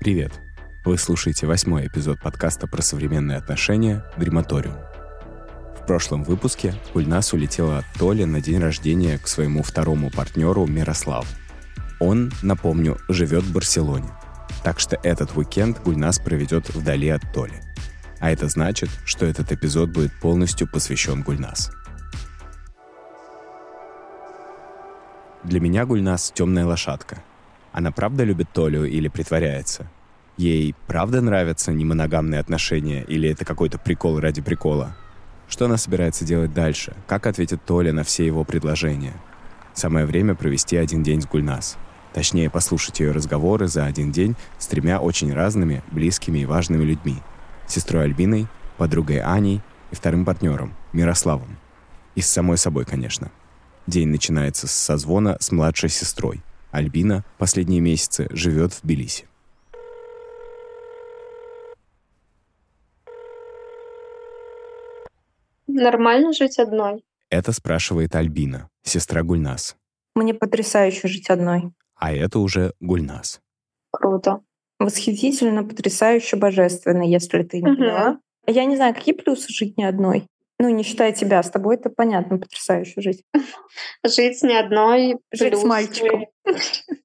Привет! 0.00 0.32
Вы 0.82 0.96
слушаете 0.96 1.46
восьмой 1.46 1.86
эпизод 1.86 2.20
подкаста 2.20 2.66
про 2.66 2.80
современные 2.80 3.36
отношения 3.36 4.02
«Дрематориум». 4.16 4.78
В 5.78 5.86
прошлом 5.86 6.24
выпуске 6.24 6.74
Гульнас 6.94 7.34
улетела 7.34 7.80
от 7.80 7.84
Толи 7.98 8.24
на 8.24 8.40
день 8.40 8.60
рождения 8.60 9.18
к 9.18 9.28
своему 9.28 9.62
второму 9.62 10.10
партнеру 10.10 10.66
Мирославу. 10.66 11.26
Он, 11.98 12.32
напомню, 12.40 12.96
живет 13.10 13.44
в 13.44 13.52
Барселоне. 13.52 14.08
Так 14.64 14.80
что 14.80 14.98
этот 15.02 15.36
уикенд 15.36 15.82
Гульнас 15.82 16.18
проведет 16.18 16.70
вдали 16.70 17.10
от 17.10 17.30
Толи. 17.34 17.60
А 18.20 18.30
это 18.30 18.48
значит, 18.48 18.88
что 19.04 19.26
этот 19.26 19.52
эпизод 19.52 19.90
будет 19.90 20.18
полностью 20.18 20.66
посвящен 20.66 21.20
Гульнас. 21.20 21.70
Для 25.44 25.60
меня 25.60 25.84
Гульнас— 25.84 26.32
темная 26.34 26.64
лошадка. 26.64 27.22
Она 27.72 27.92
правда 27.92 28.24
любит 28.24 28.50
Толю 28.52 28.84
или 28.84 29.08
притворяется? 29.08 29.88
Ей 30.36 30.74
правда 30.86 31.20
нравятся 31.20 31.72
немоногамные 31.72 32.40
отношения 32.40 33.04
или 33.04 33.28
это 33.28 33.44
какой-то 33.44 33.78
прикол 33.78 34.18
ради 34.20 34.40
прикола? 34.40 34.96
Что 35.48 35.66
она 35.66 35.76
собирается 35.76 36.24
делать 36.24 36.54
дальше? 36.54 36.94
Как 37.06 37.26
ответит 37.26 37.64
Толя 37.64 37.92
на 37.92 38.04
все 38.04 38.24
его 38.24 38.44
предложения? 38.44 39.14
Самое 39.74 40.06
время 40.06 40.34
провести 40.34 40.76
один 40.76 41.02
день 41.02 41.22
с 41.22 41.26
Гульнас. 41.26 41.76
Точнее, 42.12 42.50
послушать 42.50 43.00
ее 43.00 43.12
разговоры 43.12 43.68
за 43.68 43.84
один 43.84 44.10
день 44.12 44.34
с 44.58 44.66
тремя 44.66 45.00
очень 45.00 45.32
разными, 45.32 45.82
близкими 45.90 46.40
и 46.40 46.46
важными 46.46 46.84
людьми. 46.84 47.16
Сестрой 47.68 48.04
Альбиной, 48.04 48.48
подругой 48.78 49.20
Аней 49.20 49.60
и 49.90 49.94
вторым 49.94 50.24
партнером, 50.24 50.74
Мирославом. 50.92 51.56
И 52.14 52.20
с 52.20 52.28
самой 52.28 52.58
собой, 52.58 52.84
конечно. 52.84 53.30
День 53.86 54.08
начинается 54.08 54.66
с 54.66 54.72
созвона 54.72 55.36
с 55.40 55.52
младшей 55.52 55.88
сестрой. 55.88 56.42
Альбина 56.70 57.24
последние 57.38 57.80
месяцы 57.80 58.28
живет 58.30 58.72
в 58.72 58.82
Тбилиси. 58.82 59.26
Нормально 65.66 66.32
жить 66.32 66.58
одной? 66.58 67.04
Это 67.30 67.52
спрашивает 67.52 68.14
Альбина, 68.14 68.68
сестра 68.82 69.22
Гульнас. 69.22 69.76
Мне 70.14 70.34
потрясающе 70.34 71.08
жить 71.08 71.30
одной. 71.30 71.72
А 71.96 72.12
это 72.12 72.38
уже 72.38 72.72
Гульнас. 72.80 73.40
Круто. 73.90 74.40
Восхитительно, 74.78 75.62
потрясающе, 75.62 76.36
божественно, 76.36 77.02
если 77.02 77.42
ты 77.42 77.58
не 77.58 77.74
поняла. 77.74 78.18
Я 78.46 78.64
не 78.64 78.76
знаю, 78.76 78.94
какие 78.94 79.14
плюсы 79.14 79.52
жить 79.52 79.76
не 79.76 79.84
одной? 79.84 80.26
Ну, 80.58 80.68
не 80.68 80.82
считая 80.82 81.12
тебя, 81.12 81.42
с 81.42 81.50
тобой 81.50 81.76
это 81.76 81.88
понятно, 81.88 82.38
потрясающе 82.38 83.00
жить. 83.00 83.24
Жить 84.04 84.42
не 84.42 84.58
одной. 84.58 85.16
Жить 85.32 85.54
с 85.54 85.60
плюсы. 85.60 85.66
мальчиком. 85.66 86.26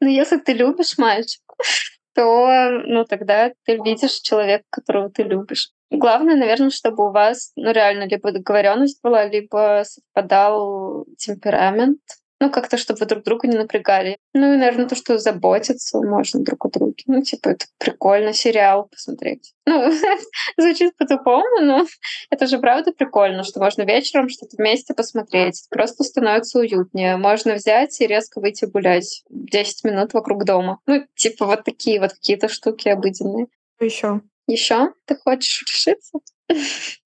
Ну, 0.00 0.08
если 0.08 0.38
ты 0.38 0.52
любишь 0.52 0.98
мальчика, 0.98 1.54
то, 2.14 2.70
ну, 2.86 3.04
тогда 3.04 3.52
ты 3.64 3.76
видишь 3.76 4.20
человека, 4.20 4.64
которого 4.68 5.10
ты 5.10 5.22
любишь. 5.22 5.70
Главное, 5.90 6.34
наверное, 6.34 6.70
чтобы 6.70 7.08
у 7.08 7.12
вас, 7.12 7.52
ну, 7.54 7.70
реально, 7.70 8.08
либо 8.08 8.32
договоренность 8.32 9.00
была, 9.00 9.26
либо 9.26 9.84
совпадал 9.84 11.06
темперамент. 11.18 12.00
Ну, 12.42 12.50
как-то, 12.50 12.76
чтобы 12.76 12.98
вы 12.98 13.06
друг 13.06 13.22
друга 13.22 13.46
не 13.46 13.56
напрягали. 13.56 14.18
Ну, 14.34 14.54
и, 14.54 14.56
наверное, 14.56 14.88
то, 14.88 14.96
что 14.96 15.16
заботиться 15.16 16.00
можно 16.00 16.42
друг 16.42 16.66
о 16.66 16.70
друге. 16.70 17.04
Ну, 17.06 17.22
типа, 17.22 17.50
это 17.50 17.66
прикольно, 17.78 18.32
сериал 18.32 18.88
посмотреть. 18.88 19.54
Ну, 19.64 19.92
звучит 20.58 20.96
по-тупому, 20.96 21.60
но 21.60 21.86
это 22.30 22.48
же 22.48 22.58
правда 22.58 22.90
прикольно, 22.90 23.44
что 23.44 23.60
можно 23.60 23.82
вечером 23.82 24.28
что-то 24.28 24.56
вместе 24.56 24.92
посмотреть. 24.92 25.68
Просто 25.70 26.02
становится 26.02 26.58
уютнее. 26.58 27.16
Можно 27.16 27.54
взять 27.54 28.00
и 28.00 28.08
резко 28.08 28.40
выйти 28.40 28.64
гулять 28.64 29.22
10 29.30 29.84
минут 29.84 30.12
вокруг 30.12 30.44
дома. 30.44 30.80
Ну, 30.86 31.06
типа 31.14 31.46
вот 31.46 31.62
такие 31.62 32.00
вот 32.00 32.12
какие-то 32.12 32.48
штуки 32.48 32.88
обыденные. 32.88 33.46
Еще? 33.78 34.20
Еще 34.48 34.92
ты 35.04 35.14
хочешь 35.14 35.62
решиться? 35.62 36.18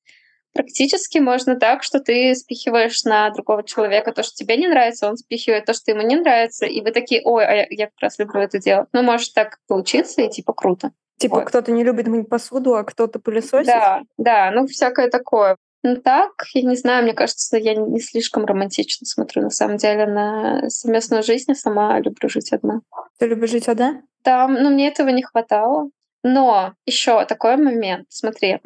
Практически 0.57 1.19
можно 1.19 1.57
так, 1.57 1.83
что 1.83 2.01
ты 2.01 2.35
спихиваешь 2.35 3.05
на 3.05 3.29
другого 3.29 3.63
человека 3.63 4.11
то, 4.13 4.23
что 4.23 4.35
тебе 4.35 4.57
не 4.57 4.69
нравится, 4.69 5.07
он 5.07 5.19
спихивает 5.19 5.67
то, 5.67 5.75
что 5.75 5.91
ему 5.91 6.01
не 6.01 6.17
нравится, 6.17 6.65
и 6.65 6.81
вы 6.81 6.93
такие, 6.93 7.21
ой, 7.23 7.45
а 7.45 7.53
я, 7.53 7.67
я 7.69 7.87
как 7.87 8.01
раз 8.01 8.19
люблю 8.19 8.41
это 8.41 8.59
делать. 8.59 8.89
Ну, 8.95 9.03
может 9.03 9.35
так 9.35 9.59
получиться, 9.69 10.23
и 10.23 10.31
типа 10.31 10.55
круто. 10.55 10.93
Типа, 11.19 11.37
Вот. 11.37 11.45
кто-то 11.45 11.73
не 11.73 11.85
любит 11.85 12.07
мыть 12.07 12.29
посуду, 12.31 12.75
а 12.75 12.85
кто-то 12.85 13.19
пылесосит? 13.19 13.67
Да, 13.67 14.01
да, 14.17 14.51
ну 14.51 14.67
всякое 14.67 15.11
такое. 15.11 15.57
Ну 15.83 15.97
так, 15.97 16.33
я 16.55 16.63
не 16.63 16.77
знаю, 16.77 17.05
мне 17.05 17.13
кажется, 17.13 17.59
я 17.59 17.75
не 17.75 18.01
слишком 18.01 18.47
романтично 18.47 19.07
смотрю 19.07 19.43
на 19.43 19.51
самом 19.51 19.77
деле 19.77 20.07
на 20.07 20.71
совместную 20.71 21.23
жизнь. 21.23 21.45
Я 21.49 21.55
сама 21.55 22.01
люблю 22.01 22.29
жить 22.29 22.53
одна. 22.53 22.81
Ты 23.19 23.27
любишь 23.27 23.51
жить 23.51 23.69
одна? 23.69 24.03
Там, 24.23 24.55
ну, 24.55 24.71
мне 24.71 24.89
этого 24.89 25.11
не 25.11 25.23
хватало. 25.23 25.91
Но 26.29 26.75
еще 26.87 27.25
такой 27.25 27.57
момент, 27.57 28.09
смотри, 28.11 28.59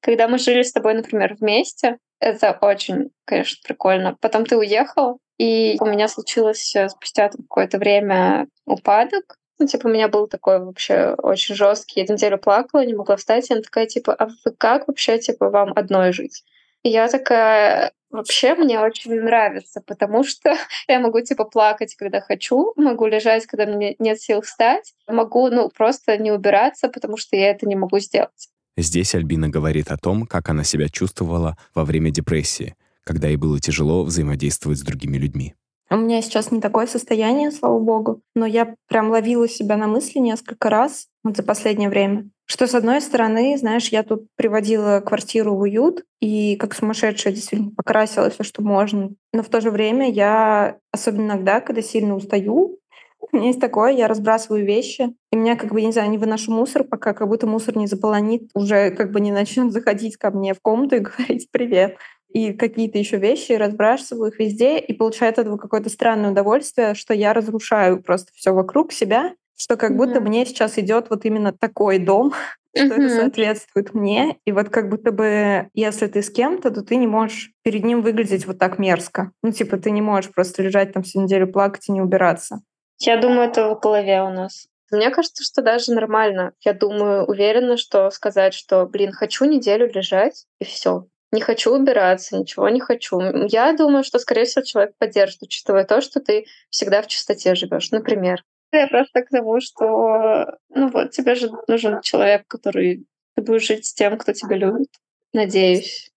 когда 0.00 0.26
мы 0.26 0.38
жили 0.38 0.64
с 0.64 0.72
тобой, 0.72 0.94
например, 0.94 1.36
вместе, 1.38 1.98
это 2.18 2.58
очень, 2.60 3.10
конечно, 3.26 3.58
прикольно. 3.64 4.16
Потом 4.20 4.44
ты 4.44 4.56
уехал, 4.56 5.20
и 5.38 5.76
у 5.78 5.86
меня 5.86 6.08
случилось 6.08 6.74
э, 6.74 6.88
спустя 6.88 7.28
какое-то 7.28 7.78
время 7.78 8.48
упадок. 8.66 9.36
Ну, 9.60 9.68
типа, 9.68 9.86
у 9.86 9.90
меня 9.90 10.08
был 10.08 10.26
такой 10.26 10.58
вообще 10.58 11.14
очень 11.16 11.54
жесткий. 11.54 12.00
Я 12.00 12.12
неделю 12.12 12.38
плакала, 12.38 12.84
не 12.84 12.94
могла 12.94 13.14
встать. 13.14 13.48
И 13.48 13.52
она 13.52 13.62
такая, 13.62 13.86
типа, 13.86 14.12
а 14.12 14.26
вы 14.26 14.52
как 14.58 14.88
вообще, 14.88 15.20
типа, 15.20 15.48
вам 15.48 15.72
одной 15.76 16.12
жить? 16.12 16.42
И 16.82 16.88
я 16.88 17.08
такая, 17.08 17.92
вообще 18.10 18.54
мне 18.54 18.80
очень 18.80 19.20
нравится, 19.20 19.82
потому 19.86 20.24
что 20.24 20.56
я 20.88 21.00
могу, 21.00 21.20
типа, 21.20 21.44
плакать, 21.44 21.94
когда 21.94 22.20
хочу, 22.20 22.72
могу 22.76 23.06
лежать, 23.06 23.46
когда 23.46 23.66
мне 23.66 23.96
нет 23.98 24.20
сил 24.20 24.40
встать, 24.42 24.94
могу, 25.06 25.48
ну, 25.48 25.68
просто 25.68 26.16
не 26.16 26.32
убираться, 26.32 26.88
потому 26.88 27.16
что 27.16 27.36
я 27.36 27.50
это 27.50 27.66
не 27.66 27.76
могу 27.76 27.98
сделать. 27.98 28.48
Здесь 28.76 29.14
Альбина 29.14 29.48
говорит 29.48 29.90
о 29.90 29.98
том, 29.98 30.26
как 30.26 30.48
она 30.48 30.64
себя 30.64 30.88
чувствовала 30.88 31.56
во 31.74 31.84
время 31.84 32.10
депрессии, 32.10 32.76
когда 33.04 33.28
ей 33.28 33.36
было 33.36 33.60
тяжело 33.60 34.04
взаимодействовать 34.04 34.78
с 34.78 34.82
другими 34.82 35.18
людьми. 35.18 35.54
У 35.92 35.96
меня 35.96 36.22
сейчас 36.22 36.52
не 36.52 36.60
такое 36.60 36.86
состояние, 36.86 37.50
слава 37.50 37.80
богу, 37.80 38.22
но 38.36 38.46
я 38.46 38.76
прям 38.86 39.10
ловила 39.10 39.48
себя 39.48 39.76
на 39.76 39.88
мысли 39.88 40.20
несколько 40.20 40.70
раз 40.70 41.08
вот 41.24 41.36
за 41.36 41.42
последнее 41.42 41.88
время. 41.88 42.30
Что, 42.50 42.66
с 42.66 42.74
одной 42.74 43.00
стороны, 43.00 43.56
знаешь, 43.56 43.90
я 43.90 44.02
тут 44.02 44.26
приводила 44.34 45.00
квартиру 45.06 45.54
в 45.54 45.60
уют 45.60 46.02
и 46.18 46.56
как 46.56 46.74
сумасшедшая 46.74 47.32
действительно 47.32 47.70
покрасила 47.70 48.28
все, 48.28 48.42
что 48.42 48.60
можно. 48.60 49.10
Но 49.32 49.44
в 49.44 49.48
то 49.48 49.60
же 49.60 49.70
время 49.70 50.10
я, 50.10 50.76
особенно 50.90 51.26
иногда, 51.26 51.60
когда 51.60 51.80
сильно 51.80 52.16
устаю, 52.16 52.80
у 53.20 53.36
меня 53.36 53.46
есть 53.46 53.60
такое, 53.60 53.92
я 53.92 54.08
разбрасываю 54.08 54.66
вещи, 54.66 55.14
и 55.30 55.36
меня 55.36 55.54
как 55.54 55.72
бы, 55.72 55.80
не 55.80 55.92
знаю, 55.92 56.10
не 56.10 56.18
выношу 56.18 56.50
мусор, 56.50 56.82
пока 56.82 57.14
как 57.14 57.28
будто 57.28 57.46
мусор 57.46 57.76
не 57.76 57.86
заполонит, 57.86 58.50
уже 58.52 58.90
как 58.90 59.12
бы 59.12 59.20
не 59.20 59.30
начнет 59.30 59.70
заходить 59.70 60.16
ко 60.16 60.32
мне 60.32 60.52
в 60.52 60.60
комнату 60.60 60.96
и 60.96 60.98
говорить 61.18 61.46
«привет» 61.52 61.98
и 62.32 62.52
какие-то 62.52 62.98
еще 62.98 63.18
вещи, 63.18 63.52
разбрасываю 63.52 64.32
их 64.32 64.40
везде, 64.40 64.78
и 64.78 64.92
получаю 64.92 65.30
от 65.30 65.38
этого 65.38 65.56
какое-то 65.56 65.88
странное 65.88 66.32
удовольствие, 66.32 66.94
что 66.94 67.14
я 67.14 67.32
разрушаю 67.32 68.02
просто 68.02 68.32
все 68.34 68.52
вокруг 68.52 68.92
себя, 68.92 69.34
что 69.60 69.76
как 69.76 69.94
будто 69.94 70.20
Мгм. 70.20 70.28
мне 70.28 70.46
сейчас 70.46 70.78
идет 70.78 71.10
вот 71.10 71.24
именно 71.26 71.52
такой 71.52 71.98
дом, 71.98 72.32
что 72.74 72.94
это 72.94 72.98
Мгм. 72.98 73.10
соответствует 73.10 73.92
мне. 73.94 74.38
И 74.46 74.52
вот 74.52 74.70
как 74.70 74.88
будто 74.88 75.12
бы, 75.12 75.68
если 75.74 76.06
ты 76.06 76.22
с 76.22 76.30
кем-то, 76.30 76.70
то 76.70 76.82
ты 76.82 76.96
не 76.96 77.06
можешь 77.06 77.50
перед 77.62 77.84
ним 77.84 78.00
выглядеть 78.00 78.46
вот 78.46 78.58
так 78.58 78.78
мерзко. 78.78 79.32
Ну, 79.42 79.52
типа, 79.52 79.76
ты 79.76 79.90
не 79.90 80.00
можешь 80.00 80.32
просто 80.32 80.62
лежать 80.62 80.92
там 80.94 81.02
всю 81.02 81.20
неделю, 81.22 81.46
плакать 81.52 81.88
и 81.88 81.92
не 81.92 82.00
убираться. 82.00 82.60
Я 82.98 83.18
думаю, 83.18 83.48
это 83.50 83.74
в 83.74 83.80
голове 83.80 84.22
у 84.22 84.30
нас. 84.30 84.66
Мне 84.90 85.10
кажется, 85.10 85.44
что 85.44 85.62
даже 85.62 85.92
нормально. 85.92 86.52
Я 86.64 86.72
думаю, 86.72 87.24
уверена, 87.26 87.76
что 87.76 88.10
сказать, 88.10 88.54
что, 88.54 88.86
блин, 88.86 89.12
хочу 89.12 89.44
неделю 89.44 89.90
лежать, 89.92 90.46
и 90.58 90.64
все. 90.64 91.06
Не 91.32 91.40
хочу 91.42 91.72
убираться, 91.72 92.36
ничего 92.36 92.68
не 92.70 92.80
хочу. 92.80 93.20
Я 93.46 93.72
думаю, 93.72 94.02
что, 94.02 94.18
скорее 94.18 94.46
всего, 94.46 94.64
человек 94.64 94.94
поддержит, 94.98 95.42
учитывая 95.42 95.84
то, 95.84 96.00
что 96.00 96.18
ты 96.20 96.46
всегда 96.70 97.02
в 97.02 97.06
чистоте 97.06 97.54
живешь, 97.54 97.90
например. 97.92 98.42
Я 98.72 98.86
просто 98.86 99.22
к 99.22 99.28
тому, 99.30 99.60
что, 99.60 100.46
ну 100.68 100.90
вот, 100.90 101.10
тебе 101.10 101.34
же 101.34 101.50
нужен 101.66 102.00
человек, 102.02 102.46
который 102.46 103.06
ты 103.34 103.42
будешь 103.42 103.66
жить 103.66 103.86
с 103.86 103.94
тем, 103.94 104.16
кто 104.16 104.32
тебя 104.32 104.56
любит. 104.56 104.88
Надеюсь. 105.32 106.10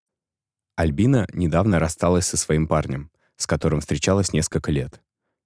Альбина 0.75 1.27
недавно 1.33 1.79
рассталась 1.79 2.25
со 2.25 2.37
своим 2.37 2.67
парнем. 2.67 3.09
с 3.35 3.47
которым 3.47 3.81
встречалась 3.81 4.31
несколько 4.31 4.71
лет. 4.71 5.01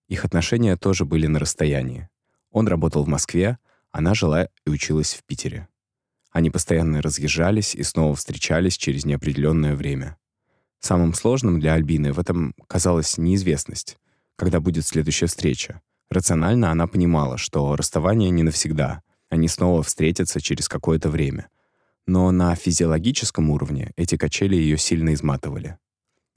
Их 0.08 0.26
отношения 0.26 0.76
тоже 0.76 1.06
были 1.06 1.26
на 1.26 1.40
расстоянии. 1.40 2.10
Он 2.52 2.68
работал 2.68 3.04
в 3.04 3.08
Москве, 3.08 3.58
она 3.92 4.14
жила 4.14 4.50
и 4.66 4.70
училась 4.70 5.14
в 5.14 5.24
Питере. 5.24 5.68
Они 6.32 6.50
постоянно 6.50 7.02
разъезжались 7.02 7.74
и 7.74 7.84
снова 7.84 8.14
встречались 8.16 8.78
через 8.78 9.06
неопределенное 9.06 9.76
время. 9.76 10.18
Самым 10.80 11.14
сложным 11.14 11.60
для 11.60 11.74
Альбины 11.74 12.14
в 12.14 12.20
этом 12.20 12.54
казалась 12.68 13.18
неизвестность, 13.18 13.98
когда 14.36 14.60
будет 14.60 14.86
следующая 14.86 15.26
встреча. 15.28 15.82
Рационально 16.10 16.72
она 16.72 16.88
понимала, 16.88 17.38
что 17.38 17.76
расставание 17.76 18.30
не 18.30 18.44
навсегда, 18.44 19.02
они 19.30 19.48
снова 19.48 19.84
встретятся 19.84 20.40
через 20.40 20.70
какое-то 20.70 21.10
время. 21.10 21.50
Но 22.06 22.32
на 22.32 22.56
физиологическом 22.56 23.50
уровне 23.50 23.92
эти 23.98 24.16
качели 24.16 24.56
ее 24.56 24.78
сильно 24.78 25.14
изматывали. 25.14 25.78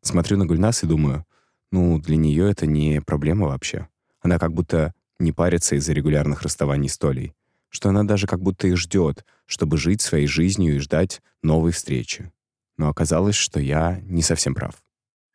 Смотрю 0.03 0.39
на 0.39 0.47
Гульнас 0.47 0.83
и 0.83 0.87
думаю, 0.87 1.25
ну, 1.71 2.01
для 2.01 2.17
нее 2.17 2.51
это 2.51 2.67
не 2.67 3.01
проблема 3.01 3.47
вообще. 3.47 3.89
Она 4.21 4.39
как 4.39 4.53
будто 4.53 4.93
не 5.21 5.33
парится 5.33 5.77
из-за 5.77 5.93
регулярных 5.93 6.43
расставаний 6.43 6.89
с 6.89 6.99
Толей, 6.99 7.35
что 7.69 7.91
она 7.91 8.03
даже 8.03 8.27
как 8.27 8.41
будто 8.41 8.67
их 8.67 8.77
ждет, 8.77 9.25
чтобы 9.47 9.77
жить 9.77 10.01
своей 10.01 10.27
жизнью 10.27 10.77
и 10.77 10.81
ждать 10.81 11.23
новой 11.43 11.71
встречи. 11.71 12.33
Но 12.77 12.89
оказалось, 12.89 13.37
что 13.37 13.61
я 13.61 14.01
не 14.03 14.23
совсем 14.23 14.55
прав. 14.55 14.83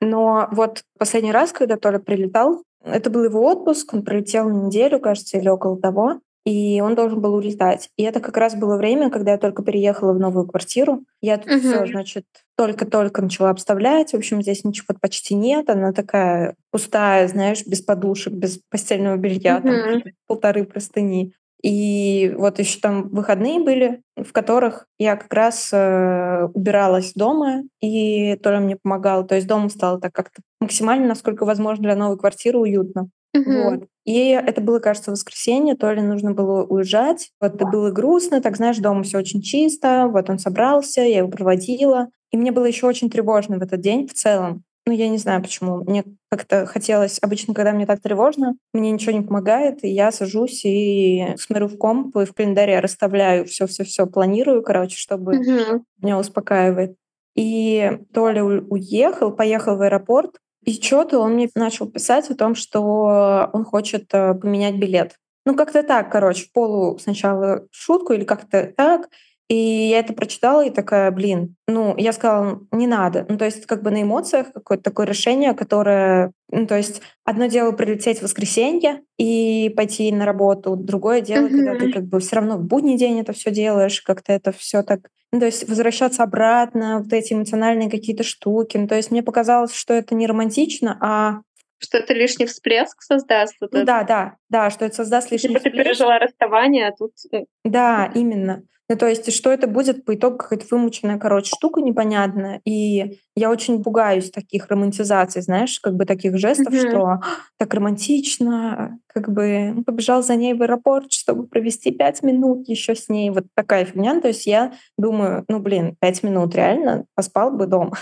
Но 0.01 0.49
вот 0.51 0.83
последний 0.97 1.31
раз, 1.31 1.53
когда 1.53 1.77
Толя 1.77 1.99
прилетал, 1.99 2.63
это 2.85 3.09
был 3.09 3.23
его 3.23 3.43
отпуск, 3.45 3.93
он 3.93 4.03
пролетел 4.03 4.49
неделю, 4.49 4.99
кажется, 4.99 5.37
или 5.37 5.49
около 5.49 5.79
того 5.79 6.19
и 6.45 6.79
он 6.79 6.93
должен 6.93 7.19
был 7.21 7.33
улетать. 7.33 7.89
И 7.97 8.03
это 8.03 8.19
как 8.19 8.37
раз 8.37 8.55
было 8.55 8.77
время, 8.77 9.09
когда 9.09 9.31
я 9.31 9.37
только 9.39 9.63
переехала 9.63 10.13
в 10.13 10.19
новую 10.19 10.47
квартиру. 10.47 11.03
Я 11.19 11.37
тут 11.37 11.51
угу. 11.51 11.59
все, 11.59 11.85
значит, 11.87 12.25
только-только 12.55 13.23
начала 13.23 13.49
обставлять. 13.49 14.11
В 14.11 14.15
общем, 14.15 14.43
здесь 14.43 14.63
ничего 14.63 14.95
почти 15.01 15.33
нет. 15.33 15.69
Она 15.71 15.91
такая 15.91 16.55
пустая, 16.71 17.27
знаешь, 17.27 17.65
без 17.65 17.81
подушек, 17.81 18.33
без 18.33 18.59
постельного 18.69 19.17
белья, 19.17 19.57
угу. 19.57 19.67
там 19.67 20.03
полторы 20.27 20.65
простыни. 20.65 21.33
И 21.65 22.31
вот 22.37 22.59
еще 22.59 22.79
там 22.79 23.09
выходные 23.09 23.59
были, 23.59 24.03
в 24.15 24.31
которых 24.33 24.85
я 24.99 25.15
как 25.15 25.33
раз 25.33 25.71
э, 25.73 26.47
убиралась 26.53 27.13
дома, 27.15 27.63
и 27.81 28.35
Толя 28.35 28.59
мне 28.59 28.77
помогал. 28.77 29.25
То 29.25 29.33
есть 29.33 29.47
дома 29.47 29.69
стало 29.69 29.99
так 29.99 30.13
как-то 30.13 30.43
максимально, 30.61 31.07
насколько 31.07 31.43
возможно, 31.43 31.81
для 31.81 31.95
новой 31.95 32.19
квартиры 32.19 32.59
уютно. 32.59 33.09
Угу. 33.35 33.51
Вот. 33.51 33.87
И 34.05 34.27
это 34.27 34.61
было, 34.61 34.77
кажется, 34.77 35.09
воскресенье, 35.09 35.73
то 35.73 35.91
ли 35.91 36.03
нужно 36.03 36.33
было 36.33 36.63
уезжать. 36.63 37.31
Вот 37.41 37.55
это 37.55 37.65
было 37.65 37.89
грустно, 37.89 38.41
так 38.41 38.57
знаешь, 38.57 38.77
дома 38.77 39.01
все 39.01 39.17
очень 39.17 39.41
чисто. 39.41 40.07
Вот 40.07 40.29
он 40.29 40.37
собрался, 40.37 41.01
я 41.01 41.17
его 41.17 41.29
проводила. 41.29 42.09
И 42.29 42.37
мне 42.37 42.51
было 42.51 42.65
еще 42.65 42.85
очень 42.85 43.09
тревожно 43.09 43.57
в 43.57 43.63
этот 43.63 43.81
день 43.81 44.07
в 44.07 44.13
целом. 44.13 44.63
Ну, 44.87 44.93
я 44.93 45.09
не 45.09 45.17
знаю 45.17 45.41
почему. 45.41 45.83
Мне 45.83 46.03
как-то 46.29 46.67
хотелось... 46.67 47.17
Обычно, 47.21 47.55
когда 47.55 47.71
мне 47.71 47.87
так 47.87 48.01
тревожно, 48.01 48.55
мне 48.71 48.91
ничего 48.91 49.13
не 49.13 49.25
помогает, 49.25 49.83
и 49.83 49.89
я 49.89 50.11
сажусь 50.11 50.63
и 50.63 51.33
смотрю 51.37 51.67
в 51.67 51.77
комп, 51.77 52.15
и 52.17 52.25
в 52.25 52.33
календаре 52.33 52.79
расставляю 52.79 53.45
все 53.45 53.65
все 53.65 53.83
все 53.83 54.05
планирую, 54.05 54.61
короче, 54.61 54.95
чтобы 54.95 55.37
угу. 55.37 55.83
меня 56.01 56.19
успокаивает. 56.19 56.95
И 57.35 57.99
Толя 58.13 58.43
уехал, 58.43 59.31
поехал 59.31 59.75
в 59.75 59.81
аэропорт, 59.81 60.39
и 60.63 60.73
что-то 60.73 61.19
он 61.19 61.33
мне 61.33 61.49
начал 61.55 61.87
писать 61.87 62.29
о 62.29 62.35
том, 62.35 62.55
что 62.55 63.49
он 63.53 63.65
хочет 63.65 64.13
э, 64.13 64.33
поменять 64.33 64.75
билет. 64.75 65.15
Ну, 65.45 65.55
как-то 65.55 65.83
так, 65.83 66.11
короче, 66.11 66.45
в 66.45 66.51
полу 66.51 66.97
сначала 66.97 67.67
шутку 67.71 68.13
или 68.13 68.23
как-то 68.23 68.73
так. 68.75 69.09
И 69.47 69.55
я 69.55 69.99
это 69.99 70.13
прочитала 70.13 70.65
и 70.65 70.71
такая, 70.71 71.11
блин, 71.11 71.55
ну, 71.67 71.95
я 71.97 72.13
сказала, 72.13 72.61
не 72.71 72.87
надо. 72.87 73.27
Ну, 73.29 73.37
то 73.37 73.45
есть 73.45 73.67
как 73.67 73.83
бы 73.83 73.91
на 73.91 74.01
эмоциях 74.01 74.51
какое-то 74.51 74.83
такое 74.83 75.05
решение, 75.05 75.53
которое, 75.53 76.31
ну, 76.51 76.65
то 76.65 76.75
есть 76.75 77.01
одно 77.23 77.45
дело 77.45 77.71
прилететь 77.71 78.19
в 78.19 78.23
воскресенье 78.23 79.01
и 79.19 79.71
пойти 79.75 80.11
на 80.11 80.25
работу, 80.25 80.75
другое 80.75 81.21
дело, 81.21 81.45
mm-hmm. 81.45 81.49
когда 81.51 81.75
ты 81.75 81.91
как 81.91 82.05
бы 82.05 82.19
все 82.19 82.37
равно 82.37 82.57
в 82.57 82.63
будний 82.63 82.97
день 82.97 83.19
это 83.19 83.33
все 83.33 83.51
делаешь, 83.51 84.01
как-то 84.01 84.33
это 84.33 84.51
все 84.51 84.81
так 84.81 85.01
ну, 85.31 85.39
то 85.39 85.47
есть 85.47 85.67
возвращаться 85.67 86.23
обратно, 86.23 86.99
вот 86.99 87.11
эти 87.11 87.33
эмоциональные 87.33 87.89
какие-то 87.89 88.23
штуки. 88.23 88.77
Ну, 88.77 88.87
то 88.87 88.95
есть 88.95 89.11
мне 89.11 89.21
показалось, 89.21 89.73
что 89.73 89.93
это 89.93 90.15
не 90.15 90.27
романтично, 90.27 90.97
а 91.01 91.41
что 91.85 91.97
это 91.97 92.13
лишний 92.13 92.45
всплеск 92.45 93.01
создаст. 93.01 93.55
Вот 93.61 93.71
ну, 93.73 93.83
да, 93.85 94.03
да, 94.03 94.35
да, 94.49 94.69
что 94.69 94.85
это 94.85 94.95
создаст 94.95 95.31
лишний 95.31 95.49
типа 95.49 95.59
всплеск. 95.59 95.77
ты 95.77 95.83
пережила 95.83 96.19
расставание, 96.19 96.87
а 96.87 96.91
тут... 96.91 97.13
Ну, 97.31 97.47
да, 97.63 98.11
именно. 98.13 98.63
Ну, 98.87 98.97
то 98.97 99.07
есть, 99.07 99.33
что 99.33 99.51
это 99.51 99.65
будет 99.67 100.05
по 100.05 100.13
итогу 100.13 100.37
какая-то 100.37 100.67
вымученная, 100.69 101.17
короче, 101.17 101.51
штука 101.55 101.81
непонятная. 101.81 102.61
И 102.65 103.19
я 103.35 103.49
очень 103.49 103.83
пугаюсь 103.83 104.29
таких 104.29 104.67
романтизаций, 104.67 105.41
знаешь, 105.41 105.79
как 105.79 105.95
бы 105.95 106.05
таких 106.05 106.37
жестов, 106.37 106.71
mm-hmm. 106.71 106.89
что 106.89 107.19
так 107.57 107.73
романтично, 107.73 108.99
как 109.07 109.31
бы 109.31 109.83
побежал 109.85 110.21
за 110.21 110.35
ней 110.35 110.53
в 110.53 110.61
аэропорт, 110.61 111.11
чтобы 111.11 111.47
провести 111.47 111.89
пять 111.91 112.21
минут 112.21 112.67
еще 112.69 112.93
с 112.93 113.09
ней. 113.09 113.31
Вот 113.31 113.45
такая 113.55 113.85
фигня. 113.85 114.13
Ну, 114.13 114.21
то 114.21 114.27
есть 114.27 114.45
я 114.45 114.73
думаю, 114.99 115.45
ну, 115.47 115.59
блин, 115.59 115.95
пять 115.99 116.21
минут 116.21 116.53
реально 116.53 117.05
поспал 117.15 117.49
бы 117.51 117.65
дома. 117.65 117.97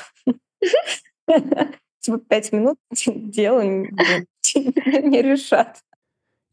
Типа 2.04 2.20
пять 2.20 2.52
минут 2.52 2.78
дело 3.06 3.62
не 3.64 5.22
решат. 5.22 5.84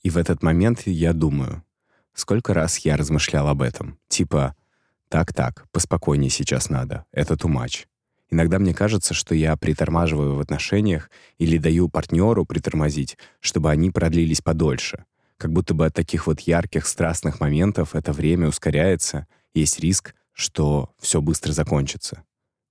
И 0.02 0.08
в 0.08 0.17
этот 0.17 0.43
момент 0.43 0.87
я 0.87 1.12
думаю, 1.12 1.62
Сколько 2.20 2.55
раз 2.55 2.79
я 2.79 2.97
размышлял 2.97 3.49
об 3.49 3.62
этом. 3.62 3.99
Типа, 4.08 4.55
так-так, 5.08 5.67
поспокойнее 5.73 6.31
сейчас 6.31 6.69
надо. 6.69 7.05
Это 7.12 7.35
too 7.35 7.50
much. 7.50 7.87
Иногда 8.31 8.58
мне 8.58 8.75
кажется, 8.75 9.14
что 9.14 9.35
я 9.35 9.56
притормаживаю 9.56 10.35
в 10.35 10.41
отношениях 10.41 11.11
или 11.38 11.58
даю 11.58 11.88
партнеру 11.88 12.44
притормозить, 12.44 13.17
чтобы 13.41 13.70
они 13.70 13.91
продлились 13.91 14.41
подольше. 14.41 15.05
Как 15.37 15.53
будто 15.53 15.73
бы 15.75 15.87
от 15.87 15.94
таких 15.94 16.26
вот 16.26 16.41
ярких, 16.41 16.87
страстных 16.87 17.41
моментов 17.41 17.94
это 17.94 18.12
время 18.12 18.49
ускоряется, 18.49 19.26
есть 19.55 19.81
риск, 19.81 20.14
что 20.32 20.91
все 21.00 21.20
быстро 21.20 21.53
закончится. 21.53 22.23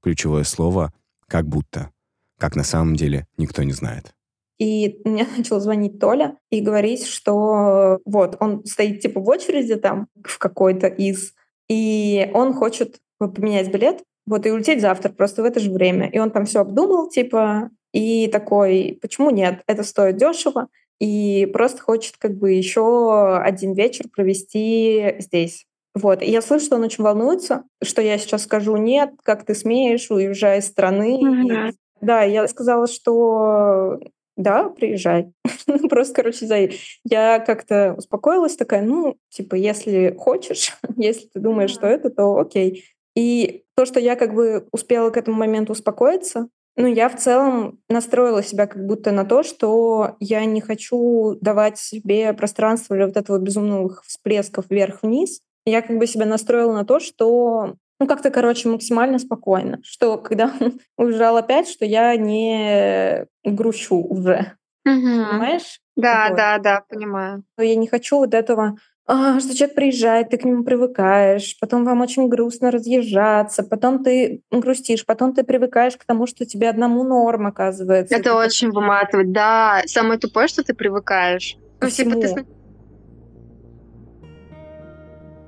Ключевое 0.01 0.43
слово 0.43 0.93
«как 1.27 1.47
будто». 1.47 1.91
Как 2.39 2.55
на 2.55 2.63
самом 2.63 2.95
деле, 2.95 3.27
никто 3.37 3.61
не 3.63 3.73
знает. 3.73 4.13
И 4.57 4.99
мне 5.05 5.27
начал 5.37 5.59
звонить 5.59 5.99
Толя 5.99 6.37
и 6.49 6.61
говорить, 6.61 7.05
что 7.05 7.99
вот 8.05 8.37
он 8.39 8.65
стоит 8.65 9.01
типа 9.01 9.19
в 9.19 9.29
очереди 9.29 9.75
там 9.75 10.07
в 10.23 10.37
какой-то 10.39 10.87
из, 10.87 11.33
и 11.69 12.31
он 12.33 12.53
хочет 12.53 12.97
поменять 13.19 13.71
билет, 13.71 14.03
вот 14.25 14.45
и 14.45 14.51
улететь 14.51 14.81
завтра 14.81 15.09
просто 15.09 15.41
в 15.41 15.45
это 15.45 15.59
же 15.59 15.71
время. 15.71 16.09
И 16.09 16.19
он 16.19 16.31
там 16.31 16.45
все 16.45 16.61
обдумал, 16.61 17.09
типа, 17.09 17.69
и 17.93 18.27
такой, 18.27 18.97
почему 19.01 19.31
нет? 19.31 19.61
Это 19.67 19.83
стоит 19.83 20.17
дешево, 20.17 20.67
и 20.99 21.47
просто 21.51 21.81
хочет 21.81 22.17
как 22.17 22.37
бы 22.37 22.51
еще 22.51 23.37
один 23.37 23.73
вечер 23.73 24.05
провести 24.13 25.15
здесь. 25.19 25.65
Вот. 25.95 26.21
И 26.21 26.29
я 26.29 26.41
слышу, 26.41 26.65
что 26.65 26.75
он 26.75 26.83
очень 26.83 27.03
волнуется, 27.03 27.63
что 27.83 28.01
я 28.01 28.17
сейчас 28.17 28.43
скажу 28.43 28.77
нет, 28.77 29.11
как 29.23 29.45
ты 29.45 29.55
смеешь, 29.55 30.11
уезжай 30.11 30.59
из 30.59 30.67
страны. 30.67 31.19
Mm-hmm. 31.21 31.73
Да, 32.01 32.23
я 32.23 32.47
сказала, 32.47 32.87
что 32.87 33.99
да, 34.39 34.69
приезжай. 34.69 35.33
Просто, 35.89 36.15
короче, 36.15 36.45
за... 36.45 36.69
я 37.03 37.39
как-то 37.39 37.93
успокоилась, 37.97 38.55
такая, 38.55 38.81
ну, 38.81 39.17
типа, 39.29 39.55
если 39.55 40.15
хочешь, 40.17 40.77
если 40.95 41.27
ты 41.27 41.39
думаешь, 41.39 41.71
что 41.71 41.87
это, 41.87 42.09
то 42.09 42.37
окей. 42.37 42.85
И 43.15 43.63
то, 43.75 43.85
что 43.85 43.99
я 43.99 44.15
как 44.15 44.33
бы 44.33 44.65
успела 44.71 45.09
к 45.09 45.17
этому 45.17 45.35
моменту 45.35 45.73
успокоиться, 45.73 46.47
ну, 46.77 46.87
я 46.87 47.09
в 47.09 47.17
целом 47.17 47.79
настроила 47.89 48.41
себя 48.41 48.65
как 48.65 48.85
будто 48.85 49.11
на 49.11 49.25
то, 49.25 49.43
что 49.43 50.15
я 50.21 50.45
не 50.45 50.61
хочу 50.61 51.37
давать 51.41 51.77
себе 51.77 52.31
пространство 52.31 52.95
для 52.95 53.07
вот 53.07 53.17
этого 53.17 53.37
безумных 53.39 54.03
всплесков 54.05 54.65
вверх-вниз. 54.69 55.41
Я 55.65 55.81
как 55.81 55.97
бы 55.97 56.07
себя 56.07 56.25
настроила 56.25 56.71
на 56.71 56.85
то, 56.85 57.01
что 57.01 57.75
ну, 57.99 58.07
как-то, 58.07 58.29
короче, 58.29 58.69
максимально 58.69 59.19
спокойно. 59.19 59.79
Что 59.83 60.17
когда 60.17 60.51
он 60.59 60.79
уезжал 60.97 61.37
опять, 61.37 61.67
что 61.67 61.85
я 61.85 62.15
не 62.15 63.25
грущу 63.43 63.97
уже. 63.97 64.53
Угу. 64.85 64.95
Понимаешь? 64.95 65.81
Да, 65.95 66.27
вот. 66.29 66.37
да, 66.37 66.57
да, 66.59 66.83
понимаю. 66.87 67.43
Я 67.57 67.75
не 67.75 67.87
хочу 67.87 68.17
вот 68.17 68.33
этого 68.33 68.77
а, 69.11 69.39
что 69.39 69.55
человек 69.55 69.75
приезжает, 69.75 70.29
ты 70.29 70.37
к 70.37 70.45
нему 70.45 70.63
привыкаешь, 70.63 71.57
потом 71.59 71.83
вам 71.83 72.01
очень 72.01 72.27
грустно 72.27 72.69
разъезжаться, 72.69 73.63
потом 73.63 74.03
ты 74.03 74.43
грустишь, 74.51 75.03
потом 75.03 75.33
ты 75.33 75.43
привыкаешь 75.43 75.97
к 75.97 76.05
тому, 76.05 76.27
что 76.27 76.45
тебе 76.45 76.69
одному 76.69 77.03
норм 77.03 77.47
оказывается. 77.47 78.15
Это 78.15 78.35
очень 78.35 78.69
выматывает, 78.69 79.31
да. 79.31 79.81
Самое 79.87 80.19
тупое, 80.19 80.47
что 80.47 80.63
ты 80.63 80.75
привыкаешь. 80.75 81.57
Ко 81.79 81.87
всему. 81.87 82.21
Типа 82.21 82.35
ты... 82.35 82.45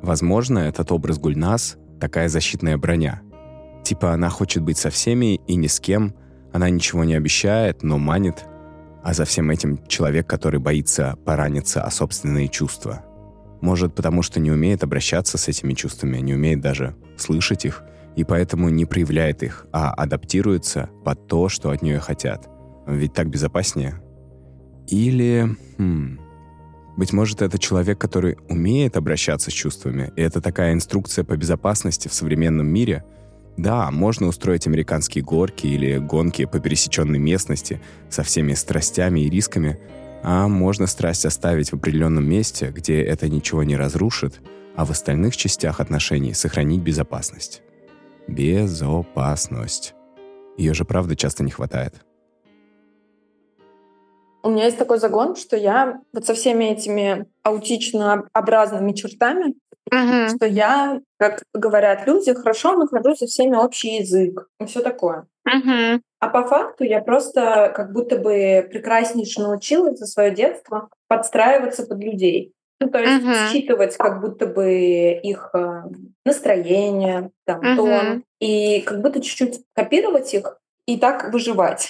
Возможно, 0.02 0.58
этот 0.58 0.92
образ 0.92 1.20
Гульнас 1.20 1.78
такая 2.02 2.28
защитная 2.28 2.78
броня. 2.78 3.22
Типа 3.84 4.12
она 4.12 4.30
хочет 4.30 4.64
быть 4.64 4.78
со 4.78 4.90
всеми 4.90 5.36
и 5.48 5.56
ни 5.56 5.68
с 5.68 5.80
кем, 5.80 6.14
она 6.52 6.70
ничего 6.70 7.06
не 7.06 7.14
обещает, 7.14 7.84
но 7.84 7.98
манит, 7.98 8.44
а 9.04 9.14
за 9.14 9.24
всем 9.24 9.50
этим 9.50 9.86
человек, 9.88 10.28
который 10.28 10.60
боится 10.60 11.16
пораниться 11.26 11.82
о 11.84 11.92
собственные 11.92 12.50
чувства. 12.50 13.06
Может, 13.62 13.96
потому 13.96 14.24
что 14.24 14.40
не 14.40 14.52
умеет 14.52 14.84
обращаться 14.84 15.38
с 15.38 15.48
этими 15.48 15.74
чувствами, 15.74 16.18
не 16.18 16.34
умеет 16.34 16.60
даже 16.60 16.96
слышать 17.18 17.66
их, 17.66 17.84
и 18.16 18.24
поэтому 18.24 18.70
не 18.70 18.86
проявляет 18.86 19.44
их, 19.44 19.68
а 19.72 19.94
адаптируется 19.94 20.90
под 21.06 21.28
то, 21.28 21.48
что 21.48 21.70
от 21.70 21.82
нее 21.82 22.00
хотят. 22.00 22.50
ведь 22.88 23.14
так 23.14 23.30
безопаснее. 23.30 24.02
Или, 24.88 25.56
хм, 25.78 26.20
быть 26.98 27.14
может, 27.14 27.42
это 27.42 27.58
человек, 27.58 28.00
который 28.00 28.38
умеет 28.50 28.98
обращаться 28.98 29.50
с 29.50 29.54
чувствами, 29.54 30.12
и 30.16 30.22
это 30.22 30.42
такая 30.42 30.74
инструкция 30.74 31.24
по 31.24 31.38
безопасности 31.38 32.08
в 32.08 32.14
современном 32.14 32.68
мире. 32.68 33.04
Да, 33.58 33.92
можно 33.92 34.28
устроить 34.28 34.68
американские 34.68 35.24
горки 35.24 35.68
или 35.68 35.98
гонки 35.98 36.46
по 36.46 36.60
пересеченной 36.60 37.20
местности 37.20 37.82
со 38.10 38.24
всеми 38.24 38.54
страстями 38.54 39.22
и 39.22 39.30
рисками, 39.30 39.80
а 40.24 40.48
можно 40.48 40.88
страсть 40.88 41.26
оставить 41.26 41.72
в 41.72 41.76
определенном 41.76 42.28
месте, 42.28 42.72
где 42.76 43.02
это 43.02 43.28
ничего 43.30 43.64
не 43.64 43.76
разрушит, 43.76 44.42
а 44.76 44.86
в 44.86 44.92
остальных 44.92 45.36
частях 45.36 45.80
отношений 45.80 46.34
сохранить 46.34 46.82
безопасность. 46.82 47.62
Безопасность. 48.28 49.96
Ее 50.58 50.74
же 50.74 50.86
правда 50.86 51.16
часто 51.16 51.44
не 51.44 51.52
хватает. 51.52 52.06
У 54.44 54.50
меня 54.50 54.66
есть 54.66 54.78
такой 54.78 55.00
загон, 55.00 55.36
что 55.36 55.56
я 55.56 56.02
вот 56.14 56.26
со 56.26 56.34
всеми 56.34 56.66
этими 56.66 57.26
аутично-образными 57.44 58.94
чертами, 58.94 59.56
uh-huh. 59.92 60.36
что 60.36 60.46
я, 60.46 61.00
как 61.18 61.44
говорят 61.54 62.08
люди, 62.08 62.34
хорошо 62.34 62.76
нахожу 62.76 63.16
со 63.16 63.28
всеми 63.28 63.56
общий 63.56 63.98
язык 63.98 64.48
и 64.60 64.66
все 64.66 64.82
такое. 64.82 65.28
Uh-huh. 65.48 66.00
А 66.20 66.30
по 66.30 66.46
факту 66.46 66.84
я 66.84 67.02
просто 67.02 67.72
как 67.76 67.92
будто 67.94 68.18
бы 68.18 68.68
прекраснейше 68.70 69.42
научилась 69.42 70.00
за 70.00 70.06
свое 70.06 70.32
детство 70.32 70.90
подстраиваться 71.08 71.86
под 71.86 72.00
людей. 72.00 72.54
Ну, 72.80 72.90
то 72.90 73.00
есть 73.00 73.24
uh-huh. 73.24 73.52
считывать 73.52 73.96
как 73.96 74.22
будто 74.22 74.48
бы 74.48 75.20
их 75.22 75.52
э, 75.54 75.84
настроение, 76.26 77.30
там, 77.46 77.62
uh-huh. 77.62 77.76
тон, 77.76 78.24
и 78.40 78.82
как 78.82 79.02
будто 79.02 79.22
чуть-чуть 79.22 79.62
копировать 79.76 80.34
их 80.34 80.58
и 80.88 80.98
так 80.98 81.32
выживать. 81.32 81.90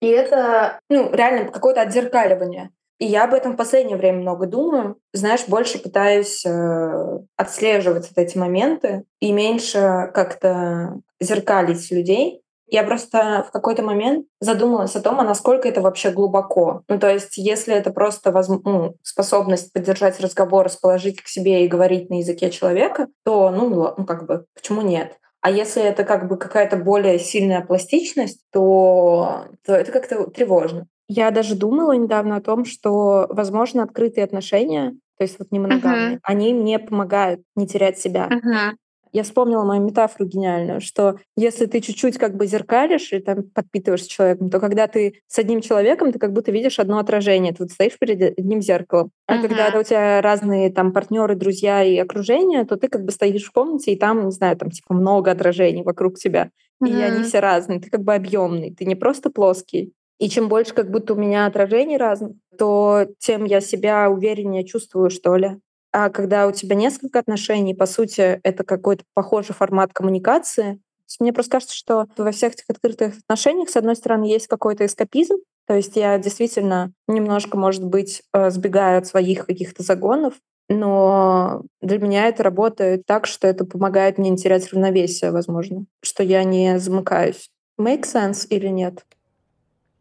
И 0.00 0.06
это, 0.06 0.80
ну, 0.88 1.10
реально 1.12 1.50
какое-то 1.50 1.82
отзеркаливание. 1.82 2.70
И 2.98 3.06
я 3.06 3.24
об 3.24 3.34
этом 3.34 3.52
в 3.52 3.56
последнее 3.56 3.96
время 3.96 4.18
много 4.18 4.46
думаю. 4.46 4.96
Знаешь, 5.12 5.46
больше 5.46 5.78
пытаюсь 5.78 6.44
э, 6.44 7.18
отслеживать 7.36 8.08
вот 8.08 8.18
эти 8.18 8.36
моменты 8.36 9.04
и 9.20 9.30
меньше 9.30 10.10
как-то 10.12 11.00
зеркалить 11.20 11.90
людей. 11.92 12.42
Я 12.70 12.82
просто 12.82 13.46
в 13.48 13.52
какой-то 13.52 13.82
момент 13.82 14.26
задумалась 14.40 14.94
о 14.94 15.00
том, 15.00 15.20
а 15.20 15.24
насколько 15.24 15.68
это 15.68 15.80
вообще 15.80 16.10
глубоко. 16.10 16.82
Ну, 16.88 16.98
то 16.98 17.08
есть, 17.08 17.38
если 17.38 17.74
это 17.74 17.92
просто 17.92 18.30
воз... 18.30 18.48
ну, 18.48 18.96
способность 19.02 19.72
поддержать 19.72 20.20
разговор, 20.20 20.66
расположить 20.66 21.22
к 21.22 21.28
себе 21.28 21.64
и 21.64 21.68
говорить 21.68 22.10
на 22.10 22.18
языке 22.18 22.50
человека, 22.50 23.06
то, 23.24 23.50
ну, 23.50 23.70
ну, 23.70 24.04
как 24.04 24.26
бы, 24.26 24.44
почему 24.54 24.82
нет? 24.82 25.16
А 25.40 25.50
если 25.50 25.82
это 25.82 26.04
как 26.04 26.28
бы 26.28 26.36
какая-то 26.36 26.76
более 26.76 27.18
сильная 27.18 27.64
пластичность, 27.64 28.40
то, 28.52 29.46
то 29.64 29.74
это 29.74 29.92
как-то 29.92 30.26
тревожно. 30.26 30.86
Я 31.08 31.30
даже 31.30 31.54
думала 31.54 31.92
недавно 31.92 32.36
о 32.36 32.40
том, 32.42 32.64
что, 32.64 33.26
возможно, 33.30 33.82
открытые 33.82 34.24
отношения, 34.24 34.94
то 35.16 35.24
есть 35.24 35.38
вот 35.38 35.50
не 35.50 35.58
моногамные, 35.58 36.16
uh-huh. 36.16 36.20
они 36.22 36.52
мне 36.52 36.78
помогают 36.78 37.40
не 37.56 37.66
терять 37.66 37.98
себя. 37.98 38.28
Uh-huh. 38.28 38.76
Я 39.12 39.22
вспомнила 39.22 39.64
мою 39.64 39.82
метафору 39.82 40.26
гениальную, 40.26 40.80
что 40.80 41.18
если 41.36 41.66
ты 41.66 41.80
чуть-чуть 41.80 42.18
как 42.18 42.36
бы 42.36 42.46
зеркалишь 42.46 43.12
и 43.12 43.20
там 43.20 43.44
подпитываешь 43.54 44.04
с 44.04 44.06
человеком, 44.06 44.50
то 44.50 44.60
когда 44.60 44.86
ты 44.86 45.20
с 45.26 45.38
одним 45.38 45.60
человеком, 45.60 46.12
ты 46.12 46.18
как 46.18 46.32
будто 46.32 46.52
видишь 46.52 46.78
одно 46.78 46.98
отражение, 46.98 47.52
ты 47.52 47.62
вот 47.62 47.70
стоишь 47.70 47.98
перед 47.98 48.38
одним 48.38 48.60
зеркалом. 48.60 49.10
А 49.26 49.36
uh-huh. 49.36 49.48
когда 49.48 49.78
у 49.78 49.82
тебя 49.82 50.20
разные 50.20 50.70
там 50.70 50.92
партнеры, 50.92 51.34
друзья 51.34 51.82
и 51.82 51.96
окружение, 51.96 52.64
то 52.64 52.76
ты 52.76 52.88
как 52.88 53.04
бы 53.04 53.10
стоишь 53.10 53.44
в 53.44 53.52
комнате, 53.52 53.92
и 53.92 53.98
там, 53.98 54.26
не 54.26 54.32
знаю, 54.32 54.56
там 54.56 54.70
типа 54.70 54.94
много 54.94 55.30
отражений 55.30 55.82
вокруг 55.82 56.18
тебя. 56.18 56.50
Uh-huh. 56.82 56.88
И 56.88 57.02
они 57.02 57.24
все 57.24 57.40
разные. 57.40 57.80
Ты 57.80 57.90
как 57.90 58.02
бы 58.02 58.14
объемный, 58.14 58.74
ты 58.74 58.84
не 58.84 58.94
просто 58.94 59.30
плоский. 59.30 59.92
И 60.18 60.28
чем 60.28 60.48
больше 60.48 60.74
как 60.74 60.90
будто 60.90 61.14
у 61.14 61.16
меня 61.16 61.46
отражений 61.46 61.96
разных, 61.96 62.32
то 62.58 63.06
тем 63.18 63.44
я 63.44 63.60
себя 63.60 64.10
увереннее 64.10 64.64
чувствую, 64.64 65.10
что 65.10 65.36
ли. 65.36 65.60
А 65.92 66.10
когда 66.10 66.46
у 66.46 66.52
тебя 66.52 66.76
несколько 66.76 67.18
отношений, 67.18 67.74
по 67.74 67.86
сути, 67.86 68.40
это 68.42 68.64
какой-то 68.64 69.04
похожий 69.14 69.54
формат 69.54 69.92
коммуникации, 69.92 70.80
мне 71.20 71.32
просто 71.32 71.52
кажется, 71.52 71.74
что 71.74 72.06
во 72.16 72.32
всех 72.32 72.52
этих 72.52 72.64
открытых 72.68 73.18
отношениях, 73.18 73.70
с 73.70 73.76
одной 73.76 73.96
стороны, 73.96 74.24
есть 74.24 74.46
какой-то 74.46 74.84
эскапизм, 74.84 75.36
то 75.66 75.74
есть 75.74 75.96
я 75.96 76.18
действительно 76.18 76.92
немножко, 77.06 77.56
может 77.56 77.84
быть, 77.84 78.22
э, 78.32 78.50
сбегаю 78.50 78.98
от 78.98 79.06
своих 79.06 79.46
каких-то 79.46 79.82
загонов, 79.82 80.34
но 80.68 81.62
для 81.80 81.98
меня 81.98 82.28
это 82.28 82.42
работает 82.42 83.06
так, 83.06 83.26
что 83.26 83.46
это 83.48 83.64
помогает 83.64 84.18
мне 84.18 84.30
не 84.30 84.36
терять 84.36 84.70
равновесие, 84.72 85.30
возможно, 85.30 85.86
что 86.02 86.22
я 86.22 86.44
не 86.44 86.78
замыкаюсь. 86.78 87.50
Make 87.80 88.02
sense 88.02 88.46
или 88.48 88.68
нет? 88.68 89.04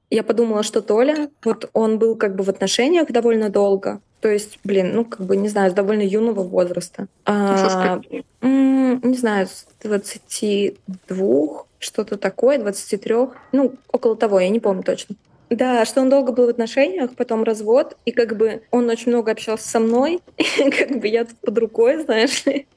Я 0.09 0.23
подумала, 0.23 0.63
что 0.63 0.81
Толя, 0.81 1.29
вот 1.43 1.69
он 1.73 1.99
был 1.99 2.15
как 2.15 2.35
бы 2.35 2.43
в 2.43 2.49
отношениях 2.49 3.11
довольно 3.11 3.49
долго, 3.49 4.01
то 4.21 4.29
есть, 4.29 4.59
блин, 4.63 4.93
ну, 4.95 5.05
как 5.05 5.21
бы, 5.21 5.37
не 5.37 5.47
знаю, 5.47 5.71
с 5.71 5.73
довольно 5.73 6.01
юного 6.01 6.41
возраста. 6.41 7.07
А, 7.25 8.01
не 8.41 9.17
знаю, 9.17 9.47
с 9.47 9.67
22, 9.83 11.65
что-то 11.79 12.17
такое, 12.17 12.57
23, 12.57 13.15
ну, 13.51 13.75
около 13.91 14.15
того, 14.15 14.39
я 14.39 14.49
не 14.49 14.59
помню 14.59 14.83
точно. 14.83 15.15
Да, 15.49 15.85
что 15.85 16.01
он 16.01 16.09
долго 16.09 16.33
был 16.33 16.47
в 16.47 16.49
отношениях, 16.49 17.15
потом 17.15 17.43
развод, 17.43 17.95
и 18.05 18.11
как 18.11 18.35
бы 18.35 18.63
он 18.71 18.89
очень 18.89 19.11
много 19.11 19.31
общался 19.31 19.69
со 19.69 19.79
мной, 19.79 20.19
и 20.37 20.69
как 20.69 20.99
бы 20.99 21.07
я 21.07 21.25
тут 21.25 21.37
под 21.39 21.57
рукой, 21.57 22.03
знаешь 22.03 22.45
ли. 22.45 22.67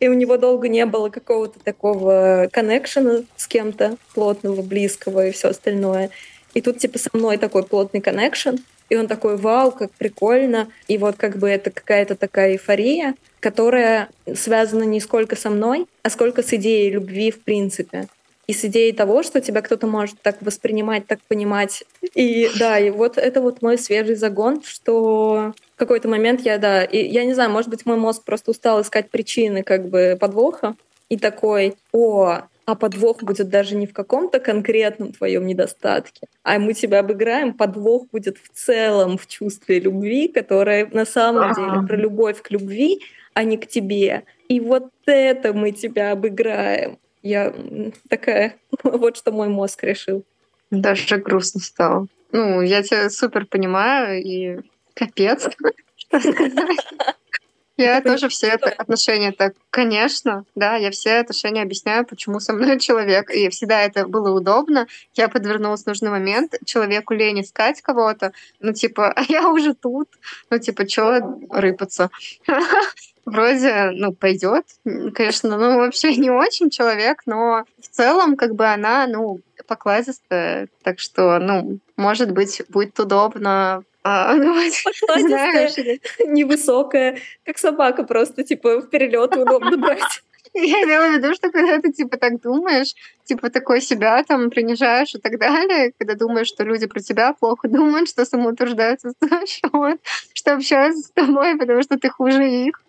И 0.00 0.08
у 0.08 0.14
него 0.14 0.36
долго 0.36 0.68
не 0.68 0.84
было 0.86 1.08
какого-то 1.08 1.58
такого 1.60 2.48
коннекшена 2.52 3.22
с 3.36 3.46
кем-то 3.46 3.96
плотного, 4.14 4.60
близкого 4.62 5.28
и 5.28 5.30
все 5.30 5.48
остальное. 5.48 6.10
И 6.52 6.60
тут 6.60 6.78
типа 6.78 6.98
со 6.98 7.10
мной 7.12 7.38
такой 7.38 7.64
плотный 7.64 8.00
коннекшн. 8.00 8.56
И 8.88 8.96
он 8.96 9.08
такой, 9.08 9.36
вау, 9.36 9.72
как 9.72 9.90
прикольно. 9.92 10.68
И 10.88 10.98
вот 10.98 11.16
как 11.16 11.36
бы 11.36 11.48
это 11.48 11.70
какая-то 11.70 12.14
такая 12.14 12.52
эйфория, 12.52 13.14
которая 13.40 14.08
связана 14.34 14.84
не 14.84 15.00
сколько 15.00 15.36
со 15.36 15.50
мной, 15.50 15.86
а 16.02 16.10
сколько 16.10 16.42
с 16.42 16.52
идеей 16.52 16.90
любви 16.90 17.30
в 17.30 17.42
принципе. 17.42 18.08
И 18.46 18.52
с 18.52 18.64
идеей 18.64 18.92
того, 18.92 19.24
что 19.24 19.40
тебя 19.40 19.60
кто-то 19.60 19.88
может 19.88 20.20
так 20.22 20.36
воспринимать, 20.40 21.06
так 21.06 21.18
понимать. 21.26 21.82
И 22.14 22.48
да, 22.58 22.78
и 22.78 22.90
вот 22.90 23.18
это 23.18 23.40
вот 23.40 23.60
мой 23.60 23.76
свежий 23.76 24.14
загон, 24.14 24.62
что 24.64 25.52
в 25.74 25.78
какой-то 25.78 26.08
момент 26.08 26.42
я, 26.42 26.58
да, 26.58 26.84
и 26.84 27.04
я 27.08 27.24
не 27.24 27.34
знаю, 27.34 27.50
может 27.50 27.70
быть, 27.70 27.84
мой 27.86 27.96
мозг 27.96 28.22
просто 28.22 28.52
устал 28.52 28.80
искать 28.82 29.10
причины 29.10 29.64
как 29.64 29.88
бы 29.88 30.16
подвоха, 30.20 30.76
и 31.08 31.16
такой, 31.16 31.74
о, 31.92 32.42
а 32.66 32.74
подвох 32.74 33.22
будет 33.22 33.48
даже 33.48 33.76
не 33.76 33.86
в 33.86 33.92
каком-то 33.92 34.40
конкретном 34.40 35.12
твоем 35.12 35.46
недостатке, 35.46 36.26
а 36.42 36.58
мы 36.58 36.74
тебя 36.74 37.00
обыграем, 37.00 37.54
подвох 37.54 38.08
будет 38.10 38.38
в 38.38 38.48
целом 38.52 39.18
в 39.18 39.26
чувстве 39.26 39.78
любви, 39.78 40.28
которое 40.28 40.86
на 40.86 41.06
самом 41.06 41.54
деле 41.54 41.86
про 41.86 41.96
любовь 41.96 42.42
к 42.42 42.50
любви, 42.50 43.00
а 43.34 43.44
не 43.44 43.56
к 43.56 43.66
тебе. 43.68 44.24
И 44.48 44.60
вот 44.60 44.90
это 45.06 45.52
мы 45.52 45.70
тебя 45.70 46.12
обыграем. 46.12 46.98
Я 47.22 47.54
такая, 48.08 48.56
вот 48.82 49.16
что 49.16 49.30
мой 49.30 49.48
мозг 49.48 49.84
решил. 49.84 50.24
Даже 50.70 51.18
грустно 51.18 51.60
стало. 51.60 52.06
Ну, 52.32 52.60
я 52.62 52.82
тебя 52.82 53.08
супер 53.10 53.46
понимаю, 53.46 54.22
и 54.22 54.58
капец. 54.94 55.48
Я 57.76 58.00
тоже 58.00 58.28
все 58.28 58.46
это 58.46 58.70
отношения 58.70 59.32
так, 59.32 59.54
конечно, 59.70 60.44
да, 60.54 60.76
я 60.76 60.90
все 60.90 61.16
отношения 61.18 61.62
объясняю, 61.62 62.06
почему 62.06 62.40
со 62.40 62.54
мной 62.54 62.78
человек. 62.80 63.30
И 63.30 63.50
всегда 63.50 63.82
это 63.82 64.06
было 64.06 64.30
удобно. 64.30 64.86
Я 65.14 65.28
подвернулась 65.28 65.82
в 65.82 65.86
нужный 65.86 66.10
момент. 66.10 66.54
Человеку 66.64 67.12
лень 67.12 67.42
искать 67.42 67.82
кого-то. 67.82 68.32
Ну, 68.60 68.72
типа, 68.72 69.12
а 69.16 69.22
я 69.28 69.48
уже 69.50 69.74
тут. 69.74 70.08
Ну, 70.50 70.58
типа, 70.58 70.88
что 70.88 71.38
рыпаться? 71.50 72.10
Вроде, 73.26 73.90
ну, 73.92 74.12
пойдет. 74.12 74.64
Конечно, 74.84 75.58
ну, 75.58 75.78
вообще 75.78 76.14
не 76.16 76.30
очень 76.30 76.70
человек, 76.70 77.22
но 77.26 77.64
в 77.80 77.88
целом, 77.88 78.36
как 78.36 78.54
бы 78.54 78.66
она, 78.66 79.06
ну, 79.06 79.40
покладистая. 79.66 80.68
Так 80.82 81.00
что, 81.00 81.38
ну, 81.40 81.80
может 81.96 82.30
быть, 82.30 82.62
будет 82.68 82.98
удобно 83.00 83.82
а, 84.08 84.36
ну, 84.36 84.54
знаешь, 85.18 85.98
невысокая, 86.24 87.18
как 87.44 87.58
собака 87.58 88.04
просто, 88.04 88.44
типа, 88.44 88.80
в 88.80 88.88
перелет 88.88 89.36
удобно 89.36 89.76
брать. 89.76 90.22
Я 90.54 90.84
имела 90.84 91.08
в 91.08 91.16
виду, 91.16 91.34
что 91.34 91.50
когда 91.50 91.80
ты, 91.80 91.92
типа, 91.92 92.16
так 92.16 92.40
думаешь, 92.40 92.94
типа, 93.24 93.50
такой 93.50 93.80
себя 93.80 94.22
там 94.22 94.48
принижаешь 94.48 95.16
и 95.16 95.18
так 95.18 95.38
далее, 95.40 95.92
когда 95.98 96.14
думаешь, 96.14 96.46
что 96.46 96.62
люди 96.62 96.86
про 96.86 97.00
тебя 97.00 97.32
плохо 97.32 97.68
думают, 97.68 98.08
что 98.08 98.24
самоутверждаются 98.24 99.12
счет, 99.46 100.00
что 100.34 100.54
общаются 100.54 101.02
с 101.02 101.10
тобой, 101.10 101.58
потому 101.58 101.82
что 101.82 101.98
ты 101.98 102.08
хуже 102.08 102.48
их. 102.48 102.80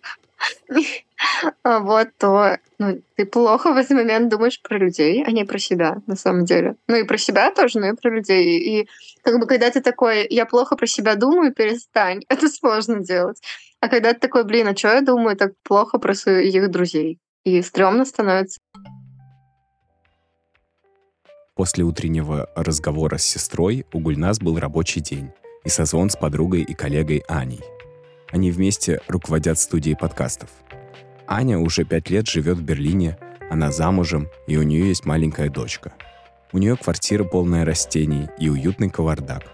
А 1.62 1.80
вот, 1.80 2.08
то 2.16 2.58
ну, 2.78 3.00
ты 3.16 3.26
плохо 3.26 3.72
в 3.72 3.76
этот 3.76 3.90
момент 3.90 4.28
думаешь 4.28 4.60
про 4.62 4.78
людей, 4.78 5.24
а 5.24 5.30
не 5.30 5.44
про 5.44 5.58
себя, 5.58 5.98
на 6.06 6.16
самом 6.16 6.44
деле. 6.44 6.76
Ну 6.86 6.96
и 6.96 7.04
про 7.04 7.18
себя 7.18 7.50
тоже, 7.50 7.80
но 7.80 7.88
и 7.88 7.96
про 7.96 8.10
людей. 8.10 8.58
И 8.58 8.88
как 9.22 9.38
бы 9.40 9.46
когда 9.46 9.70
ты 9.70 9.80
такой, 9.80 10.26
я 10.30 10.46
плохо 10.46 10.76
про 10.76 10.86
себя 10.86 11.16
думаю, 11.16 11.52
перестань. 11.52 12.22
Это 12.28 12.48
сложно 12.48 13.00
делать. 13.00 13.42
А 13.80 13.88
когда 13.88 14.12
ты 14.12 14.20
такой, 14.20 14.44
блин, 14.44 14.68
а 14.68 14.76
что 14.76 14.88
я 14.88 15.00
думаю 15.00 15.36
так 15.36 15.52
плохо 15.62 15.98
про 15.98 16.14
своих 16.14 16.70
друзей? 16.70 17.18
И 17.44 17.62
стрёмно 17.62 18.04
становится. 18.04 18.60
После 21.54 21.82
утреннего 21.82 22.48
разговора 22.54 23.18
с 23.18 23.24
сестрой 23.24 23.84
у 23.92 23.98
Гульнас 23.98 24.38
был 24.38 24.58
рабочий 24.58 25.00
день 25.00 25.30
и 25.64 25.68
созвон 25.68 26.08
с 26.08 26.16
подругой 26.16 26.62
и 26.62 26.74
коллегой 26.74 27.24
Аней. 27.26 27.60
Они 28.30 28.50
вместе 28.50 29.00
руководят 29.08 29.58
студией 29.58 29.96
подкастов. 29.96 30.50
Аня 31.26 31.58
уже 31.58 31.84
пять 31.84 32.10
лет 32.10 32.26
живет 32.26 32.58
в 32.58 32.62
Берлине, 32.62 33.18
она 33.50 33.70
замужем, 33.70 34.28
и 34.46 34.56
у 34.56 34.62
нее 34.62 34.88
есть 34.88 35.04
маленькая 35.04 35.48
дочка. 35.48 35.92
У 36.52 36.58
нее 36.58 36.76
квартира 36.76 37.24
полная 37.24 37.64
растений 37.64 38.28
и 38.38 38.48
уютный 38.48 38.90
кавардак. 38.90 39.44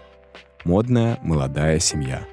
Модная, 0.63 1.19
молодая 1.21 1.79
семья. 1.79 2.23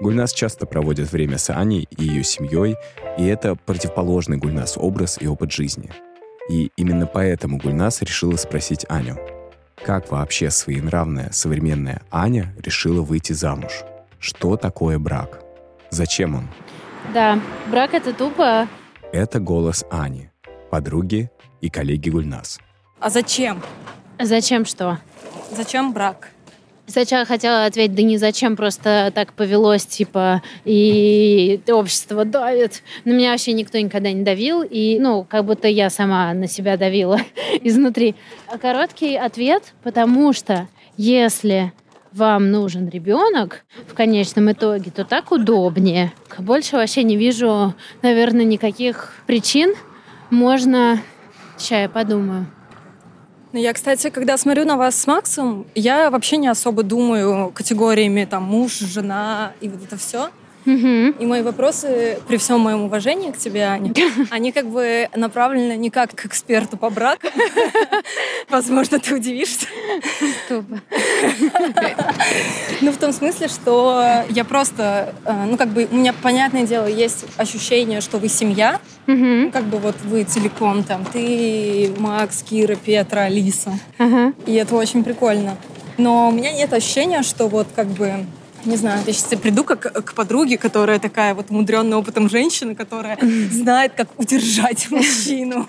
Гульнас 0.00 0.32
часто 0.32 0.66
проводит 0.66 1.10
время 1.12 1.38
с 1.38 1.50
Аней 1.50 1.86
и 1.96 2.04
ее 2.04 2.24
семьей, 2.24 2.76
и 3.18 3.24
это 3.24 3.54
противоположный 3.54 4.36
Гульнас 4.36 4.76
образ 4.76 5.18
и 5.20 5.26
опыт 5.26 5.52
жизни— 5.52 5.90
и 6.48 6.72
именно 6.76 7.06
поэтому 7.06 7.58
Гульнас 7.58 8.02
решила 8.02 8.36
спросить 8.36 8.84
Аню, 8.88 9.16
как 9.84 10.10
вообще 10.10 10.50
своенравная 10.50 11.30
современная 11.32 12.02
Аня 12.10 12.54
решила 12.58 13.02
выйти 13.02 13.32
замуж? 13.32 13.82
Что 14.18 14.56
такое 14.56 14.98
брак? 14.98 15.42
Зачем 15.92 16.34
он? 16.34 16.48
Да, 17.12 17.38
брак 17.70 17.92
это 17.92 18.14
тупо. 18.14 18.66
Это 19.12 19.40
голос 19.40 19.84
Ани, 19.90 20.30
подруги 20.70 21.30
и 21.60 21.68
коллеги 21.68 22.08
Гульнас. 22.08 22.60
А 22.98 23.10
зачем? 23.10 23.62
Зачем 24.18 24.64
что? 24.64 24.98
Зачем 25.54 25.92
брак? 25.92 26.30
Сначала 26.86 27.26
хотела 27.26 27.66
ответить, 27.66 27.94
да 27.94 28.02
не 28.02 28.16
зачем, 28.16 28.56
просто 28.56 29.12
так 29.14 29.34
повелось, 29.34 29.84
типа, 29.84 30.42
и 30.64 31.60
общество 31.68 32.24
давит. 32.24 32.82
На 33.04 33.10
меня 33.10 33.32
вообще 33.32 33.52
никто 33.52 33.78
никогда 33.78 34.10
не 34.12 34.22
давил, 34.24 34.62
и, 34.62 34.98
ну, 34.98 35.24
как 35.28 35.44
будто 35.44 35.68
я 35.68 35.90
сама 35.90 36.32
на 36.32 36.48
себя 36.48 36.78
давила 36.78 37.20
изнутри. 37.62 38.14
А 38.48 38.56
короткий 38.56 39.14
ответ, 39.16 39.74
потому 39.82 40.32
что 40.32 40.68
если 40.96 41.72
вам 42.12 42.50
нужен 42.50 42.88
ребенок 42.88 43.64
в 43.88 43.94
конечном 43.94 44.52
итоге, 44.52 44.90
то 44.90 45.04
так 45.04 45.32
удобнее. 45.32 46.12
Больше 46.38 46.76
вообще 46.76 47.02
не 47.02 47.16
вижу, 47.16 47.74
наверное, 48.02 48.44
никаких 48.44 49.14
причин. 49.26 49.74
Можно... 50.30 51.00
Сейчас 51.56 51.80
я 51.82 51.88
подумаю. 51.88 52.46
Ну, 53.52 53.58
я, 53.58 53.72
кстати, 53.74 54.08
когда 54.08 54.38
смотрю 54.38 54.64
на 54.64 54.76
вас 54.76 54.96
с 54.96 55.06
Максом, 55.06 55.66
я 55.74 56.10
вообще 56.10 56.38
не 56.38 56.48
особо 56.48 56.82
думаю 56.82 57.50
категориями 57.52 58.24
там 58.24 58.44
муж, 58.44 58.78
жена 58.78 59.52
и 59.60 59.68
вот 59.68 59.82
это 59.84 59.98
все. 59.98 60.30
Угу. 60.64 61.20
И 61.20 61.26
мои 61.26 61.42
вопросы, 61.42 62.18
при 62.28 62.36
всем 62.36 62.60
моем 62.60 62.82
уважении 62.82 63.30
к 63.30 63.38
тебе, 63.38 63.64
Аня, 63.64 63.92
они 64.30 64.52
как 64.52 64.66
бы 64.66 65.08
направлены 65.14 65.76
не 65.76 65.90
как 65.90 66.14
к 66.14 66.26
эксперту 66.26 66.76
по 66.76 66.90
браку. 66.90 67.26
Возможно, 68.48 68.98
ты 68.98 69.14
удивишься. 69.14 69.66
Ну, 72.80 72.92
в 72.92 72.96
том 72.96 73.12
смысле, 73.12 73.48
что 73.48 74.24
я 74.30 74.44
просто, 74.44 75.14
э, 75.24 75.44
ну, 75.48 75.56
как 75.56 75.68
бы, 75.68 75.88
у 75.90 75.96
меня, 75.96 76.12
понятное 76.12 76.64
дело, 76.64 76.86
есть 76.86 77.24
ощущение, 77.36 78.00
что 78.00 78.18
вы 78.18 78.28
семья, 78.28 78.80
Угу. 79.08 79.50
как 79.52 79.64
бы 79.64 79.78
вот 79.78 79.96
вы 80.04 80.22
целиком 80.22 80.84
там, 80.84 81.04
ты, 81.04 81.92
Макс, 81.98 82.42
Кира, 82.42 82.76
Петра, 82.76 83.22
Алиса. 83.22 83.72
И 84.46 84.54
это 84.54 84.76
очень 84.76 85.02
прикольно. 85.02 85.56
Но 85.98 86.28
у 86.28 86.32
меня 86.32 86.52
нет 86.52 86.72
ощущения, 86.72 87.22
что 87.22 87.48
вот 87.48 87.66
как 87.74 87.88
бы 87.88 88.24
не 88.64 88.76
знаю, 88.76 89.00
я 89.06 89.12
сейчас 89.12 89.38
приду 89.40 89.64
как 89.64 89.80
к 90.04 90.14
подруге, 90.14 90.58
которая 90.58 90.98
такая 90.98 91.34
вот 91.34 91.46
умудренная 91.50 91.98
опытом 91.98 92.28
женщина, 92.30 92.74
которая 92.74 93.18
знает, 93.50 93.92
как 93.96 94.08
удержать 94.18 94.88
мужчину. 94.90 95.66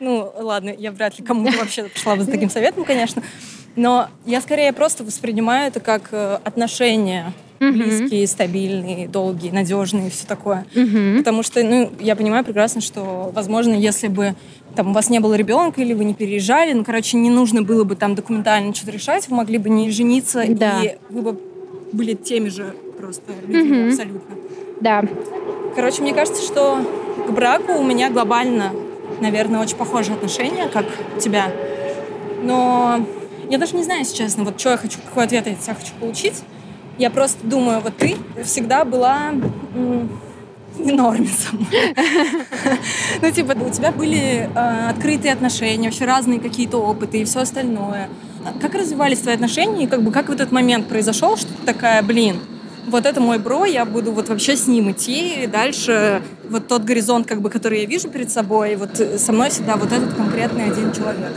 Ну, 0.00 0.32
ладно, 0.40 0.74
я 0.76 0.90
вряд 0.92 1.18
ли 1.18 1.24
кому-то 1.24 1.56
вообще 1.58 1.84
пришла 1.84 2.16
бы 2.16 2.24
за 2.24 2.30
таким 2.30 2.50
советом, 2.50 2.84
конечно. 2.84 3.22
Но 3.76 4.08
я 4.26 4.40
скорее 4.40 4.72
просто 4.72 5.04
воспринимаю 5.04 5.68
это 5.68 5.78
как 5.80 6.08
э, 6.10 6.38
отношения 6.42 7.32
близкие, 7.60 8.26
стабильные, 8.28 9.08
долгие, 9.08 9.50
надежные 9.50 10.08
и 10.08 10.10
все 10.10 10.26
такое. 10.26 10.64
Потому 11.16 11.42
что, 11.42 11.62
ну, 11.64 11.90
я 12.00 12.14
понимаю 12.16 12.44
прекрасно, 12.44 12.80
что, 12.80 13.30
возможно, 13.34 13.74
если 13.74 14.06
бы 14.08 14.34
там 14.76 14.90
у 14.90 14.92
вас 14.92 15.10
не 15.10 15.18
было 15.18 15.34
ребенка 15.34 15.80
или 15.80 15.92
вы 15.92 16.04
не 16.04 16.14
переезжали, 16.14 16.72
ну, 16.72 16.84
короче, 16.84 17.16
не 17.16 17.30
нужно 17.30 17.62
было 17.62 17.82
бы 17.84 17.96
там 17.96 18.14
документально 18.14 18.74
что-то 18.74 18.92
решать, 18.92 19.28
вы 19.28 19.36
могли 19.36 19.58
бы 19.58 19.68
не 19.70 19.90
жениться, 19.90 20.44
Да. 20.48 20.82
и 20.84 20.98
вы 21.10 21.22
бы 21.22 21.40
были 21.92 22.14
теми 22.14 22.48
же 22.48 22.74
просто 22.98 23.32
людьми 23.46 23.78
Мгм. 23.78 23.88
абсолютно. 23.88 24.36
Да. 24.80 25.04
Короче, 25.74 26.02
мне 26.02 26.14
кажется, 26.14 26.42
что 26.42 26.78
к 27.26 27.30
браку 27.30 27.72
у 27.72 27.82
меня 27.84 28.10
глобально, 28.10 28.72
наверное, 29.20 29.60
очень 29.60 29.76
похожие 29.76 30.14
отношения, 30.16 30.68
как 30.68 30.86
у 31.16 31.20
тебя. 31.20 31.52
Но 32.42 33.04
я 33.48 33.58
даже 33.58 33.76
не 33.76 33.82
знаю, 33.84 34.00
если 34.00 34.16
честно, 34.16 34.44
вот 34.44 34.58
что 34.60 34.70
я 34.70 34.76
хочу, 34.76 34.98
какой 35.04 35.24
ответ 35.24 35.46
я 35.46 35.52
от 35.52 35.60
тебя 35.60 35.74
хочу 35.74 35.92
получить. 36.00 36.42
Я 36.98 37.10
просто 37.10 37.46
думаю, 37.46 37.80
вот 37.80 37.96
ты 37.96 38.16
всегда 38.44 38.84
была 38.84 39.32
не 40.78 40.92
нормисом. 40.92 41.66
Ну, 43.20 43.30
типа, 43.32 43.52
у 43.60 43.70
тебя 43.70 43.90
были 43.90 44.48
э, 44.54 44.88
открытые 44.90 45.32
отношения, 45.32 45.88
вообще 45.88 46.04
разные 46.04 46.38
какие-то 46.38 46.78
опыты 46.78 47.20
и 47.20 47.24
все 47.24 47.40
остальное. 47.40 48.08
Как 48.60 48.74
развивались 48.74 49.18
твои 49.18 49.34
отношения, 49.34 49.84
и 49.84 49.86
как 49.86 50.02
бы 50.02 50.10
как 50.10 50.28
в 50.28 50.32
этот 50.32 50.52
момент 50.52 50.86
произошел, 50.86 51.36
что 51.36 51.48
ты 51.48 51.66
такая, 51.66 52.02
блин, 52.02 52.36
вот 52.86 53.06
это 53.06 53.20
мой 53.20 53.38
бро, 53.38 53.64
я 53.64 53.84
буду 53.84 54.12
вот 54.12 54.28
вообще 54.28 54.56
с 54.56 54.66
ним 54.66 54.90
идти, 54.90 55.44
и 55.44 55.46
дальше 55.46 56.22
вот 56.48 56.68
тот 56.68 56.84
горизонт, 56.84 57.26
как 57.26 57.40
бы, 57.40 57.50
который 57.50 57.80
я 57.80 57.86
вижу 57.86 58.08
перед 58.08 58.30
собой, 58.30 58.76
вот 58.76 58.96
со 58.96 59.32
мной 59.32 59.50
всегда 59.50 59.76
вот 59.76 59.92
этот 59.92 60.14
конкретный 60.14 60.70
один 60.70 60.92
человек. 60.92 61.32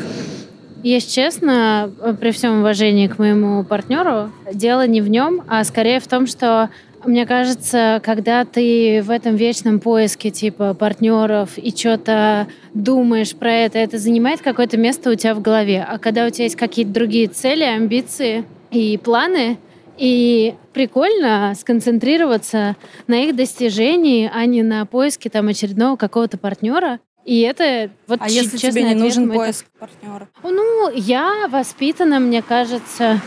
Если 0.83 1.11
честно, 1.11 1.91
э, 2.01 2.15
при 2.19 2.31
всем 2.31 2.59
уважении 2.59 3.07
к 3.07 3.19
моему 3.19 3.63
партнеру, 3.63 4.31
дело 4.51 4.87
не 4.87 5.01
в 5.01 5.09
нем, 5.09 5.43
а 5.47 5.63
скорее 5.63 5.99
в 5.99 6.07
том, 6.07 6.25
что 6.25 6.69
мне 7.05 7.25
кажется, 7.25 8.01
когда 8.03 8.45
ты 8.45 9.01
в 9.03 9.09
этом 9.09 9.35
вечном 9.35 9.79
поиске 9.79 10.29
типа 10.29 10.73
партнеров 10.73 11.57
и 11.57 11.75
что-то 11.75 12.47
думаешь 12.73 13.35
про 13.35 13.51
это, 13.51 13.79
это 13.79 13.97
занимает 13.97 14.41
какое-то 14.41 14.77
место 14.77 15.11
у 15.11 15.15
тебя 15.15 15.33
в 15.35 15.41
голове. 15.41 15.85
А 15.87 15.97
когда 15.97 16.25
у 16.25 16.29
тебя 16.29 16.45
есть 16.45 16.55
какие-то 16.55 16.91
другие 16.91 17.27
цели, 17.27 17.63
амбиции 17.63 18.45
и 18.71 18.97
планы, 18.97 19.57
и 19.97 20.55
прикольно 20.73 21.53
сконцентрироваться 21.59 22.75
на 23.07 23.23
их 23.23 23.35
достижении, 23.35 24.31
а 24.33 24.45
не 24.45 24.63
на 24.63 24.85
поиске 24.85 25.29
там 25.29 25.47
очередного 25.47 25.95
какого-то 25.95 26.37
партнера. 26.37 26.99
И 27.25 27.41
это 27.41 27.91
вот 28.07 28.19
А 28.21 28.27
если 28.27 28.57
честный 28.57 28.71
тебе 28.71 28.83
не 28.83 28.89
ответ 28.91 29.03
нужен 29.03 29.27
мой 29.27 29.37
так- 29.37 29.45
поиск 29.45 29.65
партнера? 29.79 30.27
ну, 30.43 30.89
я 30.95 31.47
воспитана, 31.51 32.19
мне 32.19 32.41
кажется, 32.41 33.21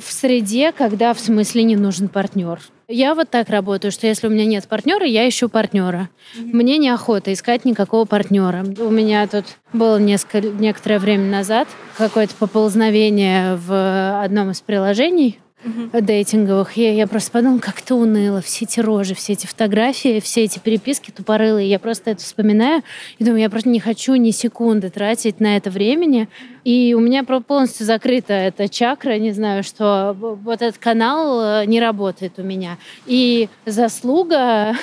в 0.00 0.12
среде, 0.12 0.72
когда 0.72 1.14
в 1.14 1.20
смысле 1.20 1.62
не 1.62 1.76
нужен 1.76 2.08
партнер. 2.08 2.60
Я 2.92 3.14
вот 3.14 3.30
так 3.30 3.48
работаю, 3.50 3.92
что 3.92 4.08
если 4.08 4.26
у 4.26 4.30
меня 4.30 4.46
нет 4.46 4.66
партнера, 4.66 5.06
я 5.06 5.28
ищу 5.28 5.48
партнера. 5.48 6.10
Мне 6.36 6.76
неохота 6.76 7.32
искать 7.32 7.64
никакого 7.64 8.04
партнера. 8.04 8.64
У 8.80 8.90
меня 8.90 9.24
тут 9.28 9.44
было 9.72 9.96
несколько, 9.96 10.48
некоторое 10.48 10.98
время 10.98 11.30
назад 11.30 11.68
какое-то 11.96 12.34
поползновение 12.34 13.54
в 13.54 14.22
одном 14.24 14.50
из 14.50 14.60
приложений 14.60 15.38
дейтинговых. 15.64 16.76
Я, 16.76 16.92
я 16.92 17.06
просто 17.06 17.30
подумала, 17.30 17.58
как 17.58 17.80
это 17.80 17.94
уныло. 17.94 18.40
Все 18.40 18.64
эти 18.64 18.80
рожи, 18.80 19.14
все 19.14 19.34
эти 19.34 19.46
фотографии, 19.46 20.20
все 20.20 20.44
эти 20.44 20.58
переписки 20.58 21.10
тупорылые. 21.10 21.68
Я 21.68 21.78
просто 21.78 22.10
это 22.10 22.22
вспоминаю 22.22 22.82
и 23.18 23.24
думаю, 23.24 23.42
я 23.42 23.50
просто 23.50 23.68
не 23.68 23.80
хочу 23.80 24.14
ни 24.14 24.30
секунды 24.30 24.90
тратить 24.90 25.40
на 25.40 25.56
это 25.56 25.70
времени. 25.70 26.28
И 26.64 26.94
у 26.94 27.00
меня 27.00 27.24
полностью 27.24 27.86
закрыта 27.86 28.32
эта 28.32 28.68
чакра. 28.68 29.18
Не 29.18 29.32
знаю, 29.32 29.62
что 29.62 30.16
вот 30.18 30.62
этот 30.62 30.78
канал 30.78 31.62
э, 31.62 31.66
не 31.66 31.80
работает 31.80 32.38
у 32.38 32.42
меня. 32.42 32.78
И 33.06 33.48
заслуга, 33.66 34.74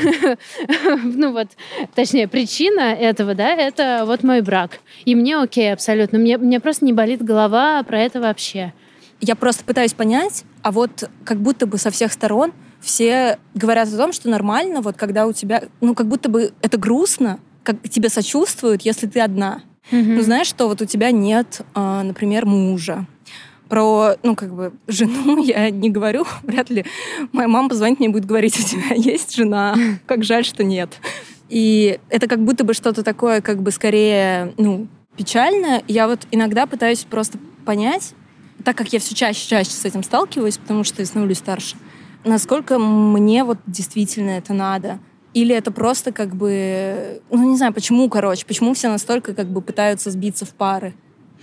ну 1.03 1.31
вот, 1.31 1.47
точнее, 1.95 2.27
причина 2.27 2.93
этого, 2.93 3.35
да, 3.35 3.53
это 3.53 4.03
вот 4.05 4.23
мой 4.23 4.41
брак. 4.41 4.79
И 5.05 5.15
мне 5.15 5.37
окей 5.37 5.71
абсолютно. 5.71 6.19
Мне, 6.19 6.37
мне 6.37 6.59
просто 6.59 6.85
не 6.85 6.93
болит 6.93 7.23
голова 7.23 7.81
про 7.83 7.99
это 7.99 8.19
вообще. 8.19 8.73
Я 9.19 9.35
просто 9.35 9.63
пытаюсь 9.63 9.93
понять, 9.93 10.43
а 10.61 10.71
вот 10.71 11.09
как 11.23 11.39
будто 11.39 11.65
бы 11.65 11.77
со 11.77 11.89
всех 11.89 12.13
сторон 12.13 12.53
все 12.79 13.39
говорят 13.55 13.91
о 13.91 13.97
том, 13.97 14.13
что 14.13 14.29
нормально, 14.29 14.81
вот 14.81 14.97
когда 14.97 15.25
у 15.25 15.33
тебя, 15.33 15.63
ну 15.81 15.95
как 15.95 16.07
будто 16.07 16.29
бы 16.29 16.53
это 16.61 16.77
грустно, 16.77 17.39
как 17.63 17.81
тебе 17.89 18.09
сочувствуют, 18.09 18.83
если 18.83 19.07
ты 19.07 19.19
одна. 19.19 19.61
Ну 19.91 20.21
знаешь, 20.21 20.47
что 20.47 20.67
вот 20.67 20.81
у 20.81 20.85
тебя 20.85 21.11
нет, 21.11 21.61
а, 21.73 22.03
например, 22.03 22.45
мужа. 22.45 23.05
Про, 23.69 24.15
ну, 24.23 24.35
как 24.35 24.53
бы, 24.53 24.71
жену 24.87 25.37
я 25.43 25.69
не 25.69 25.89
говорю, 25.89 26.25
вряд 26.43 26.69
ли 26.69 26.85
моя 27.33 27.47
мама 27.47 27.69
позвонит 27.69 27.99
мне 27.99 28.07
и 28.07 28.11
будет 28.11 28.25
говорить, 28.25 28.57
у 28.59 28.63
тебя 28.63 28.95
есть 28.95 29.35
жена, 29.35 29.75
как 30.05 30.23
жаль, 30.23 30.45
что 30.45 30.63
нет. 30.63 30.89
И 31.49 31.99
это 32.09 32.27
как 32.27 32.43
будто 32.43 32.63
бы 32.63 32.73
что-то 32.73 33.03
такое, 33.03 33.41
как 33.41 33.61
бы, 33.61 33.71
скорее, 33.71 34.53
ну, 34.57 34.87
печальное. 35.17 35.83
Я 35.87 36.07
вот 36.07 36.27
иногда 36.31 36.65
пытаюсь 36.65 37.03
просто 37.03 37.37
понять, 37.65 38.13
так 38.63 38.77
как 38.77 38.91
я 38.93 38.99
все 38.99 39.15
чаще 39.15 39.47
чаще 39.47 39.71
с 39.71 39.85
этим 39.85 40.03
сталкиваюсь, 40.03 40.57
потому 40.57 40.83
что 40.83 41.01
я 41.01 41.05
становлюсь 41.05 41.37
старше, 41.37 41.75
насколько 42.23 42.79
мне 42.79 43.43
вот 43.43 43.59
действительно 43.65 44.31
это 44.31 44.53
надо. 44.53 44.99
Или 45.33 45.53
это 45.53 45.71
просто 45.71 46.11
как 46.11 46.35
бы... 46.35 47.21
Ну, 47.29 47.49
не 47.51 47.57
знаю, 47.57 47.73
почему, 47.73 48.09
короче, 48.09 48.45
почему 48.45 48.73
все 48.73 48.89
настолько 48.89 49.35
как 49.35 49.47
бы 49.47 49.61
пытаются 49.61 50.09
сбиться 50.09 50.45
в 50.45 50.49
пары. 50.49 50.95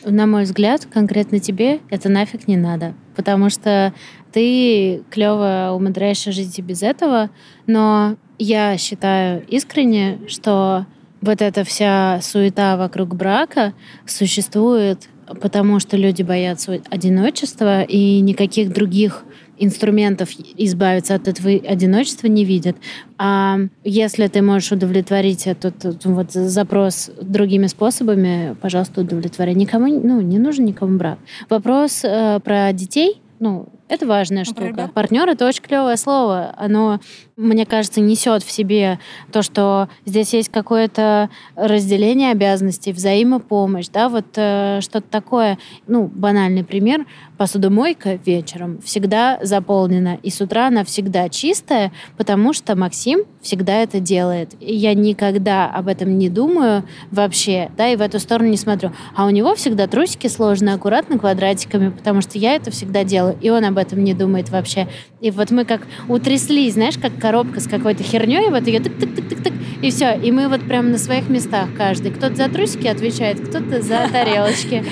на 0.05 0.27
мой 0.27 0.45
взгляд, 0.45 0.87
конкретно 0.87 1.39
тебе 1.39 1.81
это 1.91 2.09
нафиг 2.09 2.49
не 2.49 2.57
надо. 2.57 2.95
Потому 3.15 3.51
что 3.51 3.95
ты 4.33 5.05
клево 5.11 5.73
умудряешься 5.77 6.33
жить 6.33 6.59
и 6.59 6.63
без 6.63 6.83
этого. 6.83 7.31
Но 7.67 8.17
я 8.39 8.77
считаю 8.79 9.45
искренне, 9.47 10.19
что 10.27 10.87
вот 11.21 11.41
эта 11.41 11.63
вся 11.63 12.21
суета 12.21 12.77
вокруг 12.77 13.15
брака 13.15 13.75
существует 14.07 15.09
потому 15.41 15.81
что 15.81 15.97
люди 15.97 16.23
боятся 16.23 16.81
одиночества 16.91 17.83
и 17.83 18.21
никаких 18.21 18.73
других 18.73 19.25
инструментов 19.59 20.31
избавиться 20.57 21.15
от 21.15 21.29
этого 21.29 21.51
одиночества 21.51 22.27
не 22.27 22.45
видят. 22.45 22.77
А 23.19 23.59
если 23.85 24.27
ты 24.27 24.43
можешь 24.43 24.73
удовлетворить 24.73 25.47
этот 25.47 26.05
вот 26.05 26.33
запрос 26.33 27.11
другими 27.21 27.67
способами, 27.69 28.57
пожалуйста, 28.61 29.03
удовлетворяй. 29.03 29.55
Никому, 29.55 29.87
ну, 29.87 30.21
не 30.21 30.39
нужен 30.39 30.65
никому 30.65 30.99
брак. 30.99 31.19
Вопрос 31.49 32.03
э, 32.05 32.41
про 32.43 32.73
детей, 32.73 33.21
ну, 33.39 33.69
это 33.95 34.07
важная 34.07 34.45
штука. 34.45 34.91
Партнер 34.93 35.29
это 35.29 35.47
очень 35.47 35.63
клевое 35.63 35.97
слово. 35.97 36.55
Оно, 36.57 37.01
мне 37.37 37.65
кажется, 37.65 38.01
несет 38.01 38.43
в 38.43 38.51
себе 38.51 38.99
то, 39.33 39.43
что 39.43 39.89
здесь 40.05 40.35
есть 40.35 40.51
какое-то 40.51 41.31
разделение 41.57 42.33
обязанностей, 42.33 42.93
взаимопомощь, 42.93 43.89
да, 43.89 44.09
вот 44.09 44.27
э, 44.37 44.81
что-то 44.81 45.09
такое. 45.09 45.59
Ну, 45.87 46.11
банальный 46.13 46.65
пример. 46.65 47.07
Посудомойка 47.39 48.21
вечером 48.25 48.81
всегда 48.83 49.39
заполнена, 49.43 50.19
и 50.23 50.31
с 50.31 50.41
утра 50.41 50.69
она 50.69 50.85
всегда 50.85 51.29
чистая, 51.29 51.93
потому 52.17 52.53
что 52.53 52.77
Максим 52.77 53.25
всегда 53.43 53.83
это 53.83 54.01
делает. 54.01 54.55
И 54.61 54.75
я 54.75 54.95
никогда 54.95 55.67
об 55.67 55.89
этом 55.89 56.17
не 56.17 56.29
думаю 56.29 56.85
вообще, 57.11 57.71
да, 57.77 57.89
и 57.89 57.97
в 57.97 58.01
эту 58.01 58.21
сторону 58.21 58.49
не 58.49 58.57
смотрю. 58.57 58.93
А 59.17 59.27
у 59.27 59.31
него 59.31 59.55
всегда 59.55 59.87
трусики 59.87 60.27
сложены 60.29 60.71
аккуратно 60.71 61.19
квадратиками, 61.19 61.91
потому 61.91 62.21
что 62.21 62.39
я 62.39 62.55
это 62.55 62.71
всегда 62.71 63.05
делаю, 63.05 63.37
и 63.41 63.51
он 63.51 63.65
об 63.65 63.79
этом 63.79 63.84
не 63.93 64.15
думает 64.15 64.51
вообще. 64.51 64.89
И 65.21 65.31
вот 65.31 65.51
мы 65.51 65.65
как 65.65 65.83
утряслись, 66.09 66.75
знаешь, 66.75 66.99
как 66.99 67.19
коробка 67.19 67.61
с 67.61 67.67
какой-то 67.67 68.03
херней, 68.03 68.49
вот 68.51 68.67
ее 68.67 68.81
тык-тык-тык-тык-тык, 68.81 69.55
и 69.83 69.91
все. 69.91 70.19
И 70.19 70.33
мы 70.33 70.49
вот 70.49 70.63
прям 70.63 70.91
на 70.91 70.99
своих 70.99 71.29
местах 71.29 71.69
каждый. 71.77 72.11
Кто-то 72.11 72.35
за 72.35 72.49
трусики 72.49 72.87
отвечает, 72.87 73.41
кто-то 73.41 73.83
за 73.83 74.09
тарелочки. 74.11 74.85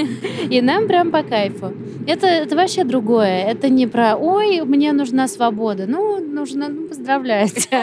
И 0.50 0.60
нам 0.60 0.86
прям 0.86 1.10
по 1.10 1.22
кайфу. 1.22 1.72
Это, 2.06 2.26
это 2.28 2.54
вообще 2.54 2.84
другое. 2.84 3.42
Это 3.42 3.68
не 3.68 3.88
про 3.88 4.14
«Ой, 4.14 4.60
мне 4.60 4.92
нужна 4.92 5.26
свобода». 5.26 5.86
Ну, 5.88 6.20
нужно, 6.20 6.68
ну, 6.68 6.86
поздравляйте. 6.86 7.68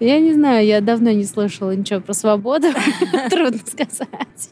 Я 0.00 0.20
не 0.20 0.32
знаю, 0.32 0.66
я 0.66 0.80
давно 0.80 1.10
не 1.10 1.24
слышала 1.24 1.74
ничего 1.74 2.00
про 2.00 2.14
свободу. 2.14 2.68
Трудно 3.30 3.60
сказать. 3.66 4.50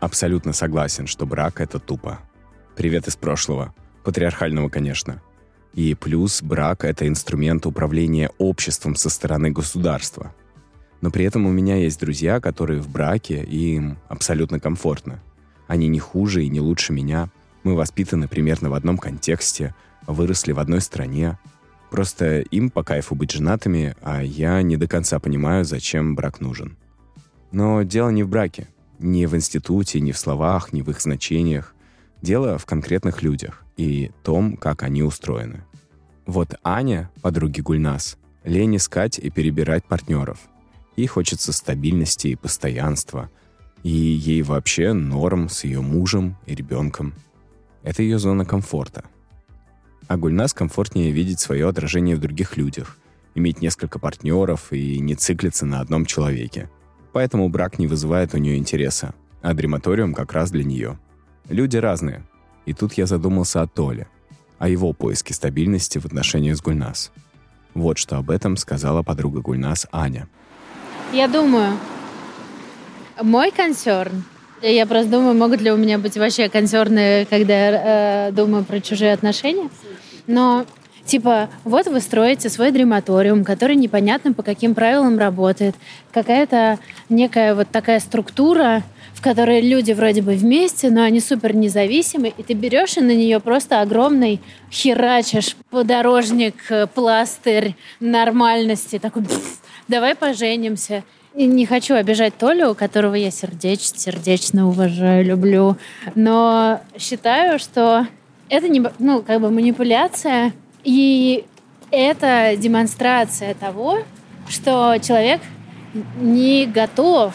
Абсолютно 0.00 0.54
согласен, 0.54 1.06
что 1.06 1.26
брак— 1.26 1.60
это 1.62 1.78
тупо. 1.78 2.20
Привет 2.74 3.06
из 3.06 3.16
прошлого. 3.16 3.74
Патриархального, 4.02 4.70
конечно. 4.70 5.20
И 5.74 5.94
плюс 5.94 6.42
брак— 6.42 6.84
это 6.86 7.06
инструмент 7.06 7.66
управления 7.66 8.30
обществом 8.38 8.96
со 8.96 9.10
стороны 9.10 9.50
государства. 9.50 10.34
Но 11.02 11.10
при 11.10 11.26
этом 11.26 11.44
у 11.44 11.52
меня 11.52 11.76
есть 11.76 12.00
друзья, 12.00 12.40
которые 12.40 12.80
в 12.80 12.88
браке, 12.88 13.44
и 13.44 13.74
им 13.76 13.98
абсолютно 14.08 14.58
комфортно. 14.58 15.20
Они 15.68 15.86
не 15.86 15.98
хуже 15.98 16.44
и 16.44 16.48
не 16.48 16.60
лучше 16.60 16.94
меня. 16.94 17.28
Мы 17.62 17.74
воспитаны 17.74 18.26
примерно 18.26 18.70
в 18.70 18.74
одном 18.74 18.96
контексте, 18.96 19.74
выросли 20.06 20.52
в 20.52 20.60
одной 20.60 20.80
стране. 20.80 21.38
Просто 21.90 22.40
им 22.40 22.70
по 22.70 22.82
кайфу 22.82 23.14
быть 23.14 23.32
женатыми, 23.32 23.94
а 24.00 24.22
я 24.22 24.62
не 24.62 24.78
до 24.78 24.88
конца 24.88 25.18
понимаю, 25.18 25.66
зачем 25.66 26.14
брак 26.14 26.40
нужен. 26.40 26.78
Но 27.52 27.82
дело 27.82 28.08
не 28.08 28.22
в 28.22 28.28
браке, 28.28 28.66
не 29.00 29.26
в 29.26 29.34
институте, 29.34 30.00
не 30.00 30.12
в 30.12 30.18
словах, 30.18 30.72
не 30.72 30.82
в 30.82 30.90
их 30.90 31.00
значениях. 31.00 31.74
Дело 32.22 32.58
в 32.58 32.66
конкретных 32.66 33.22
людях 33.22 33.64
и 33.76 34.10
том, 34.22 34.56
как 34.56 34.82
они 34.82 35.02
устроены. 35.02 35.64
Вот 36.26 36.54
Аня, 36.62 37.10
подруги 37.22 37.60
Гульнас, 37.60 38.18
лень 38.44 38.76
искать 38.76 39.18
и 39.18 39.30
перебирать 39.30 39.84
партнеров. 39.84 40.38
Ей 40.96 41.06
хочется 41.06 41.52
стабильности 41.52 42.28
и 42.28 42.36
постоянства. 42.36 43.30
И 43.82 43.90
ей 43.90 44.42
вообще 44.42 44.92
норм 44.92 45.48
с 45.48 45.64
ее 45.64 45.80
мужем 45.80 46.36
и 46.44 46.54
ребенком. 46.54 47.14
Это 47.82 48.02
ее 48.02 48.18
зона 48.18 48.44
комфорта. 48.44 49.04
А 50.06 50.18
Гульнас 50.18 50.52
комфортнее 50.52 51.12
видеть 51.12 51.40
свое 51.40 51.66
отражение 51.66 52.16
в 52.16 52.20
других 52.20 52.58
людях, 52.58 52.98
иметь 53.34 53.62
несколько 53.62 53.98
партнеров 53.98 54.72
и 54.72 54.98
не 54.98 55.14
циклиться 55.14 55.64
на 55.64 55.80
одном 55.80 56.04
человеке. 56.04 56.68
Поэтому 57.12 57.48
брак 57.48 57.78
не 57.78 57.86
вызывает 57.86 58.34
у 58.34 58.38
нее 58.38 58.56
интереса, 58.56 59.14
а 59.42 59.54
дрематориум 59.54 60.14
как 60.14 60.32
раз 60.32 60.50
для 60.50 60.64
нее. 60.64 60.98
Люди 61.48 61.76
разные. 61.76 62.22
И 62.66 62.72
тут 62.72 62.94
я 62.94 63.06
задумался 63.06 63.62
о 63.62 63.66
Толе, 63.66 64.06
о 64.58 64.68
его 64.68 64.92
поиске 64.92 65.34
стабильности 65.34 65.98
в 65.98 66.06
отношениях 66.06 66.56
с 66.56 66.62
Гульнас. 66.62 67.10
Вот 67.74 67.98
что 67.98 68.16
об 68.16 68.30
этом 68.30 68.56
сказала 68.56 69.02
подруга 69.02 69.40
Гульнас 69.40 69.86
Аня– 69.92 70.28
я 71.12 71.26
думаю, 71.26 71.76
мой 73.20 73.50
консерн, 73.50 74.22
я 74.62 74.86
просто 74.86 75.10
думаю, 75.10 75.34
могут 75.34 75.60
ли 75.60 75.72
у 75.72 75.76
меня 75.76 75.98
быть 75.98 76.16
вообще 76.16 76.48
консерны, 76.48 77.26
когда 77.28 77.52
я 77.52 78.28
э, 78.28 78.32
думаю 78.32 78.64
про 78.64 78.80
чужие 78.80 79.12
отношения, 79.12 79.70
но 80.28 80.66
Типа, 81.10 81.48
вот 81.64 81.88
вы 81.88 81.98
строите 81.98 82.48
свой 82.48 82.70
дрематориум, 82.70 83.42
который 83.42 83.74
непонятно 83.74 84.32
по 84.32 84.44
каким 84.44 84.76
правилам 84.76 85.18
работает. 85.18 85.74
Какая-то 86.12 86.78
некая 87.08 87.56
вот 87.56 87.66
такая 87.68 87.98
структура, 87.98 88.84
в 89.12 89.20
которой 89.20 89.60
люди 89.60 89.90
вроде 89.90 90.22
бы 90.22 90.34
вместе, 90.34 90.88
но 90.88 91.02
они 91.02 91.18
супер 91.18 91.52
независимы, 91.52 92.32
и 92.38 92.44
ты 92.44 92.54
берешь 92.54 92.96
и 92.96 93.00
на 93.00 93.12
нее 93.12 93.40
просто 93.40 93.80
огромный 93.80 94.40
херачишь 94.70 95.56
подорожник, 95.70 96.54
э, 96.70 96.86
пластырь 96.86 97.74
нормальности, 97.98 99.00
такой 99.00 99.24
давай 99.88 100.14
поженимся. 100.14 101.02
И 101.34 101.44
не 101.44 101.66
хочу 101.66 101.94
обижать 101.94 102.38
Толю, 102.38 102.76
которого 102.76 103.16
я 103.16 103.32
сердечно, 103.32 103.98
сердечно 103.98 104.68
уважаю, 104.68 105.24
люблю, 105.24 105.76
но 106.14 106.80
считаю, 106.96 107.58
что 107.58 108.06
это 108.48 108.68
не, 108.68 108.80
ну, 109.00 109.22
как 109.22 109.40
бы 109.40 109.50
манипуляция, 109.50 110.52
и 110.84 111.44
это 111.90 112.54
демонстрация 112.56 113.54
того, 113.54 113.98
что 114.48 114.96
человек 115.02 115.40
не 116.16 116.66
готов 116.66 117.34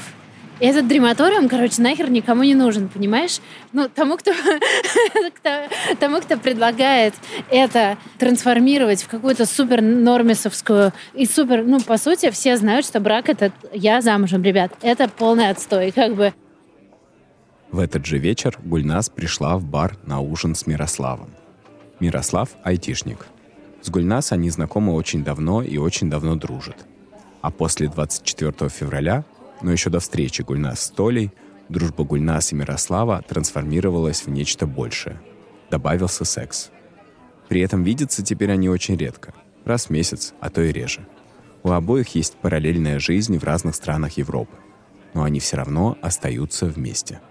этот 0.60 0.88
дрематориум, 0.88 1.49
короче, 1.49 1.81
нахер 1.81 2.10
никому 2.10 2.43
не 2.43 2.55
нужен, 2.55 2.88
понимаешь? 2.88 3.39
Ну, 3.73 3.89
тому, 3.89 4.17
кто, 4.17 4.31
тому, 5.99 6.21
кто 6.21 6.38
предлагает 6.38 7.13
это 7.49 7.97
трансформировать 8.17 9.03
в 9.03 9.08
какую-то 9.10 9.45
супер 9.45 9.81
нормисовскую 9.81 10.93
и 11.13 11.25
супер, 11.25 11.63
ну, 11.63 11.81
по 11.81 11.97
сути, 11.97 12.31
все 12.31 12.55
знают, 12.55 12.86
что 12.86 12.99
брак— 13.01 13.27
это 13.29 13.51
я 13.73 14.01
замужем, 14.01 14.43
ребят. 14.43 14.71
Это 14.81 15.10
полный 15.10 15.49
отстой, 15.49 15.91
как 15.91 16.15
бы. 16.15 16.34
В 17.71 17.79
этот 17.79 18.05
же 18.05 18.17
вечер 18.17 18.58
Гульнас 18.63 19.10
пришла 19.10 19.58
в 19.58 19.65
бар 19.65 19.97
на 20.05 20.21
ужин 20.21 20.55
с 20.55 20.65
Мирославом. 20.65 21.31
Мирослав— 21.99 22.49
айтишник. 22.63 23.27
С 23.86 23.89
Гульнас 23.91 24.32
они 24.32 24.50
знакомы 24.50 24.93
очень 24.93 25.24
давно 25.24 25.62
и 25.62 25.78
очень 25.78 26.10
давно 26.10 26.36
дружат. 26.36 26.88
А 27.41 27.52
после 27.52 27.88
24 27.88 28.67
февраля 28.67 29.24
но 29.62 29.71
еще 29.71 29.91
до 29.91 30.00
встречи 30.00 30.41
Гульнас 30.41 30.82
с 30.82 30.89
Толей 30.89 31.32
дружба 31.69 32.04
Гульнас 32.04 32.52
и 32.52 32.56
Мирослава 32.56 33.24
трансформировалась 33.28 34.26
в 34.26 34.30
нечто 34.32 34.65
большее. 34.65 35.21
Добавился 35.69 36.26
секс. 36.26 36.71
При 37.48 37.62
этом 37.62 37.84
видятся 37.84 38.24
теперь 38.24 38.52
они 38.52 38.69
очень 38.69 38.98
редко. 38.98 39.36
Раз 39.65 39.86
в 39.86 39.89
месяц, 39.91 40.34
а 40.39 40.50
то 40.50 40.63
и 40.63 40.71
реже. 40.71 41.08
У 41.62 41.69
обоих 41.69 42.15
есть 42.15 42.38
параллельная 42.38 42.98
жизнь 42.98 43.38
в 43.38 43.43
разных 43.43 43.76
странах 43.76 44.17
Европы. 44.17 44.58
Но 45.13 45.21
они 45.21 45.39
все 45.39 45.58
равно 45.58 45.95
остаются 46.02 46.65
вместе. 46.65 47.21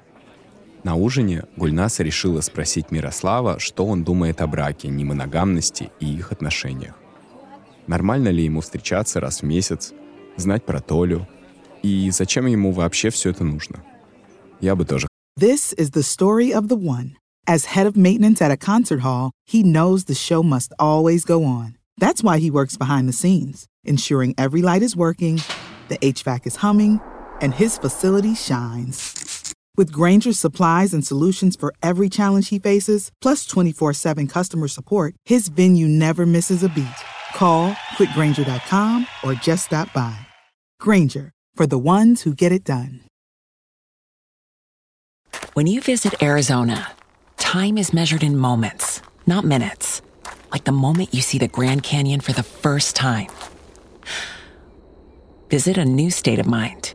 На 0.84 0.94
ужине 0.96 1.44
Гульнаса 1.56 2.02
решила 2.02 2.40
спросить 2.40 2.90
Мирослава, 2.90 3.58
что 3.58 3.86
он 3.86 4.04
думает 4.04 4.40
о 4.40 4.46
браке, 4.46 4.88
немоногамности 4.88 5.90
и 5.98 6.14
их 6.14 6.30
отношениях. 6.30 6.94
Нормально 7.86 8.28
ли 8.28 8.44
ему 8.44 8.60
встречаться 8.60 9.20
раз 9.20 9.40
в 9.40 9.44
месяц, 9.44 9.92
знать 10.36 10.64
про 10.64 10.80
Толю, 10.80 11.26
И 11.84 12.10
зачем 12.10 12.46
ему 12.46 12.72
вообще 12.72 13.10
все 13.10 13.30
это 13.30 13.44
нужно? 13.44 13.84
Я 14.62 14.74
бы 14.74 14.86
тоже. 14.86 15.06
This 15.38 15.74
is 15.76 15.90
the 15.90 16.02
story 16.02 16.50
of 16.50 16.68
the 16.68 16.78
one. 16.78 17.16
As 17.46 17.66
head 17.76 17.86
of 17.86 17.94
maintenance 17.94 18.40
at 18.40 18.50
a 18.50 18.56
concert 18.56 19.00
hall, 19.00 19.32
he 19.44 19.62
knows 19.62 20.04
the 20.04 20.14
show 20.14 20.42
must 20.42 20.72
always 20.78 21.26
go 21.26 21.44
on. 21.44 21.76
That's 21.98 22.22
why 22.22 22.38
he 22.38 22.50
works 22.50 22.78
behind 22.78 23.06
the 23.06 23.12
scenes, 23.12 23.66
ensuring 23.84 24.34
every 24.38 24.62
light 24.62 24.82
is 24.82 24.96
working, 24.96 25.42
the 25.88 25.98
HVAC 25.98 26.46
is 26.46 26.56
humming, 26.56 27.00
and 27.42 27.52
his 27.52 27.76
facility 27.76 28.34
shines. 28.34 29.23
With 29.76 29.90
Granger's 29.90 30.38
supplies 30.38 30.94
and 30.94 31.04
solutions 31.04 31.56
for 31.56 31.74
every 31.82 32.08
challenge 32.08 32.50
he 32.50 32.60
faces, 32.60 33.10
plus 33.20 33.44
24 33.44 33.92
7 33.92 34.28
customer 34.28 34.68
support, 34.68 35.14
his 35.24 35.48
venue 35.48 35.88
never 35.88 36.24
misses 36.24 36.62
a 36.62 36.68
beat. 36.68 37.02
Call 37.34 37.72
quickgranger.com 37.96 39.06
or 39.24 39.34
just 39.34 39.66
stop 39.66 39.92
by. 39.92 40.16
Granger 40.80 41.32
for 41.54 41.66
the 41.66 41.78
ones 41.78 42.22
who 42.22 42.34
get 42.34 42.52
it 42.52 42.64
done. 42.64 43.00
When 45.54 45.66
you 45.66 45.80
visit 45.80 46.20
Arizona, 46.22 46.92
time 47.36 47.76
is 47.78 47.92
measured 47.92 48.22
in 48.22 48.36
moments, 48.36 49.02
not 49.26 49.44
minutes. 49.44 50.02
Like 50.52 50.64
the 50.64 50.72
moment 50.72 51.12
you 51.12 51.20
see 51.20 51.38
the 51.38 51.48
Grand 51.48 51.82
Canyon 51.82 52.20
for 52.20 52.32
the 52.32 52.42
first 52.42 52.94
time. 52.94 53.28
Visit 55.50 55.78
a 55.78 55.84
new 55.84 56.10
state 56.10 56.38
of 56.38 56.46
mind. 56.46 56.94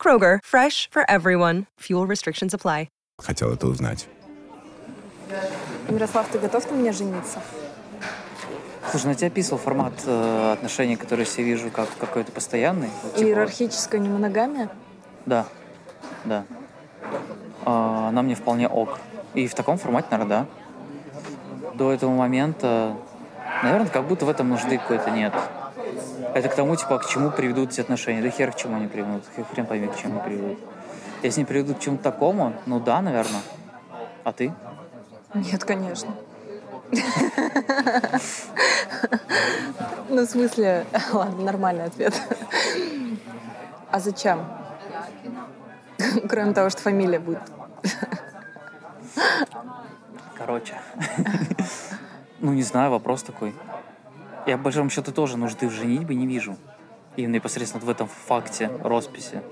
Kroger, 0.00 0.38
fresh 0.42 0.88
for 0.90 1.04
everyone. 1.08 1.66
Fuel 1.80 2.06
restrictions 2.06 2.54
apply. 2.54 2.88
Хотел 3.18 3.52
это 3.52 3.66
узнать. 3.66 4.08
Мирослав, 5.88 6.26
ты 6.28 6.38
готов 6.38 6.70
на 6.70 6.76
меня 6.76 6.92
жениться? 6.92 7.40
Слушай, 8.90 9.04
ну 9.04 9.10
я 9.10 9.16
тебе 9.16 9.26
описывал 9.26 9.58
формат 9.58 9.92
э, 10.06 10.52
отношений, 10.52 10.96
которые 10.96 11.26
я 11.26 11.30
себе 11.30 11.44
вижу 11.44 11.70
как 11.70 11.88
какой-то 11.98 12.32
постоянный. 12.32 12.88
Вот, 13.02 13.14
типа, 13.14 13.28
Иерархическая 13.28 14.00
немоногамия? 14.00 14.70
Да, 15.26 15.46
да. 16.24 16.44
А, 17.64 18.08
она 18.08 18.22
мне 18.22 18.34
вполне 18.34 18.68
ок. 18.68 18.98
И 19.34 19.46
в 19.46 19.54
таком 19.54 19.76
формате, 19.78 20.08
наверное, 20.10 20.46
да. 21.62 21.72
До 21.74 21.92
этого 21.92 22.10
момента, 22.10 22.96
наверное, 23.62 23.88
как 23.90 24.08
будто 24.08 24.24
в 24.24 24.30
этом 24.30 24.48
нужды 24.48 24.78
какой-то 24.78 25.10
нет. 25.10 25.34
Это 26.34 26.48
к 26.48 26.54
тому, 26.54 26.76
типа, 26.76 26.98
к 26.98 27.06
чему 27.06 27.30
приведут 27.30 27.70
эти 27.70 27.80
отношения. 27.80 28.22
Да 28.22 28.30
хер 28.30 28.52
к 28.52 28.56
чему 28.56 28.76
они 28.76 28.86
приведут. 28.86 29.24
Хрен 29.52 29.66
пойми, 29.66 29.88
к 29.88 29.96
чему 29.96 30.20
приведут. 30.20 30.58
Если 31.22 31.40
не 31.40 31.46
приведут 31.46 31.78
к 31.78 31.80
чему-то 31.80 32.02
такому, 32.04 32.54
ну 32.66 32.80
да, 32.80 33.02
наверное. 33.02 33.42
А 34.24 34.32
ты? 34.32 34.52
Нет, 35.34 35.64
конечно. 35.64 36.14
Ну, 40.08 40.26
в 40.26 40.30
смысле, 40.30 40.86
ладно, 41.12 41.44
нормальный 41.44 41.84
ответ. 41.84 42.14
А 43.90 44.00
зачем? 44.00 44.44
Кроме 46.28 46.52
того, 46.52 46.70
что 46.70 46.80
фамилия 46.82 47.18
будет. 47.18 47.42
Короче. 50.36 50.74
Ну, 52.40 52.52
не 52.54 52.62
знаю, 52.62 52.90
вопрос 52.90 53.22
такой. 53.22 53.54
Я, 54.46 54.56
по 54.56 54.64
большому 54.64 54.90
счету, 54.90 55.12
тоже 55.12 55.36
нужды 55.36 55.68
в 55.68 55.72
женитьбе 55.72 56.14
не 56.14 56.26
вижу. 56.26 56.56
Именно 57.16 57.34
непосредственно 57.34 57.84
в 57.84 57.90
этом 57.90 58.08
факте 58.08 58.70
росписи. 58.82 59.42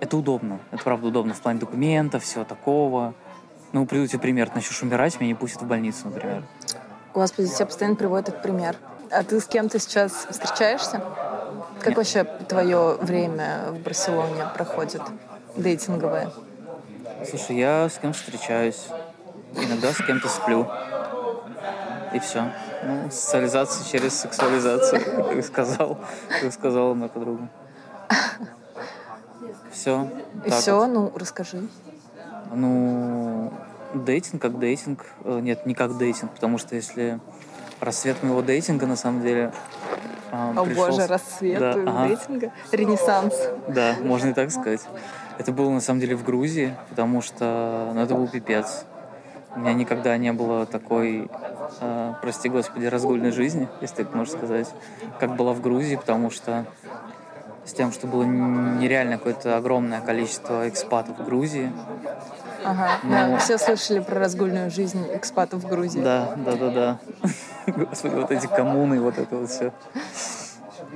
Это 0.00 0.16
удобно. 0.16 0.60
Это 0.70 0.82
правда 0.82 1.08
удобно 1.08 1.34
в 1.34 1.40
плане 1.40 1.60
документов, 1.60 2.24
всего 2.24 2.44
такого. 2.44 3.14
Ну, 3.72 3.86
приведу 3.86 4.06
тебе 4.06 4.20
пример. 4.20 4.48
Ты 4.48 4.56
начнешь 4.56 4.82
умирать, 4.82 5.20
меня 5.20 5.28
не 5.28 5.34
пустят 5.34 5.62
в 5.62 5.66
больницу, 5.66 6.08
например. 6.08 6.44
Господи, 7.12 7.48
тебя 7.48 7.66
постоянно 7.66 7.96
приводят 7.96 8.28
этот 8.28 8.42
пример. 8.42 8.76
А 9.10 9.22
ты 9.22 9.40
с 9.40 9.46
кем-то 9.46 9.78
сейчас 9.78 10.26
встречаешься? 10.30 11.02
Как 11.78 11.88
Нет. 11.88 11.96
вообще 11.96 12.24
твое 12.24 12.94
время 13.00 13.66
в 13.70 13.78
Барселоне 13.80 14.46
проходит? 14.54 15.02
Дейтинговое. 15.56 16.30
Слушай, 17.28 17.56
я 17.56 17.88
с 17.88 17.98
кем 17.98 18.12
встречаюсь. 18.12 18.88
Иногда 19.56 19.92
с 19.92 19.98
кем-то 19.98 20.28
сплю. 20.28 20.68
И 22.12 22.18
все. 22.18 22.52
Ну, 22.86 23.10
социализация 23.10 23.84
через 23.90 24.14
сексуализацию, 24.20 25.00
как 25.00 25.44
сказал, 25.44 25.98
как 26.40 26.52
сказала 26.52 26.94
моя 26.94 27.08
подруга. 27.08 27.48
Все. 29.72 30.08
И 30.44 30.50
все, 30.50 30.86
ну, 30.86 31.12
расскажи. 31.14 31.66
Ну, 32.52 33.52
дейтинг 33.94 34.40
как 34.40 34.58
дейтинг. 34.58 35.06
Э, 35.24 35.40
Нет, 35.40 35.66
не 35.66 35.74
как 35.74 35.96
дейтинг, 35.98 36.32
потому 36.32 36.58
что 36.58 36.76
если 36.76 37.20
рассвет 37.80 38.22
моего 38.22 38.42
дейтинга, 38.42 38.86
на 38.86 38.96
самом 38.96 39.22
деле, 39.22 39.52
а, 40.30 40.52
О 40.56 40.64
пришел 40.64 40.86
боже, 40.86 41.06
рассвет 41.06 41.58
Да, 41.58 41.72
ага. 41.72 42.08
дейтинга. 42.08 42.52
Ренессанс. 42.72 43.34
Да, 43.68 43.94
можно 44.02 44.28
и 44.28 44.32
так 44.32 44.50
сказать. 44.50 44.82
Это 45.38 45.52
было 45.52 45.70
на 45.70 45.80
самом 45.80 46.00
деле 46.00 46.16
в 46.16 46.24
Грузии, 46.24 46.76
потому 46.90 47.20
что 47.20 47.90
ну, 47.94 48.00
это 48.00 48.14
был 48.14 48.28
пипец. 48.28 48.84
У 49.56 49.60
меня 49.60 49.72
никогда 49.72 50.16
не 50.16 50.32
было 50.32 50.66
такой, 50.66 51.30
э, 51.80 52.14
прости 52.20 52.48
господи, 52.48 52.86
разгульной 52.86 53.30
жизни, 53.30 53.68
если 53.80 54.02
так 54.02 54.14
можно 54.14 54.36
сказать, 54.36 54.68
как 55.20 55.36
была 55.36 55.52
в 55.52 55.60
Грузии, 55.60 55.96
потому 55.96 56.30
что 56.30 56.66
с 57.64 57.72
тем, 57.72 57.92
что 57.92 58.06
было 58.06 58.24
нереально 58.24 59.16
какое-то 59.16 59.56
огромное 59.56 60.00
количество 60.00 60.68
экспатов 60.68 61.18
в 61.18 61.24
Грузии. 61.24 61.72
Ага. 62.64 62.88
Ну. 63.02 63.10
Да, 63.10 63.38
все 63.38 63.58
слышали 63.58 64.00
про 64.00 64.18
разгульную 64.18 64.70
жизнь 64.70 65.06
экспатов 65.12 65.62
в 65.62 65.68
Грузии. 65.68 66.00
Да, 66.00 66.34
да, 66.36 66.52
да, 66.52 66.70
да. 66.70 66.98
Господи, 67.66 68.14
вот 68.14 68.30
эти 68.30 68.46
коммуны, 68.46 69.00
вот 69.00 69.18
это 69.18 69.36
вот 69.36 69.50
все. 69.50 69.72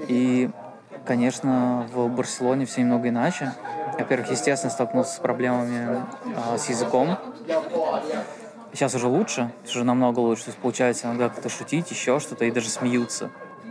И, 0.09 0.51
конечно, 1.05 1.87
в 1.93 2.09
Барселоне 2.09 2.67
все 2.67 2.81
немного 2.81 3.09
иначе. 3.09 3.53
Во-первых, 3.99 4.31
естественно, 4.31 4.71
столкнулся 4.71 5.17
с 5.17 5.19
проблемами 5.19 6.03
а, 6.37 6.57
с 6.57 6.69
языком. 6.69 7.19
Сейчас 8.73 8.95
уже 8.95 9.07
лучше, 9.07 9.53
уже 9.65 9.85
намного 9.85 10.21
лучше. 10.21 10.45
То 10.45 10.51
есть 10.51 10.61
получается 10.61 11.07
иногда 11.07 11.29
как-то 11.29 11.49
шутить, 11.49 11.91
еще 11.91 12.21
что-то, 12.21 12.45
и 12.45 12.51
даже 12.51 12.69
смеются. 12.69 13.31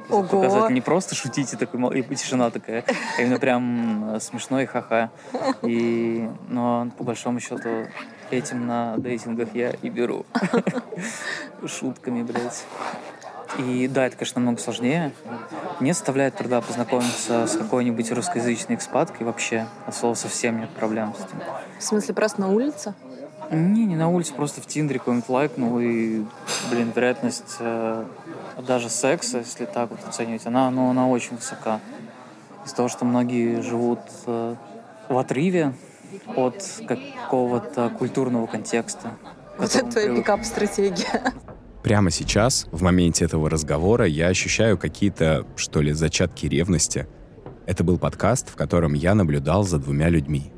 Ого. 0.10 0.24
Показатель 0.24 0.74
не 0.74 0.82
просто 0.82 1.16
шутить, 1.16 1.54
и, 1.54 1.58
такой, 1.58 2.00
и 2.00 2.16
тишина 2.16 2.50
такая, 2.50 2.86
а 3.18 3.22
именно 3.22 3.40
прям 3.40 4.16
э, 4.16 4.20
смешно 4.22 4.62
и 4.62 4.66
ха-ха. 4.66 5.12
И, 5.64 6.30
но 6.48 6.90
по 6.98 7.04
большому 7.04 7.42
счету 7.42 7.88
этим 8.32 8.68
на 8.68 8.98
дейтингах 8.98 9.54
я 9.54 9.72
и 9.82 9.90
беру. 9.90 10.26
Шутками, 11.66 12.24
блядь. 12.24 12.66
И 13.58 13.88
да, 13.88 14.08
это, 14.08 14.16
конечно, 14.16 14.40
намного 14.40 14.62
сложнее. 14.62 15.12
Не 15.80 15.94
составляет 15.94 16.36
труда 16.36 16.62
познакомиться 16.62 17.48
с 17.48 17.58
какой-нибудь 17.58 18.12
русскоязычной 18.12 18.76
экспаткой 18.76 19.26
вообще. 19.26 19.68
От 19.86 19.96
слова 19.96 20.14
совсем 20.14 20.60
нет 20.60 20.70
проблем 20.70 21.14
с 21.16 21.26
этим. 21.26 21.42
В 21.80 21.84
смысле, 21.84 22.14
просто 22.14 22.42
на 22.42 22.50
улице? 22.50 22.94
Не, 23.52 23.86
не 23.86 23.96
на 23.96 24.10
улице, 24.10 24.34
просто 24.34 24.62
в 24.62 24.68
Тиндере 24.68 25.00
какой-нибудь 25.00 25.30
лайкнул, 25.30 25.80
и, 25.80 26.24
блин, 26.70 26.92
вероятность 26.96 27.58
э, 27.60 28.06
даже 28.66 28.90
секса, 28.90 29.40
если 29.40 29.66
так 29.66 29.90
вот 29.90 30.00
оценивать, 30.08 30.46
она, 30.46 30.70
ну, 30.70 30.90
она 30.90 31.08
очень 31.08 31.36
высока. 31.36 31.80
Из-за 32.66 32.76
того, 32.76 32.90
что 32.90 33.06
многие 33.06 33.62
живут 33.62 34.00
э, 34.26 34.56
в 35.08 35.18
отрыве 35.18 35.74
от 36.36 36.64
какого-то 36.88 37.90
культурного 37.90 38.48
контекста. 38.48 39.12
Вот 39.58 39.76
это 39.76 39.90
твоя 39.90 40.08
привык. 40.08 40.24
пикап-стратегия. 40.24 41.34
Прямо 41.84 42.12
сейчас, 42.12 42.68
в 42.72 42.82
моменте 42.82 43.26
этого 43.26 43.50
разговора, 43.50 44.06
я 44.06 44.28
ощущаю 44.28 44.78
какие-то, 44.78 45.46
что 45.56 45.82
ли, 45.82 45.94
зачатки 45.94 46.46
ревности. 46.46 47.08
Это 47.66 47.84
был 47.84 47.98
подкаст, 47.98 48.50
в 48.50 48.56
котором 48.56 48.94
я 48.94 49.16
наблюдал 49.16 49.64
за 49.64 49.78
двумя 49.78 50.10
людьми. 50.10 50.52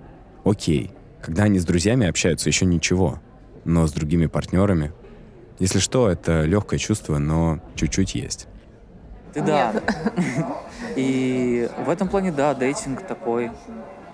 Окей, 0.43 0.91
когда 1.21 1.43
они 1.43 1.60
с 1.60 1.65
друзьями 1.65 2.08
общаются, 2.08 2.49
еще 2.49 2.65
ничего. 2.65 3.19
Но 3.65 3.88
с 3.88 3.91
другими 3.91 4.27
партнерами... 4.27 4.93
Если 5.60 5.79
что, 5.79 6.08
это 6.08 6.43
легкое 6.43 6.79
чувство, 6.79 7.17
но 7.17 7.60
чуть-чуть 7.75 8.15
есть. 8.15 8.47
Ты 9.34 9.41
да. 9.41 9.73
И 10.95 11.69
в 11.86 11.89
этом 11.89 12.08
плане, 12.08 12.32
да, 12.32 12.53
дейтинг 12.53 13.05
такой. 13.05 13.51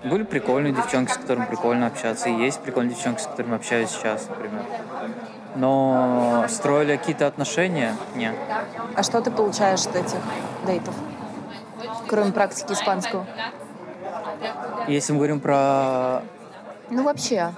Были 0.04 0.24
прикольные 0.24 0.72
девчонки, 0.72 1.12
с 1.12 1.16
которыми 1.16 1.46
прикольно 1.46 1.86
общаться. 1.86 2.28
И 2.28 2.32
есть 2.32 2.60
прикольные 2.60 2.96
девчонки, 2.96 3.20
с 3.20 3.26
которыми 3.26 3.54
общаюсь 3.54 3.90
сейчас, 3.90 4.28
например. 4.28 4.62
Но 5.54 6.46
строили 6.48 6.96
какие-то 6.96 7.28
отношения? 7.28 7.94
Нет. 8.16 8.34
А 8.96 9.02
что 9.04 9.20
ты 9.20 9.30
получаешь 9.30 9.86
от 9.86 9.94
этих 9.94 10.18
дейтов? 10.66 10.94
Кроме 12.08 12.32
практики 12.32 12.72
испанского. 12.72 13.24
Если 14.88 15.12
мы 15.12 15.18
говорим 15.18 15.38
про... 15.38 16.22
Ну, 16.90 17.02
вообще, 17.02 17.52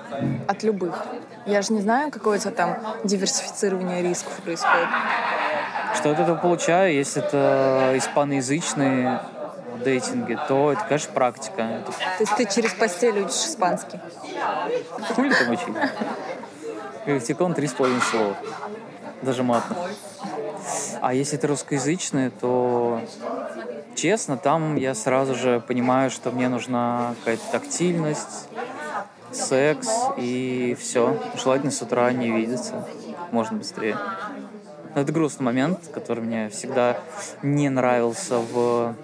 от 0.46 0.62
любых. 0.62 1.04
Я 1.46 1.62
же 1.62 1.72
не 1.72 1.80
знаю, 1.80 2.10
какое 2.10 2.38
у 2.38 2.40
тебя 2.40 2.50
там 2.50 2.78
диверсифицирование 3.04 4.02
рисков 4.02 4.32
происходит. 4.40 4.88
Что 5.94 6.10
от 6.10 6.18
этого 6.18 6.36
получаю, 6.36 6.94
если 6.94 7.22
это 7.22 7.92
испаноязычные 7.96 9.20
дейтинги, 9.82 10.38
то 10.48 10.72
это, 10.72 10.84
конечно, 10.84 11.12
практика. 11.12 11.82
То 11.86 12.20
есть 12.20 12.36
ты 12.36 12.44
через 12.46 12.72
постель 12.72 13.20
учишь 13.20 13.46
испанский. 13.46 14.00
хули 15.14 15.32
там 15.32 15.50
учить? 15.50 15.74
Лексикон 17.06 17.54
три 17.54 17.66
с 17.66 17.72
половиной 17.72 18.02
слова. 18.02 18.36
Даже 19.22 19.42
матно. 19.42 19.76
А 21.00 21.14
если 21.14 21.38
это 21.38 21.46
русскоязычные, 21.46 22.30
то 22.30 23.00
честно, 23.94 24.36
там 24.36 24.76
я 24.76 24.94
сразу 24.94 25.34
же 25.34 25.60
понимаю, 25.60 26.10
что 26.10 26.30
мне 26.30 26.48
нужна 26.48 27.14
какая-то 27.20 27.42
тактильность, 27.52 28.48
секс 29.32 29.88
и 30.16 30.76
все. 30.78 31.16
Желательно 31.36 31.70
с 31.70 31.80
утра 31.82 32.10
не 32.12 32.30
видеться, 32.30 32.86
можно 33.30 33.58
быстрее. 33.58 33.96
Но 34.94 35.02
это 35.02 35.12
грустный 35.12 35.44
момент, 35.44 35.80
который 35.92 36.22
мне 36.22 36.48
всегда 36.48 36.98
не 37.42 37.68
нравился 37.68 38.38
в 38.38 38.94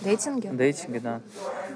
Дейтинге? 0.00 0.50
дейтинге, 0.50 1.00
да. 1.00 1.20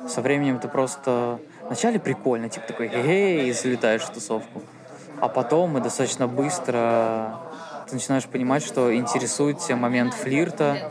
Со 0.08 0.20
временем 0.20 0.56
это 0.56 0.68
просто 0.68 1.38
вначале 1.66 1.98
прикольно, 1.98 2.48
типа 2.48 2.66
такой 2.66 2.88
эй, 2.88 3.48
и 3.48 3.52
залетаешь 3.52 4.02
в 4.02 4.10
тусовку. 4.10 4.62
А 5.20 5.28
потом 5.28 5.78
и 5.78 5.80
достаточно 5.80 6.26
быстро 6.26 7.38
ты 7.88 7.96
начинаешь 7.96 8.24
понимать, 8.26 8.64
что 8.64 8.94
интересует 8.94 9.58
тебя 9.58 9.76
момент 9.76 10.14
флирта, 10.14 10.90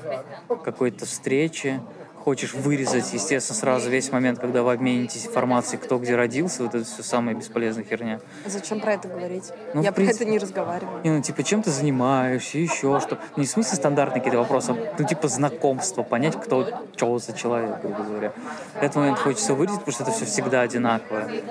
какой-то 0.63 1.05
встречи, 1.05 1.81
хочешь 2.21 2.53
вырезать, 2.53 3.11
естественно, 3.13 3.57
сразу 3.57 3.89
весь 3.89 4.11
момент, 4.11 4.39
когда 4.39 4.61
вы 4.63 4.73
обменитесь 4.73 5.25
информацией, 5.25 5.81
кто 5.81 5.97
где 5.97 6.15
родился, 6.15 6.63
вот 6.63 6.75
это 6.75 6.85
все 6.85 7.03
самая 7.03 7.35
бесполезная 7.35 7.83
херня. 7.83 8.19
Зачем 8.45 8.79
про 8.79 8.93
это 8.93 9.07
говорить? 9.07 9.51
Ну, 9.73 9.81
Я 9.81 9.91
в 9.91 9.95
про 9.95 10.01
принципе- 10.03 10.23
это 10.25 10.31
не 10.31 10.37
разговариваю. 10.37 11.01
Не, 11.03 11.09
ну, 11.09 11.21
типа, 11.21 11.43
чем 11.43 11.63
ты 11.63 11.71
занимаешься, 11.71 12.57
еще 12.59 12.99
что. 12.99 13.17
Ну, 13.35 13.41
не 13.41 13.45
в 13.47 13.49
смысле 13.49 13.75
стандартные 13.75 14.19
какие-то 14.21 14.37
вопросы, 14.37 14.71
а, 14.71 14.93
ну, 14.97 15.05
типа, 15.07 15.27
знакомство, 15.27 16.03
понять, 16.03 16.39
кто, 16.39 16.67
что 16.95 17.17
за 17.17 17.33
человек, 17.33 17.81
грубо 17.81 18.03
говоря. 18.03 18.33
Этот 18.79 18.95
момент 18.97 19.19
хочется 19.19 19.53
выразить, 19.55 19.79
потому 19.79 19.93
что 19.93 20.03
это 20.03 20.11
все 20.11 20.25
всегда 20.25 20.61
одинаковое. 20.61 21.41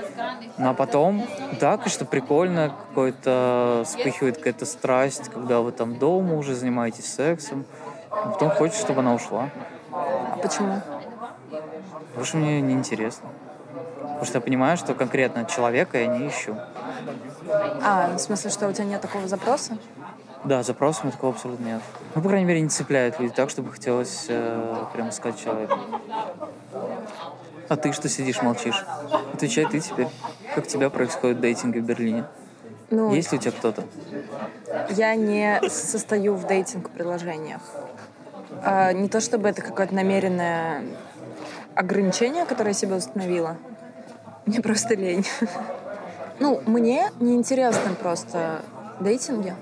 Ну, 0.57 0.71
а 0.71 0.75
потом, 0.75 1.27
да, 1.61 1.77
конечно, 1.77 2.07
прикольно, 2.07 2.75
какой-то 2.89 3.83
вспыхивает 3.87 4.37
какая-то 4.39 4.67
страсть, 4.67 5.31
когда 5.33 5.61
вы 5.61 5.73
там 5.73 5.99
дома 5.99 6.35
уже 6.37 6.55
занимаетесь 6.55 7.13
сексом, 7.13 7.65
а 8.11 8.31
потом 8.31 8.51
хочется, 8.51 8.83
чтобы 8.83 9.01
она 9.01 9.15
ушла. 9.15 9.51
А 9.93 10.39
почему? 10.43 10.81
Потому 11.51 12.25
что 12.25 12.37
мне 12.37 12.61
неинтересно. 12.61 13.29
Потому 14.01 14.25
что 14.25 14.39
я 14.39 14.41
понимаю, 14.41 14.77
что 14.77 14.95
конкретно 14.95 15.45
человека 15.45 15.99
я 15.99 16.07
не 16.07 16.29
ищу. 16.29 16.57
А, 17.83 18.15
в 18.17 18.19
смысле, 18.19 18.51
что 18.51 18.69
у 18.69 18.73
тебя 18.73 18.85
нет 18.85 19.01
такого 19.01 19.27
запроса? 19.29 19.79
Да, 20.45 20.63
запросов 20.63 21.05
у 21.05 21.07
меня 21.07 21.13
такого 21.17 21.35
абсолютно 21.35 21.65
нет. 21.65 21.83
Ну, 22.15 22.23
по 22.23 22.29
крайней 22.29 22.47
мере, 22.47 22.61
не 22.61 22.69
цепляют 22.69 23.21
люди 23.21 23.35
так, 23.35 23.51
чтобы 23.51 23.71
хотелось 23.71 24.27
э, 24.29 24.85
прям 24.93 25.11
искать 25.11 25.39
человека. 25.39 25.79
А 27.69 27.77
ты 27.77 27.93
что 27.93 28.09
сидишь, 28.09 28.43
молчишь? 28.43 28.85
Отвечай 29.35 29.67
ты 29.67 29.81
теперь. 29.81 30.09
Как 30.55 30.65
у 30.65 30.67
тебя 30.67 30.89
происходит 30.91 31.41
дейтинг 31.41 31.77
в 31.77 31.81
Берлине? 31.81 32.25
Ну, 32.91 33.15
Есть 33.15 33.33
ли 33.33 33.39
у 33.39 33.41
тебя 33.41 33.53
кто-то? 33.53 33.85
я 34.91 35.15
не 35.15 35.61
состою 35.69 36.35
в 36.35 36.47
дейтинг-приложениях. 36.47 37.61
А, 38.63 38.93
не 38.93 39.09
то 39.09 39.21
чтобы 39.21 39.49
это 39.49 39.63
какое-то 39.63 39.95
намеренное 39.95 40.85
ограничение, 41.75 42.45
которое 42.45 42.71
я 42.71 42.75
себе 42.75 42.95
установила. 42.95 43.57
Мне 44.47 44.61
просто 44.61 44.95
лень. 44.95 45.27
Ну, 46.39 46.61
мне 46.65 47.11
неинтересны 47.21 47.95
просто 47.95 48.63
дейтинги. 48.99 49.55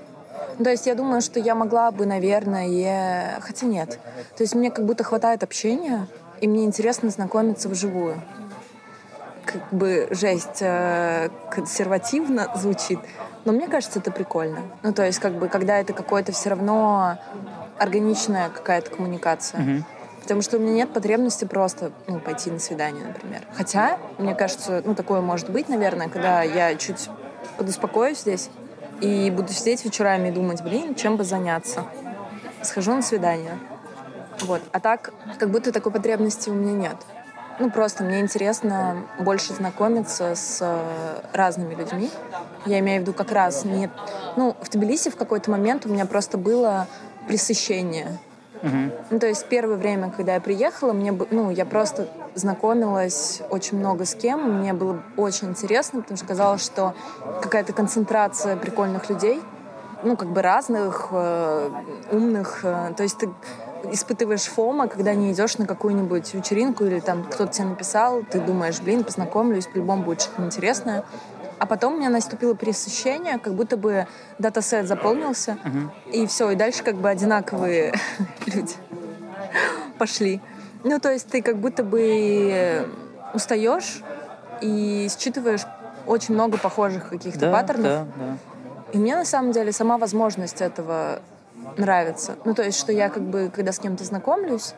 Ну, 0.57 0.63
То 0.63 0.71
есть 0.71 0.87
я 0.87 0.95
думаю, 0.95 1.21
что 1.21 1.39
я 1.39 1.53
могла 1.53 1.91
бы, 1.91 2.05
наверное, 2.05 3.39
хотя 3.41 3.65
нет. 3.65 3.99
То 4.37 4.43
есть 4.43 4.55
мне 4.55 4.71
как 4.71 4.85
будто 4.85 5.03
хватает 5.03 5.43
общения, 5.43 6.07
и 6.41 6.47
мне 6.47 6.63
интересно 6.63 7.09
знакомиться 7.09 7.67
вживую. 7.67 8.21
Как 9.45 9.73
бы 9.73 10.07
жесть 10.11 10.61
э, 10.61 11.29
консервативно 11.49 12.51
звучит, 12.55 12.99
но 13.45 13.51
мне 13.51 13.67
кажется, 13.67 13.99
это 13.99 14.11
прикольно. 14.11 14.61
Ну, 14.83 14.93
то 14.93 15.03
есть, 15.05 15.19
как 15.19 15.33
бы, 15.33 15.47
когда 15.47 15.79
это 15.79 15.93
какое-то 15.93 16.31
все 16.31 16.49
равно 16.49 17.17
органичная 17.79 18.49
какая-то 18.49 18.91
коммуникация. 18.91 19.61
Мгм. 19.61 19.85
Потому 20.21 20.41
что 20.41 20.57
у 20.57 20.59
меня 20.59 20.73
нет 20.73 20.93
потребности 20.93 21.45
просто 21.45 21.91
ну, 22.07 22.19
пойти 22.19 22.51
на 22.51 22.59
свидание, 22.59 23.03
например. 23.03 23.41
Хотя, 23.55 23.97
мне 24.17 24.35
кажется, 24.35 24.81
ну, 24.85 24.93
такое 24.93 25.21
может 25.21 25.49
быть, 25.49 25.69
наверное, 25.69 26.09
когда 26.09 26.43
я 26.43 26.75
чуть 26.75 27.09
подуспокоюсь 27.57 28.19
здесь 28.19 28.49
и 29.01 29.31
буду 29.31 29.51
сидеть 29.53 29.85
вечерами 29.85 30.27
и 30.27 30.31
думать, 30.31 30.61
блин, 30.61 30.93
чем 30.93 31.17
бы 31.17 31.23
заняться. 31.23 31.85
Схожу 32.61 32.93
на 32.93 33.01
свидание. 33.01 33.57
Вот. 34.41 34.61
А 34.71 34.79
так, 34.79 35.13
как 35.37 35.49
будто 35.49 35.71
такой 35.71 35.91
потребности 35.91 36.49
у 36.49 36.53
меня 36.53 36.73
нет. 36.73 36.97
Ну, 37.59 37.69
просто 37.69 38.03
мне 38.03 38.21
интересно 38.21 39.03
больше 39.19 39.53
знакомиться 39.53 40.33
с 40.33 40.59
э, 40.61 41.21
разными 41.33 41.75
людьми. 41.75 42.09
Я 42.65 42.79
имею 42.79 42.99
в 42.99 43.01
виду 43.01 43.13
как 43.13 43.33
раз 43.33 43.65
нет... 43.65 43.91
Ну, 44.37 44.55
в 44.61 44.69
Тбилиси 44.69 45.09
в 45.09 45.17
какой-то 45.17 45.51
момент 45.51 45.85
у 45.85 45.89
меня 45.89 46.05
просто 46.05 46.37
было 46.37 46.87
пресыщение. 47.27 48.19
Мгм. 48.61 48.91
Ну, 49.09 49.19
то 49.19 49.27
есть 49.27 49.47
первое 49.47 49.77
время, 49.77 50.11
когда 50.11 50.33
я 50.33 50.41
приехала, 50.41 50.91
мне, 50.91 51.11
ну, 51.31 51.49
я 51.49 51.65
просто 51.65 52.09
знакомилась 52.35 53.41
очень 53.49 53.77
много 53.77 54.05
с 54.05 54.15
кем, 54.15 54.59
мне 54.59 54.73
было 54.73 55.01
очень 55.15 55.49
интересно, 55.49 56.01
потому 56.01 56.17
что 56.17 56.27
казалось, 56.27 56.63
что 56.65 56.93
какая-то 57.41 57.71
концентрация 57.73 58.57
прикольных 58.57 59.09
людей, 59.09 59.41
ну, 60.03 60.17
как 60.17 60.29
бы 60.29 60.41
разных, 60.41 61.09
э, 61.11 61.69
умных, 62.11 62.61
э, 62.63 62.93
то 62.95 63.03
есть 63.03 63.17
ты 63.17 63.29
испытываешь 63.91 64.43
фома, 64.43 64.87
когда 64.87 65.13
не 65.13 65.31
идешь 65.31 65.57
на 65.57 65.65
какую-нибудь 65.65 66.33
вечеринку 66.33 66.85
или 66.85 66.99
там 66.99 67.23
кто-то 67.23 67.51
тебе 67.51 67.67
написал, 67.67 68.23
ты 68.23 68.39
думаешь, 68.39 68.81
блин, 68.81 69.03
познакомлюсь, 69.03 69.67
по-любому 69.67 70.03
будет 70.03 70.21
что-то 70.21 70.43
интересное. 70.43 71.05
А 71.59 71.65
потом 71.65 71.95
у 71.95 71.97
меня 71.97 72.09
наступило 72.09 72.55
пересыщение, 72.55 73.37
как 73.37 73.53
будто 73.53 73.75
бы 73.77 74.07
датасет 74.37 74.87
заполнился, 74.87 75.57
и 76.11 76.25
все, 76.25 76.51
и 76.51 76.55
дальше 76.55 76.83
как 76.83 76.95
бы 76.95 77.09
одинаковые 77.09 77.93
люди 78.45 78.73
пошли. 79.97 80.39
Ну, 80.83 80.99
то 80.99 81.11
есть 81.11 81.27
ты 81.27 81.41
как 81.41 81.57
будто 81.57 81.83
бы 81.83 82.89
устаешь 83.33 84.01
и 84.61 85.09
считываешь 85.19 85.65
очень 86.07 86.33
много 86.33 86.57
похожих 86.57 87.09
каких-то 87.09 87.41
Да, 87.41 87.51
паттернов. 87.51 87.85
да, 87.85 88.05
да. 88.17 88.37
И 88.93 88.97
мне 88.97 89.15
на 89.15 89.25
самом 89.25 89.51
деле 89.51 89.71
сама 89.71 89.97
возможность 89.97 90.61
этого 90.61 91.19
нравится. 91.77 92.37
Ну, 92.45 92.55
то 92.55 92.63
есть, 92.63 92.79
что 92.79 92.91
я 92.91 93.09
как 93.09 93.23
бы, 93.23 93.51
когда 93.53 93.71
с 93.71 93.79
кем-то 93.79 94.03
знакомлюсь, 94.03 94.73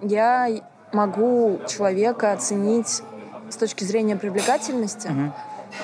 я 0.00 0.48
могу 0.92 1.60
человека 1.68 2.32
оценить 2.32 3.02
с 3.50 3.56
точки 3.56 3.84
зрения 3.84 4.16
привлекательности, 4.16 5.08
Мгм. 5.08 5.32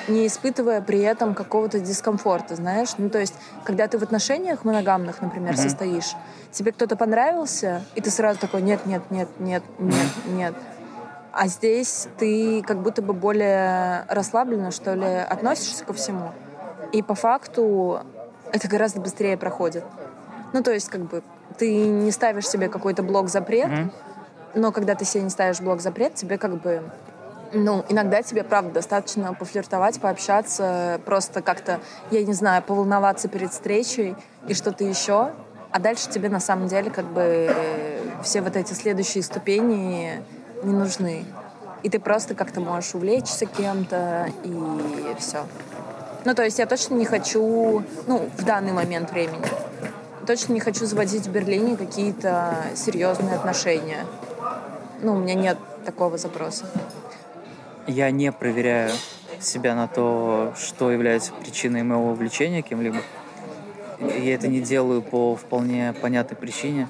Не 0.07 0.27
испытывая 0.27 0.81
при 0.81 0.99
этом 0.99 1.33
какого-то 1.33 1.79
дискомфорта, 1.79 2.55
знаешь? 2.55 2.89
Ну, 2.97 3.09
то 3.09 3.19
есть, 3.19 3.33
когда 3.63 3.87
ты 3.87 3.97
в 3.97 4.03
отношениях 4.03 4.63
моногамных, 4.65 5.21
например, 5.21 5.53
Мгм. 5.53 5.61
состоишь, 5.61 6.15
тебе 6.51 6.71
кто-то 6.71 6.95
понравился, 6.95 7.83
и 7.95 8.01
ты 8.01 8.09
сразу 8.09 8.39
такой, 8.39 8.61
нет, 8.61 8.85
нет, 8.85 9.03
нет, 9.09 9.29
нет, 9.39 9.63
нет, 9.79 10.07
нет. 10.27 10.53
А 11.31 11.47
здесь 11.47 12.07
ты 12.17 12.61
как 12.63 12.79
будто 12.81 13.01
бы 13.01 13.13
более 13.13 14.05
расслабленно, 14.07 14.71
что 14.71 14.95
ли, 14.95 15.05
относишься 15.05 15.85
ко 15.85 15.93
всему. 15.93 16.31
И 16.91 17.01
по 17.03 17.13
факту 17.13 18.01
это 18.51 18.67
гораздо 18.67 18.99
быстрее 18.99 19.37
проходит. 19.37 19.83
Ну, 20.53 20.63
то 20.63 20.71
есть, 20.71 20.89
как 20.89 21.01
бы, 21.01 21.21
ты 21.57 21.85
не 21.87 22.11
ставишь 22.11 22.47
себе 22.47 22.67
какой-то 22.67 23.03
блок-запрет, 23.03 23.67
Мгм. 23.69 23.91
но 24.55 24.71
когда 24.71 24.95
ты 24.95 25.05
себе 25.05 25.23
не 25.23 25.29
ставишь 25.29 25.61
блок-запрет, 25.61 26.15
тебе 26.15 26.37
как 26.37 26.59
бы... 26.59 26.81
Ну, 27.51 27.83
иногда 27.89 28.21
тебе, 28.21 28.43
правда, 28.43 28.73
достаточно 28.73 29.33
пофлиртовать, 29.33 29.99
пообщаться, 29.99 31.01
просто 31.05 31.41
как-то, 31.41 31.79
я 32.11 32.23
не 32.23 32.33
знаю, 32.33 32.61
поволноваться 32.61 33.27
перед 33.27 33.51
встречей 33.51 34.15
и 34.47 34.53
что-то 34.53 34.83
еще. 34.83 35.31
А 35.71 35.79
дальше 35.79 36.09
тебе 36.09 36.29
на 36.29 36.39
самом 36.39 36.67
деле 36.67 36.91
как 36.91 37.05
бы 37.05 37.21
э, 37.21 37.99
все 38.23 38.41
вот 38.41 38.55
эти 38.55 38.73
следующие 38.73 39.23
ступени 39.23 40.23
не 40.63 40.73
нужны. 40.73 41.25
И 41.83 41.89
ты 41.89 41.99
просто 41.99 42.35
как-то 42.35 42.59
можешь 42.59 42.93
увлечься 42.93 43.45
кем-то, 43.45 44.27
и 44.43 45.15
все. 45.17 45.45
Ну, 46.25 46.35
то 46.35 46.43
есть 46.43 46.59
я 46.59 46.65
точно 46.65 46.95
не 46.95 47.05
хочу, 47.05 47.83
ну, 48.07 48.29
в 48.37 48.43
данный 48.43 48.73
момент 48.73 49.11
времени, 49.11 49.45
точно 50.27 50.53
не 50.53 50.59
хочу 50.59 50.85
заводить 50.85 51.27
в 51.27 51.31
Берлине 51.31 51.77
какие-то 51.77 52.55
серьезные 52.75 53.35
отношения. 53.35 54.05
Ну, 55.01 55.13
у 55.13 55.17
меня 55.17 55.33
нет 55.33 55.57
такого 55.85 56.17
запроса. 56.17 56.65
Я 57.89 58.11
не 58.11 58.31
проверяю 58.31 58.91
себя 59.39 59.73
на 59.73 59.87
то, 59.87 60.53
что 60.55 60.91
является 60.91 61.31
причиной 61.33 61.81
моего 61.81 62.11
увлечения 62.11 62.61
кем-либо. 62.61 62.97
Я 63.99 64.35
это 64.35 64.47
не 64.47 64.61
делаю 64.61 65.01
по 65.01 65.35
вполне 65.35 65.95
понятной 65.99 66.37
причине, 66.37 66.87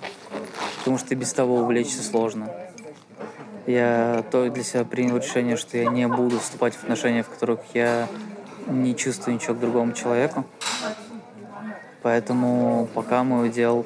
потому 0.79 0.97
что 0.97 1.15
без 1.15 1.31
того 1.31 1.59
увлечься 1.59 2.03
сложно. 2.03 2.49
Я 3.65 4.25
то 4.29 4.49
для 4.49 4.61
себя 4.61 4.83
принял 4.83 5.15
решение, 5.15 5.55
что 5.55 5.77
я 5.77 5.85
не 5.85 6.05
буду 6.05 6.37
вступать 6.39 6.73
в 6.73 6.83
отношения, 6.83 7.23
в 7.23 7.29
которых 7.29 7.61
я 7.73 8.09
не 8.67 8.93
чувствую 8.93 9.35
ничего 9.35 9.53
к 9.53 9.59
другому 9.59 9.93
человеку. 9.93 10.43
Поэтому 12.01 12.89
пока 12.93 13.23
мой 13.23 13.47
удел 13.47 13.85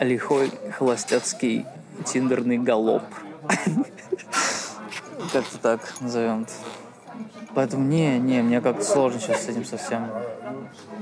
лихой 0.00 0.50
холостяцкий 0.70 1.64
тиндерный 2.04 2.58
галоп. 2.58 3.04
Как-то 5.32 5.58
так 5.60 5.80
назовем. 6.00 6.46
Поэтому 7.54 7.84
не, 7.84 8.18
не, 8.18 8.42
мне 8.42 8.60
как-то 8.60 8.84
сложно 8.84 9.20
сейчас 9.20 9.44
с 9.44 9.48
этим 9.48 9.64
совсем. 9.64 10.10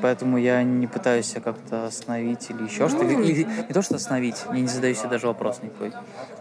Поэтому 0.00 0.38
я 0.38 0.62
не 0.62 0.86
пытаюсь 0.86 1.26
себя 1.26 1.40
как-то 1.40 1.86
остановить 1.86 2.48
или 2.50 2.64
еще 2.64 2.88
что-то. 2.88 3.06
Или 3.06 3.44
не 3.44 3.72
то, 3.72 3.82
что 3.82 3.96
остановить, 3.96 4.36
я 4.48 4.60
не 4.60 4.68
задаю 4.68 4.94
себе 4.94 5.08
даже 5.08 5.26
вопрос 5.26 5.60
никакой. 5.62 5.92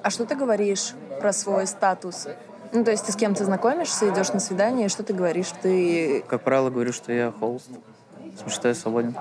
А 0.04 0.10
что 0.10 0.26
ты 0.26 0.36
говоришь 0.36 0.94
про 1.20 1.34
свой 1.34 1.66
статус? 1.66 2.28
Ну, 2.72 2.84
то 2.84 2.92
есть 2.92 3.06
ты 3.06 3.12
с 3.12 3.16
кем-то 3.16 3.46
знакомишься, 3.46 4.10
идешь 4.10 4.34
на 4.34 4.40
свидание, 4.40 4.88
и 4.88 4.90
что 4.90 5.04
ты 5.04 5.14
говоришь? 5.14 5.52
Ты... 5.62 6.24
Как 6.28 6.42
правило, 6.42 6.70
говорю, 6.70 6.92
что 6.92 7.12
я 7.12 7.32
смысле, 7.32 8.50
что 8.50 8.68
я 8.68 8.76
свободен. 8.76 9.16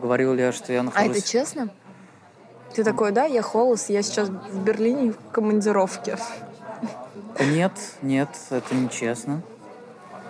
Говорил 0.00 0.34
ли 0.34 0.42
я, 0.42 0.52
что 0.52 0.72
я 0.72 0.80
А 0.80 0.82
нахожусь... 0.84 1.18
это 1.18 1.26
честно? 1.26 1.68
Ты 2.74 2.84
такой, 2.84 3.12
да, 3.12 3.24
я 3.24 3.42
холост, 3.42 3.88
я 3.88 4.02
сейчас 4.02 4.28
в 4.28 4.64
Берлине 4.64 5.12
в 5.12 5.30
командировке. 5.30 6.18
Нет, 7.40 7.72
нет, 8.02 8.28
это 8.50 8.74
нечестно. 8.74 9.42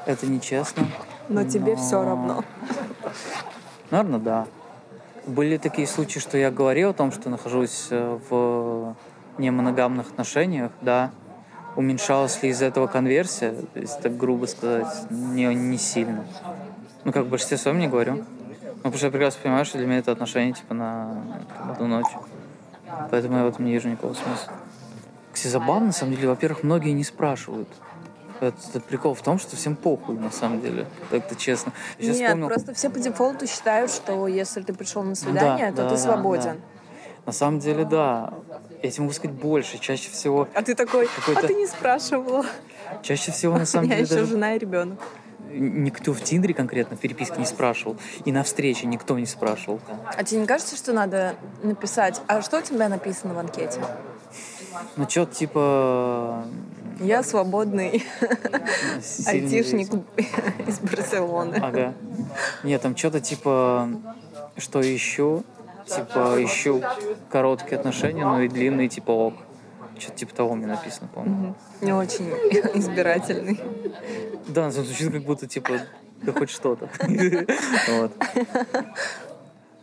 Это 0.07 0.27
нечестно. 0.27 0.87
Но 1.29 1.45
тебе 1.45 1.77
все 1.77 2.03
равно. 2.03 2.45
Наверное, 3.91 4.19
да. 4.19 4.47
Были 5.27 5.57
такие 5.57 5.87
случаи, 5.87 6.19
что 6.19 6.37
я 6.37 6.51
говорил 6.51 6.91
о 6.91 6.93
том, 6.93 7.11
что 7.11 7.31
нахожусь 7.31 7.89
э, 7.91 8.19
в 8.29 8.95
немоногамных 9.39 10.09
отношениях, 10.09 10.73
да. 10.81 11.11
Уменьшалась 11.77 12.43
ли 12.43 12.51
из 12.51 12.63
этого 12.63 12.87
конверсия, 12.87 13.55
если 13.75 14.01
так 14.01 14.17
грубо 14.17 14.47
сказать, 14.47 15.11
не, 15.11 15.47
не 15.55 15.79
сильно. 15.79 16.25
Ну, 17.05 17.13
как 17.13 17.25
в 17.25 17.29
большинстве 17.29 17.57
своем 17.57 17.79
не 17.79 17.89
говорю. 17.89 18.17
Ну, 18.17 18.91
потому 18.91 18.97
что 18.97 19.07
я 19.07 19.13
прекрасно 19.13 19.43
понимаю, 19.43 19.65
что 19.65 19.79
для 19.79 19.87
меня 19.87 19.99
это 19.99 20.13
отношение 20.13 20.53
типа 20.53 20.75
на 20.75 21.23
одну 21.71 21.87
ночь. 21.87 22.13
Поэтому 23.11 23.39
я 23.39 23.45
в 23.45 23.49
этом 23.49 23.65
не 23.65 23.73
вижу 23.73 23.89
никакого 23.89 24.15
смысла. 24.15 24.53
Кстати, 25.35 25.51
забавно, 25.53 25.87
на 25.89 25.93
самом 25.93 26.15
деле, 26.15 26.29
во-первых, 26.29 26.63
многие 26.63 26.91
не 26.93 27.05
спрашивают. 27.05 27.69
Это, 28.41 28.57
это 28.71 28.81
прикол 28.81 29.15
в 29.15 29.23
том, 29.23 29.39
что 29.39 29.57
всем 29.57 29.75
похуй, 29.77 30.17
на 30.17 30.31
самом 30.31 30.61
деле. 30.61 30.87
Так-то 31.11 31.35
честно. 31.35 31.73
Я 31.99 32.13
Нет, 32.13 32.23
вспомнил- 32.27 32.49
просто 32.49 32.75
все 32.75 32.89
по 32.89 32.99
дефолту 33.01 33.47
считают, 33.47 33.91
что 33.91 34.27
если 34.29 34.63
ты 34.63 34.73
пришел 34.73 35.03
на 35.03 35.15
свидание, 35.15 35.71
Да, 35.71 35.77
то 35.77 35.83
да, 35.83 35.89
ты 35.91 35.95
да, 35.97 36.01
свободен. 36.01 36.61
На 37.27 37.33
самом 37.33 37.59
деле, 37.59 37.85
да. 37.85 38.35
Я 38.83 38.91
тебе 38.91 39.03
могу 39.03 39.15
сказать 39.15 39.35
больше. 39.37 39.79
Чаще 39.79 40.11
всего, 40.11 40.47
А 40.55 40.63
ты 40.63 40.75
такой, 40.75 41.09
а 41.35 41.41
ты 41.47 41.55
не 41.55 41.67
спрашивала. 41.67 42.45
чаще 43.03 43.33
всего, 43.33 43.57
на 43.57 43.63
У 43.63 43.67
самом 43.67 43.87
меня 43.87 43.97
деле, 43.97 44.07
еще 44.07 44.15
даже 44.17 44.27
жена 44.33 44.55
и 44.55 44.59
ребенок. 44.59 45.01
никто 45.51 46.13
в 46.13 46.21
Тиндере 46.23 46.55
конкретно 46.55 46.97
в 46.97 47.01
переписке 47.01 47.37
не 47.39 47.47
спрашивал. 47.47 47.97
И 48.25 48.31
на 48.33 48.43
встрече 48.43 48.87
никто 48.87 49.19
не 49.19 49.27
спрашивал. 49.27 49.81
А 50.17 50.23
тебе 50.23 50.43
не 50.43 50.47
кажется, 50.47 50.77
что 50.77 50.93
надо 50.93 51.35
написать, 51.63 52.21
а 52.27 52.43
что 52.43 52.59
у 52.59 52.63
тебя 52.63 52.89
написано 52.89 53.33
в 53.35 53.39
анкете? 53.39 53.81
Ну, 54.97 55.09
что-то 55.09 55.35
типа... 55.35 56.45
Я 57.01 57.23
свободный 57.23 58.05
айтишник 59.27 59.89
из 60.67 60.79
Барселоны. 60.79 61.57
Ага. 61.57 61.95
Нет, 62.63 62.83
там 62.83 62.97
что-то 62.97 63.21
типа, 63.21 63.89
что 64.57 64.81
ищу, 64.81 65.45
типа 65.87 66.37
ищу 66.43 66.83
короткие 67.31 67.79
отношения, 67.79 68.25
но 68.25 68.43
и 68.43 68.49
длинные, 68.49 68.89
типа 68.89 69.11
ок. 69.11 69.35
Что-то 69.99 70.19
типа 70.19 70.35
того 70.35 70.55
мне 70.55 70.67
написано, 70.67 71.09
по-моему. 71.13 71.55
Не 71.81 71.93
очень 71.93 72.29
избирательный. 72.75 73.61
Да, 74.49 74.71
звучит 74.71 75.13
как 75.13 75.23
будто 75.23 75.47
типа, 75.47 75.75
да 76.23 76.33
хоть 76.33 76.51
что-то. 76.51 76.89
Вот. 77.89 78.13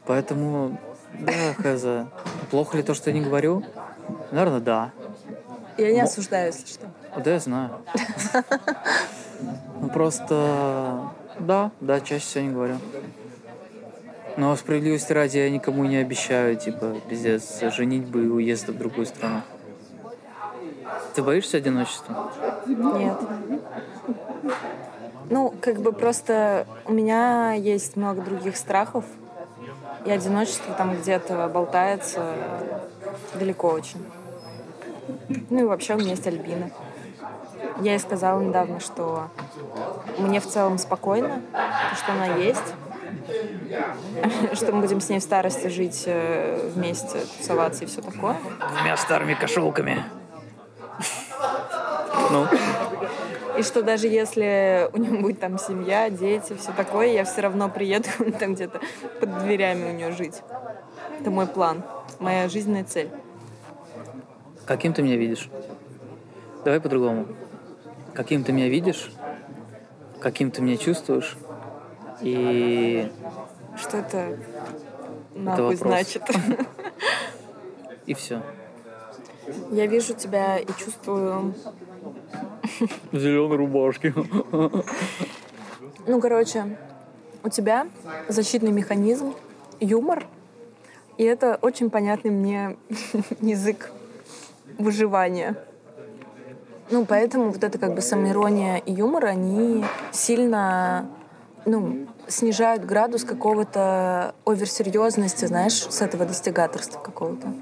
Поэтому, 0.05 0.79
да, 1.19 1.53
хз. 1.53 2.07
Плохо 2.49 2.77
ли 2.77 2.83
то, 2.83 2.93
что 2.93 3.11
я 3.11 3.17
не 3.17 3.23
говорю? 3.23 3.63
Наверное, 4.31 4.59
да. 4.59 4.91
Я 5.77 5.91
не 5.93 6.01
осуждаю, 6.01 6.47
если 6.47 6.67
что. 6.67 6.87
Да, 7.23 7.31
я 7.31 7.39
знаю. 7.39 7.69
Ну, 9.79 9.89
просто, 9.89 11.09
да, 11.39 11.71
да, 11.79 11.99
чаще 12.01 12.23
всего 12.23 12.43
не 12.43 12.51
говорю. 12.51 12.77
Но 14.37 14.55
справедливости 14.55 15.11
ради 15.11 15.37
я 15.37 15.49
никому 15.49 15.83
не 15.85 15.97
обещаю, 15.97 16.55
типа, 16.55 16.95
пиздец, 17.09 17.61
женитьбы 17.75 18.23
и 18.25 18.27
уезда 18.27 18.71
в 18.71 18.77
другую 18.77 19.05
страну. 19.05 19.41
Ты 21.13 21.23
боишься 21.23 21.57
одиночества? 21.57 22.31
Нет. 22.67 23.17
Ну, 25.29 25.53
как 25.61 25.81
бы 25.81 25.91
просто 25.91 26.65
у 26.85 26.93
меня 26.93 27.53
есть 27.53 27.95
много 27.95 28.21
других 28.21 28.55
страхов, 28.55 29.05
и 30.05 30.11
одиночество 30.11 30.73
там 30.73 30.95
где-то 30.95 31.47
болтается 31.47 32.35
далеко 33.33 33.69
очень. 33.69 34.05
Ну 35.49 35.59
и 35.59 35.63
вообще 35.63 35.95
у 35.95 35.97
меня 35.97 36.11
есть 36.11 36.27
Альбина. 36.27 36.71
Я 37.81 37.91
ей 37.91 37.99
сказала 37.99 38.41
недавно, 38.41 38.79
что 38.79 39.29
мне 40.17 40.39
в 40.39 40.47
целом 40.47 40.77
спокойно, 40.77 41.41
что 41.95 42.11
она 42.11 42.35
есть, 42.37 42.73
что 44.53 44.71
мы 44.71 44.81
будем 44.81 45.01
с 45.01 45.09
ней 45.09 45.19
в 45.19 45.23
старости 45.23 45.67
жить 45.67 46.03
э, 46.05 46.69
вместе, 46.73 47.19
тусоваться 47.37 47.83
и 47.83 47.87
все 47.87 48.01
такое. 48.01 48.35
Двумя 48.75 48.97
старыми 48.97 49.33
кошелками. 49.33 50.03
Ну, 52.29 52.47
И 53.57 53.63
что 53.63 53.83
даже 53.83 54.07
если 54.07 54.89
у 54.93 54.97
нее 54.97 55.19
будет 55.19 55.39
там 55.39 55.57
семья, 55.57 56.09
дети, 56.09 56.55
все 56.55 56.71
такое, 56.71 57.07
я 57.07 57.25
все 57.25 57.41
равно 57.41 57.69
приеду 57.69 58.09
там 58.39 58.55
где-то 58.55 58.79
под 59.19 59.43
дверями 59.43 59.89
у 59.89 59.93
нее 59.93 60.11
жить. 60.11 60.41
Это 61.19 61.29
мой 61.29 61.47
план, 61.47 61.83
моя 62.19 62.47
жизненная 62.47 62.83
цель. 62.83 63.09
Каким 64.71 64.93
ты 64.93 65.01
меня 65.01 65.17
видишь? 65.17 65.49
Давай 66.63 66.79
по-другому. 66.79 67.27
Каким 68.13 68.45
ты 68.45 68.53
меня 68.53 68.69
видишь? 68.69 69.11
Каким 70.21 70.49
ты 70.49 70.61
меня 70.61 70.77
чувствуешь? 70.77 71.37
И, 72.21 73.11
Что 73.75 73.97
это 73.97 74.37
нахуй 75.35 75.75
вопрос. 75.75 75.79
значит? 75.79 76.23
и 78.05 78.13
все. 78.13 78.41
Я 79.71 79.87
вижу 79.87 80.13
тебя 80.13 80.57
и 80.57 80.67
чувствую... 80.77 81.53
В 83.11 83.17
зеленой 83.17 83.57
рубашке. 83.57 84.13
Ну, 86.07 86.19
короче, 86.19 86.77
у 87.43 87.49
тебя 87.49 87.87
защитный 88.27 88.71
механизм, 88.71 89.35
юмор, 89.79 90.25
и 91.19 91.23
это 91.23 91.59
очень 91.61 91.91
понятный 91.91 92.31
мне 92.31 92.75
язык 93.39 93.91
выживания. 94.77 95.55
Ну, 96.89 97.05
поэтому 97.05 97.51
вот 97.51 97.63
это 97.63 97.77
как 97.77 97.93
бы 97.93 98.01
самоирония 98.01 98.77
и 98.77 98.91
юмор, 98.91 99.25
они 99.25 99.85
сильно, 100.11 101.09
ну, 101.65 102.07
снижают 102.27 102.85
градус 102.85 103.23
какого-то 103.23 104.35
оверсерьезности, 104.45 105.45
знаешь, 105.45 105.73
с 105.73 106.01
этого 106.01 106.25
достигаторства 106.25 106.99
какого-то. 106.99 107.53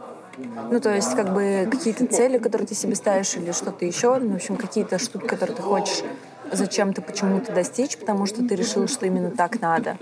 Ну, 0.72 0.80
то 0.80 0.93
есть, 0.93 1.16
как 1.16 1.34
бы, 1.34 1.68
какие-то 1.70 2.07
цели, 2.07 2.38
которые 2.38 2.68
ты 2.68 2.74
себе 2.74 2.95
ставишь, 2.95 3.36
или 3.36 3.51
что-то 3.51 3.86
еще, 3.86 4.16
ну, 4.16 4.32
в 4.32 4.36
общем, 4.36 4.55
какие-то 4.55 4.97
штуки, 4.97 5.28
которые 5.28 5.55
ты 5.55 5.62
хочешь 5.62 6.03
зачем-то 6.51 7.01
почему-то 7.01 7.51
достичь, 7.51 7.97
потому 7.97 8.26
что 8.26 8.47
ты 8.47 8.55
решил, 8.55 8.88
что 8.88 9.05
именно 9.05 9.32
так 9.32 9.62
надо. 9.62 9.97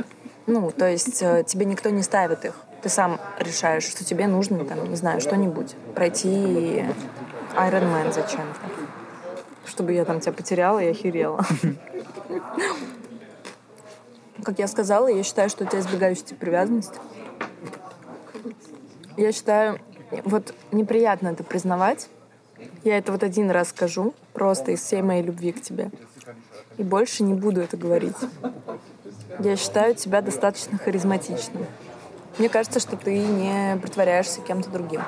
Ну, 0.46 0.72
то 0.72 0.88
есть, 0.90 1.22
э, 1.22 1.44
тебе 1.46 1.66
никто 1.66 1.90
не 1.90 2.04
ставит 2.04 2.46
их. 2.46 2.56
Ты 2.88 2.94
сам 2.94 3.20
решаешь, 3.38 3.84
что 3.84 4.06
тебе 4.06 4.28
нужно, 4.28 4.64
там, 4.64 4.90
не 4.90 4.96
знаю, 4.96 5.20
что-нибудь. 5.20 5.76
Пройти 5.94 6.86
Iron 7.58 7.84
Man 7.84 8.14
зачем-то. 8.14 8.62
Чтобы 9.66 9.92
я 9.92 10.06
там 10.06 10.22
тебя 10.22 10.32
потеряла 10.32 10.80
и 10.80 10.88
охерела. 10.88 11.46
Как 14.42 14.58
я 14.58 14.70
сказала, 14.70 15.10
я 15.10 15.22
считаю, 15.24 15.50
что 15.50 15.66
у 15.66 15.68
тебя 15.68 15.82
избегающая 15.82 16.38
привязанность. 16.40 16.94
Я 19.18 19.34
считаю, 19.34 19.82
вот 20.24 20.54
неприятно 20.72 21.28
это 21.28 21.44
признавать. 21.44 22.08
Я 22.86 22.98
это 22.98 23.12
вот 23.12 23.22
один 23.22 23.52
раз 23.52 23.72
скажу, 23.72 24.14
просто 24.32 24.72
из 24.72 24.82
всей 24.82 25.02
моей 25.02 25.24
любви 25.24 25.52
к 25.52 25.62
тебе. 25.62 25.92
И 26.78 26.84
больше 26.84 27.24
не 27.24 27.34
буду 27.34 27.60
это 27.60 27.76
говорить. 27.76 28.16
Я 29.40 29.58
считаю 29.58 29.94
тебя 29.94 30.22
достаточно 30.22 30.78
харизматичным. 30.78 31.66
Мне 32.38 32.50
кажется, 32.50 32.80
что 32.80 32.96
ты 32.96 33.18
не 33.18 33.78
притворяешься 33.82 34.42
кем-то 34.42 34.70
другим. 34.70 35.02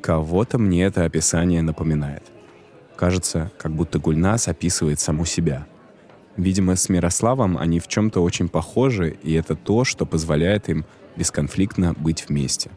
Кого-то 0.00 0.58
мне 0.58 0.84
это 0.84 1.04
описание 1.04 1.62
напоминает. 1.62 2.22
Кажется, 2.94 3.50
как 3.58 3.72
будто 3.72 3.98
Гульнас 3.98 4.46
описывает 4.46 5.00
саму 5.00 5.24
себя. 5.24 5.66
Видимо, 6.36 6.76
с 6.76 6.88
Мирославом 6.88 7.58
они 7.58 7.80
в 7.80 7.88
чем-то 7.88 8.22
очень 8.22 8.48
похожи, 8.48 9.16
и 9.22 9.32
это 9.32 9.56
то, 9.56 9.84
что 9.84 10.06
позволяет 10.06 10.68
им 10.68 10.84
бесконфликтно 11.16 11.94
быть 11.94 12.28
вместе. 12.28 12.70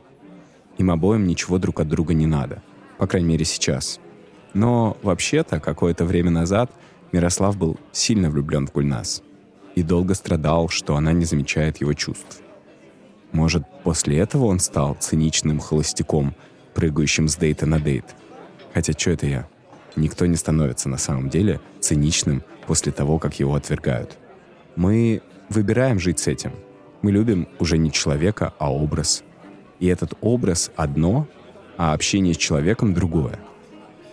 Им 0.78 0.92
обоим 0.92 1.28
ничего 1.28 1.58
друг 1.58 1.82
от 1.82 1.88
друга 1.90 2.14
не 2.14 2.26
надо. 2.26 2.64
По 2.98 3.06
крайней 3.06 3.30
мере, 3.30 3.46
сейчас. 3.46 4.00
Но 4.54 4.98
вообще-то, 5.04 5.60
какое-то 5.60 6.06
время 6.06 6.32
назад 6.32 6.72
Мирослав 7.12 7.58
был 7.58 7.78
сильно 7.92 8.30
влюблен 8.30 8.66
в 8.66 8.72
Гульнас 8.72 9.22
и 9.76 9.84
долго 9.84 10.16
страдал, 10.16 10.70
что 10.70 10.96
она 10.96 11.12
не 11.12 11.26
замечает 11.26 11.78
его 11.82 11.94
чувств. 11.94 12.42
Может, 13.32 13.64
после 13.84 14.18
этого 14.18 14.46
он 14.46 14.60
стал 14.60 14.96
циничным 15.00 15.60
холостяком, 15.60 16.36
прыгающим 16.74 17.28
с 17.28 17.36
дейта 17.36 17.66
на 17.66 17.80
дейт. 17.80 18.06
Хотя 18.74 18.94
что 18.94 19.12
это 19.12 19.28
я? 19.28 19.48
Никто 19.96 20.26
не 20.26 20.36
становится 20.36 20.90
на 20.90 20.98
самом 20.98 21.30
деле 21.30 21.60
циничным 21.80 22.44
после 22.66 22.92
того, 22.92 23.20
как 23.20 23.40
его 23.40 23.56
отвергают. 23.56 24.18
Мы 24.76 25.22
выбираем 25.50 26.00
жить 26.00 26.20
с 26.20 26.28
этим. 26.28 26.54
Мы 27.02 27.12
любим 27.12 27.48
уже 27.60 27.78
не 27.78 27.92
человека, 27.92 28.54
а 28.60 28.74
образ. 28.74 29.24
И 29.80 29.88
этот 29.88 30.14
образ 30.22 30.72
одно, 30.76 31.28
а 31.78 31.94
общение 31.94 32.34
с 32.34 32.38
человеком 32.38 32.94
другое. 32.94 33.40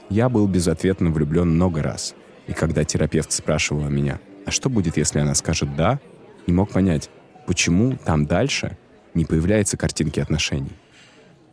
Я 0.08 0.28
был 0.28 0.46
безответно 0.46 1.10
влюблен 1.10 1.50
много 1.50 1.82
раз. 1.82 2.14
И 2.46 2.52
когда 2.52 2.84
терапевт 2.84 3.32
спрашивала 3.32 3.88
меня, 3.88 4.20
а 4.44 4.50
что 4.52 4.70
будет, 4.70 4.96
если 4.96 5.18
она 5.18 5.34
скажет 5.34 5.74
«да», 5.74 5.98
не 6.46 6.52
мог 6.52 6.70
понять, 6.70 7.10
почему 7.46 7.96
там 7.96 8.26
дальше 8.26 8.78
не 9.16 9.24
появляется 9.24 9.76
картинки 9.76 10.20
отношений. 10.20 10.76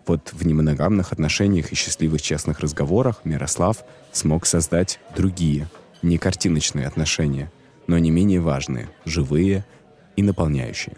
Вот 0.05 0.33
в 0.33 0.45
немоногамных 0.45 1.13
отношениях 1.13 1.71
и 1.71 1.75
счастливых 1.75 2.21
честных 2.21 2.59
разговорах 2.59 3.21
Мирослав 3.23 3.77
смог 4.11 4.45
создать 4.45 4.99
другие, 5.15 5.67
не 6.01 6.17
картиночные 6.17 6.85
отношения, 6.85 7.49
но 7.87 7.97
не 7.97 8.11
менее 8.11 8.41
важные, 8.41 8.89
живые 9.05 9.65
и 10.17 10.21
наполняющие. 10.21 10.97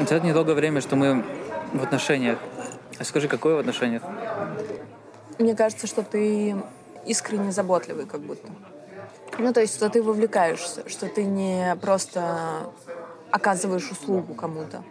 Это 0.00 0.20
недолгое 0.20 0.54
время, 0.54 0.80
что 0.80 0.94
мы 0.94 1.24
в 1.72 1.82
отношениях. 1.82 2.38
А 2.98 3.04
скажи, 3.04 3.26
какое 3.26 3.56
в 3.56 3.58
отношениях? 3.58 4.02
Мне 5.38 5.56
кажется, 5.56 5.88
что 5.88 6.02
ты 6.04 6.56
искренне 7.06 7.50
заботливый 7.50 8.06
как 8.06 8.20
будто. 8.20 8.46
Ну, 9.38 9.52
то 9.52 9.60
есть, 9.60 9.74
что 9.74 9.88
ты 9.88 10.02
вовлекаешься, 10.02 10.88
что 10.88 11.06
ты 11.06 11.24
не 11.24 11.76
просто 11.80 12.70
оказываешь 13.32 13.90
услугу 13.90 14.34
кому-то. 14.34 14.84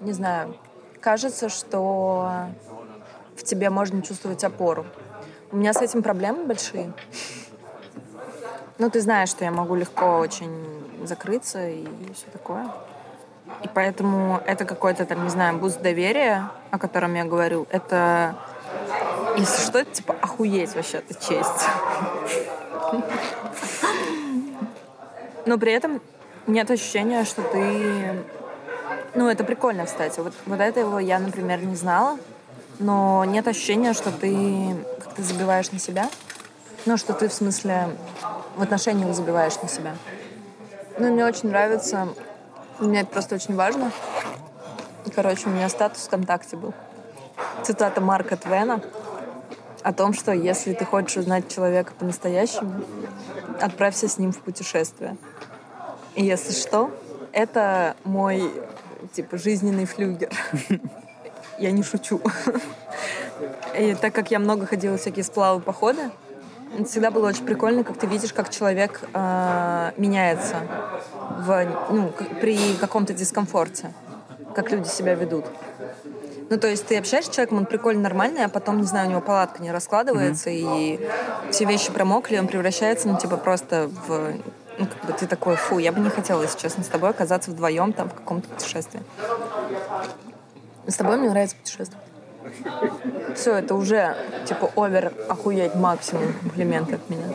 Не 0.00 0.12
знаю. 0.12 0.54
Кажется, 1.00 1.48
что 1.48 2.46
в 3.34 3.42
тебе 3.42 3.70
можно 3.70 4.02
чувствовать 4.02 4.44
опору. 4.44 4.86
У 5.50 5.56
меня 5.56 5.72
с 5.72 5.80
этим 5.80 6.02
проблемы 6.02 6.44
большие. 6.44 6.92
Ну, 8.78 8.90
ты 8.90 9.00
знаешь, 9.00 9.30
что 9.30 9.44
я 9.44 9.50
могу 9.50 9.74
легко 9.74 10.18
очень 10.18 11.04
закрыться 11.04 11.66
и 11.66 11.86
все 12.14 12.26
такое. 12.32 12.68
И 13.62 13.68
поэтому 13.72 14.40
это 14.46 14.64
какой-то 14.64 15.06
там, 15.06 15.24
не 15.24 15.30
знаю, 15.30 15.56
буст 15.58 15.80
доверия, 15.80 16.50
о 16.70 16.78
котором 16.78 17.14
я 17.14 17.24
говорю. 17.24 17.66
Это, 17.70 18.36
если 19.36 19.62
что, 19.62 19.84
типа 19.84 20.14
охуеть 20.20 20.74
вообще, 20.74 20.98
это 20.98 21.14
честь. 21.14 21.66
Но 25.46 25.58
при 25.58 25.72
этом 25.72 26.02
нет 26.46 26.70
ощущения, 26.70 27.24
что 27.24 27.42
ты... 27.42 28.24
Ну, 29.14 29.28
это 29.28 29.44
прикольно, 29.44 29.86
кстати. 29.86 30.20
Вот, 30.20 30.34
вот 30.46 30.60
этого 30.60 30.98
я, 30.98 31.18
например, 31.18 31.64
не 31.64 31.76
знала. 31.76 32.18
Но 32.78 33.24
нет 33.24 33.48
ощущения, 33.48 33.94
что 33.94 34.10
ты 34.12 34.76
как-то 35.02 35.22
забиваешь 35.22 35.72
на 35.72 35.78
себя. 35.78 36.08
Ну, 36.84 36.96
что 36.96 37.14
ты, 37.14 37.28
в 37.28 37.32
смысле, 37.32 37.88
в 38.56 38.62
отношениях 38.62 39.14
забиваешь 39.14 39.60
на 39.62 39.68
себя. 39.68 39.96
Ну, 40.98 41.12
мне 41.12 41.24
очень 41.24 41.48
нравится... 41.48 42.08
Мне 42.78 43.00
это 43.00 43.10
просто 43.10 43.36
очень 43.36 43.56
важно. 43.56 43.90
Короче, 45.14 45.48
у 45.48 45.50
меня 45.50 45.68
статус 45.68 46.06
ВКонтакте 46.06 46.56
был. 46.56 46.74
Цитата 47.62 48.00
Марка 48.00 48.36
Твена 48.36 48.80
о 49.82 49.92
том, 49.92 50.12
что 50.12 50.32
если 50.32 50.74
ты 50.74 50.84
хочешь 50.84 51.16
узнать 51.16 51.48
человека 51.48 51.92
по-настоящему, 51.98 52.82
отправься 53.60 54.08
с 54.08 54.18
ним 54.18 54.32
в 54.32 54.38
путешествие. 54.38 55.16
Если 56.16 56.52
что, 56.52 56.90
это 57.32 57.94
мой, 58.04 58.50
типа, 59.12 59.36
жизненный 59.36 59.84
флюгер. 59.84 60.30
Я 61.58 61.70
не 61.70 61.82
шучу. 61.82 62.20
И 63.78 63.94
так 63.94 64.14
как 64.14 64.30
я 64.30 64.38
много 64.38 64.66
ходила 64.66 64.96
всякие 64.96 65.24
сплавы, 65.24 65.60
походы, 65.60 66.10
это 66.74 66.84
всегда 66.84 67.10
было 67.10 67.28
очень 67.28 67.44
прикольно, 67.44 67.84
как 67.84 67.98
ты 67.98 68.06
видишь, 68.06 68.32
как 68.32 68.50
человек 68.50 69.02
э, 69.12 69.92
меняется 69.96 70.56
в, 71.38 71.66
ну, 71.90 72.12
при 72.40 72.74
каком-то 72.76 73.12
дискомфорте, 73.12 73.92
как 74.54 74.70
люди 74.70 74.88
себя 74.88 75.14
ведут. 75.14 75.44
Ну, 76.48 76.58
то 76.58 76.68
есть 76.68 76.86
ты 76.86 76.98
общаешься 76.98 77.32
с 77.32 77.34
человеком, 77.34 77.58
он 77.58 77.66
прикольно 77.66 78.02
нормальный, 78.02 78.44
а 78.44 78.48
потом, 78.48 78.78
не 78.78 78.86
знаю, 78.86 79.08
у 79.08 79.10
него 79.10 79.20
палатка 79.20 79.62
не 79.62 79.72
раскладывается, 79.72 80.50
mm-hmm. 80.50 80.78
и 80.78 81.50
все 81.50 81.64
вещи 81.64 81.90
промокли, 81.90 82.38
он 82.38 82.46
превращается, 82.46 83.08
ну, 83.08 83.18
типа, 83.18 83.36
просто 83.36 83.90
в... 84.06 84.34
Ну, 84.78 84.86
как 84.86 85.06
бы 85.06 85.12
ты 85.12 85.26
такой, 85.26 85.56
фу, 85.56 85.78
я 85.78 85.92
бы 85.92 86.00
не 86.00 86.10
хотела, 86.10 86.42
если 86.42 86.58
честно, 86.58 86.84
с 86.84 86.88
тобой 86.88 87.10
оказаться 87.10 87.50
вдвоем 87.50 87.92
там 87.92 88.08
в 88.10 88.14
каком-то 88.14 88.48
путешествии. 88.48 89.00
С 90.86 90.96
тобой 90.96 91.16
мне 91.16 91.30
нравится 91.30 91.56
путешествовать. 91.56 92.04
Все, 93.34 93.54
это 93.54 93.74
уже, 93.74 94.16
типа, 94.46 94.70
овер, 94.76 95.12
охуеть, 95.28 95.74
максимум 95.74 96.32
комплимент 96.40 96.92
от 96.92 97.08
меня. 97.10 97.26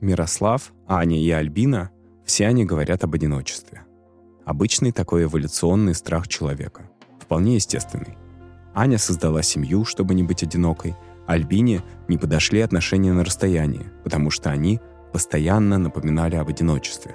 Мирослав, 0.00 0.72
Аня 0.86 1.18
и 1.18 1.30
Альбина— 1.30 1.90
все 2.24 2.46
они 2.46 2.64
говорят 2.64 3.04
об 3.04 3.14
одиночестве. 3.14 3.82
Обычный 4.44 4.92
такой 4.92 5.24
эволюционный 5.24 5.94
страх 5.94 6.28
человека. 6.28 6.90
Вполне 7.20 7.54
естественный. 7.54 8.16
Аня 8.74 8.98
создала 8.98 9.42
семью, 9.42 9.84
чтобы 9.84 10.14
не 10.14 10.22
быть 10.22 10.42
одинокой, 10.42 10.94
Альбине 11.26 11.82
не 12.08 12.18
подошли 12.18 12.60
отношения 12.60 13.12
на 13.12 13.24
расстоянии, 13.24 13.86
потому 14.04 14.30
что 14.30 14.50
они 14.50 14.80
постоянно 15.12 15.78
напоминали 15.78 16.36
об 16.36 16.48
одиночестве. 16.48 17.14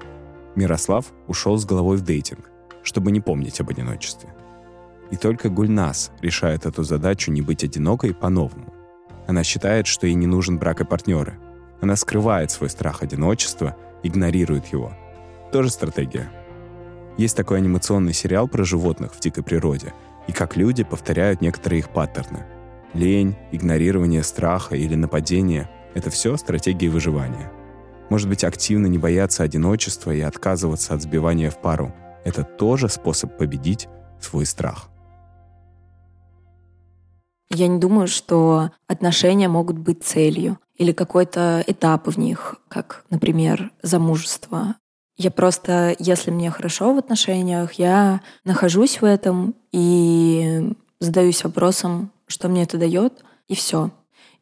Мирослав 0.56 1.14
ушел 1.28 1.58
с 1.58 1.66
головой 1.66 1.98
в 1.98 2.02
дейтинг, 2.02 2.50
чтобы 2.84 3.12
не 3.12 3.22
помнить 3.22 3.60
об 3.62 3.70
одиночестве. 3.70 4.34
И 5.12 5.18
только 5.18 5.50
Гульнас 5.50 6.12
решает 6.22 6.66
эту 6.66 6.84
задачу 6.84 7.32
не 7.32 7.42
быть 7.42 7.64
одинокой 7.64 8.14
по-новому. 8.14 8.74
Она 9.28 9.44
считает, 9.44 9.88
что 9.88 10.08
ей 10.08 10.16
не 10.16 10.28
нужен 10.28 10.58
брак 10.58 10.82
и 10.82 10.86
партнеры. 10.86 11.38
Она 11.80 11.96
скрывает 11.96 12.52
свой 12.52 12.70
страх 12.70 13.02
одиночества, 13.04 13.76
игнорирует 14.04 14.68
его. 14.68 14.94
Тоже 15.52 15.70
стратегия– 15.70 16.30
есть 17.18 17.36
такой 17.36 17.58
анимационный 17.58 18.14
сериал 18.14 18.48
про 18.48 18.64
животных 18.64 19.14
в 19.14 19.20
дикой 19.20 19.44
природе, 19.44 19.94
и 20.28 20.32
как 20.32 20.56
люди 20.56 20.84
повторяют 20.84 21.42
некоторые 21.42 21.80
их 21.80 21.90
паттерны. 21.90 22.46
Лень, 22.94 23.36
игнорирование 23.52 24.24
страха 24.24 24.76
или 24.76 24.96
нападение— 24.96 25.70
это 25.94 26.10
все 26.10 26.36
стратегии 26.36 26.88
выживания. 26.88 27.52
Может 28.10 28.28
быть, 28.28 28.44
активно 28.44 28.88
не 28.88 28.98
бояться 28.98 29.44
одиночества 29.44 30.12
и 30.12 30.20
отказываться 30.20 30.94
от 30.94 31.02
сбивания 31.02 31.50
в 31.50 31.62
пару— 31.62 31.94
это 32.26 32.44
тоже 32.44 32.90
способ 32.90 33.38
победить 33.38 33.88
свой 34.20 34.46
страх. 34.46 34.90
Я 37.50 37.68
не 37.68 37.80
думаю, 37.80 38.08
что 38.08 38.72
отношения 38.88 39.48
могут 39.48 39.78
быть 39.78 40.04
целью 40.04 40.58
или 40.76 40.92
какой-то 40.92 41.64
этап 41.68 42.08
в 42.08 42.18
них, 42.18 42.56
как, 42.68 43.06
например, 43.10 43.72
замужество. 43.82 44.76
Я 45.18 45.32
просто, 45.32 45.96
если 46.00 46.32
мне 46.32 46.50
хорошо 46.50 46.94
в 46.94 46.98
отношениях, 46.98 47.74
я 47.74 48.22
нахожусь 48.46 49.02
в 49.02 49.06
этом 49.06 49.56
и 49.72 50.74
задаюсь 51.02 51.44
вопросом, 51.44 52.12
что 52.28 52.48
мне 52.48 52.64
это 52.64 52.78
дает, 52.78 53.26
и 53.50 53.56
все. 53.56 53.92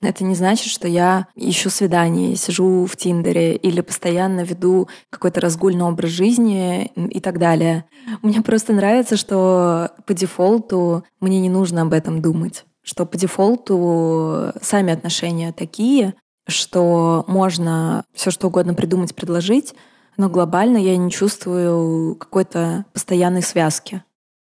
Это 0.01 0.23
не 0.23 0.35
значит, 0.35 0.67
что 0.67 0.87
я 0.87 1.27
ищу 1.35 1.69
свидание, 1.69 2.35
сижу 2.35 2.85
в 2.85 2.95
Тиндере 2.95 3.55
или 3.55 3.81
постоянно 3.81 4.41
веду 4.41 4.87
какой-то 5.09 5.41
разгульный 5.41 5.83
образ 5.83 6.11
жизни 6.11 6.85
и 6.95 7.19
так 7.19 7.37
далее. 7.37 7.85
Мне 8.21 8.41
просто 8.41 8.71
нравится, 8.71 9.17
что 9.17 9.91
по 10.05 10.13
дефолту 10.13 11.03
мне 11.19 11.41
не 11.41 11.49
нужно 11.49 11.81
об 11.81 11.91
этом 11.91 12.21
думать. 12.21 12.65
Что 12.81 13.05
по 13.05 13.17
дефолту 13.17 14.53
сами 14.61 14.93
отношения 14.93 15.51
такие, 15.51 16.13
что 16.47 17.25
можно 17.27 18.05
все 18.13 18.31
что 18.31 18.47
угодно 18.47 18.73
придумать, 18.73 19.13
предложить, 19.13 19.75
но 20.15 20.29
глобально 20.29 20.77
я 20.77 20.95
не 20.95 21.11
чувствую 21.11 22.15
какой-то 22.15 22.85
постоянной 22.93 23.41
связки. 23.41 24.03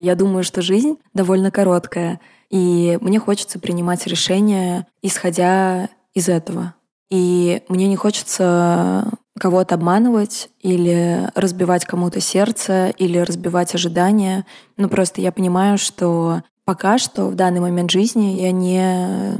Я 0.04 0.16
думаю, 0.16 0.44
что 0.44 0.60
жизнь 0.60 0.98
довольно 1.14 1.50
короткая, 1.50 2.20
и 2.50 2.98
мне 3.00 3.18
хочется 3.18 3.58
принимать 3.58 4.06
решения, 4.06 4.86
исходя 5.00 5.88
из 6.12 6.28
этого. 6.28 6.74
И 7.10 7.62
мне 7.70 7.88
не 7.88 7.96
хочется 7.96 9.10
кого-то 9.40 9.76
обманывать 9.76 10.50
или 10.60 11.30
разбивать 11.34 11.86
кому-то 11.86 12.20
сердце 12.20 12.90
или 12.98 13.16
разбивать 13.16 13.74
ожидания. 13.74 14.44
Ну 14.76 14.90
просто 14.90 15.22
я 15.22 15.32
понимаю, 15.32 15.78
что 15.78 16.42
пока 16.66 16.98
что 16.98 17.28
в 17.28 17.34
данный 17.34 17.60
момент 17.60 17.90
жизни 17.90 18.42
я 18.42 18.52
не... 18.52 19.36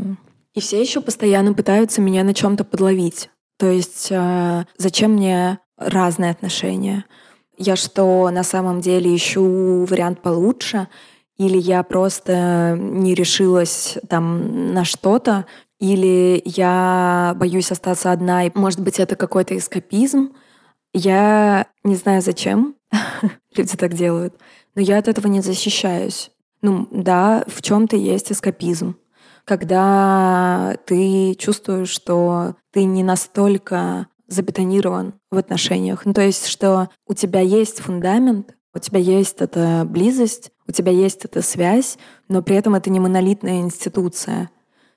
И 0.55 0.61
все 0.61 0.81
еще 0.81 1.03
постоянно 1.03 1.53
пытаются 1.53 2.01
меня 2.01 2.25
на 2.25 2.33
чем-то 2.33 2.65
подловить. 2.65 3.29
То 3.59 3.67
есть 3.67 4.09
э, 4.11 4.65
зачем 4.79 5.13
мне 5.13 5.59
разные 5.77 6.31
отношения. 6.31 7.05
Я 7.57 7.77
что, 7.77 8.31
на 8.31 8.43
самом 8.43 8.81
деле 8.81 9.15
ищу 9.15 9.85
вариант 9.85 10.21
получше, 10.21 10.89
или 11.37 11.59
я 11.59 11.83
просто 11.83 12.77
не 12.79 13.15
решилась 13.15 13.99
там 14.09 14.73
на 14.73 14.85
что-то, 14.85 15.47
или 15.81 16.41
я 16.45 17.35
боюсь 17.37 17.73
остаться 17.73 18.13
одна, 18.13 18.47
и, 18.47 18.51
может 18.55 18.81
быть, 18.81 19.01
это 19.01 19.17
какой-то 19.17 19.57
эскапизм. 19.57 20.33
Я 20.93 21.67
не 21.83 21.97
знаю, 21.97 22.23
зачем 22.23 22.77
люди 23.57 23.77
так 23.77 23.95
делают, 23.95 24.35
но 24.75 24.83
я 24.83 24.99
от 24.99 25.09
этого 25.09 25.27
не 25.27 25.41
защищаюсь. 25.41 26.31
Ну 26.63 26.89
да, 26.91 27.45
в 27.47 27.61
чем-то 27.63 27.97
есть 27.97 28.33
эскапизм, 28.33 28.97
когда 29.45 30.77
ты 30.87 31.35
чувствуешь, 31.35 31.91
что 31.91 32.55
ты 32.73 32.85
не 32.85 33.03
настолько 33.03 34.07
забетонирован 34.29 35.15
в 35.31 35.37
отношениях. 35.37 36.05
Ну, 36.07 36.13
то 36.13 36.23
есть, 36.23 36.47
что 36.47 36.89
у 37.07 37.15
тебя 37.15 37.41
есть 37.41 37.81
фундамент, 37.81 38.55
у 38.75 38.79
тебя 38.79 38.99
есть 38.99 39.37
эта 39.39 39.85
близость, 39.89 40.51
у 40.67 40.73
тебя 40.73 40.93
есть 40.93 41.25
эта 41.25 41.43
связь, 41.43 41.99
но 42.29 42.43
при 42.43 42.57
этом 42.57 42.75
это 42.75 42.91
не 42.91 43.01
монолитная 43.01 43.61
институция. 43.61 44.51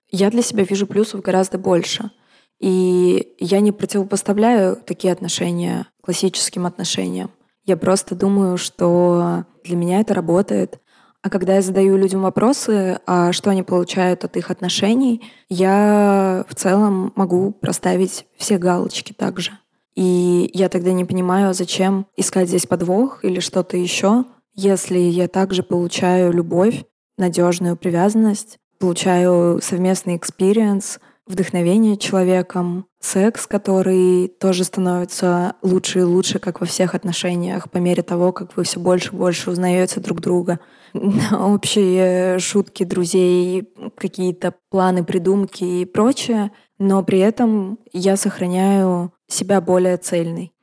Я 0.10 0.32
для 0.32 0.42
себя 0.42 0.64
вижу 0.64 0.88
плюсов 0.88 1.22
гораздо 1.22 1.58
больше. 1.58 2.12
И 2.60 3.36
я 3.40 3.60
не 3.60 3.72
противопоставляю 3.72 4.78
такие 4.78 5.14
отношения 5.14 5.88
классическим 6.02 6.66
отношениям. 6.66 7.30
Я 7.66 7.78
просто 7.78 8.16
думаю, 8.16 8.58
что 8.58 9.46
для 9.64 9.76
меня 9.76 10.00
это 10.00 10.14
работает. 10.14 10.80
А 11.28 11.30
когда 11.30 11.56
я 11.56 11.62
задаю 11.62 11.98
людям 11.98 12.22
вопросы, 12.22 13.02
а 13.06 13.34
что 13.34 13.50
они 13.50 13.62
получают 13.62 14.24
от 14.24 14.38
их 14.38 14.50
отношений, 14.50 15.22
я 15.50 16.46
в 16.48 16.56
целом 16.56 17.12
могу 17.18 17.52
проставить 17.52 18.26
все 18.38 18.58
галочки 18.58 19.12
также. 19.12 19.52
И 19.94 20.50
я 20.54 20.70
тогда 20.70 20.94
не 20.94 21.04
понимаю, 21.04 21.54
зачем 21.54 22.06
искать 22.16 22.48
здесь 22.48 22.66
подвох 22.66 23.26
или 23.26 23.42
что-то 23.42 23.76
еще, 23.76 24.24
если 24.56 25.00
я 25.00 25.28
также 25.28 25.64
получаю 25.64 26.32
любовь, 26.32 26.86
надежную 27.18 27.76
привязанность, 27.76 28.58
получаю 28.80 29.60
совместный 29.62 30.16
experience, 30.16 31.00
вдохновение 31.28 31.98
человеком, 31.98 32.86
секс, 33.02 33.48
который 33.48 34.30
тоже 34.30 34.64
становится 34.64 35.56
лучше 35.62 36.00
и 36.00 36.04
лучше, 36.04 36.40
как 36.40 36.62
во 36.62 36.66
всех 36.66 36.96
отношениях, 36.96 37.70
по 37.70 37.80
мере 37.80 38.02
того, 38.02 38.32
как 38.32 38.56
вы 38.56 38.64
все 38.64 38.80
больше 38.80 39.14
и 39.14 39.18
больше 39.18 39.52
узнаете 39.52 40.00
друг 40.00 40.22
друга. 40.22 40.62
Общие 41.32 42.40
шутки 42.40 42.84
друзей, 42.84 43.70
какие-то 43.96 44.54
планы, 44.70 45.04
придумки 45.04 45.64
и 45.64 45.86
прочее, 45.86 46.52
но 46.80 47.04
при 47.04 47.20
этом 47.20 47.80
я 47.94 48.18
сохраняю 48.18 49.14
себя 49.28 49.62
более 49.62 49.98
цельной. 49.98 50.54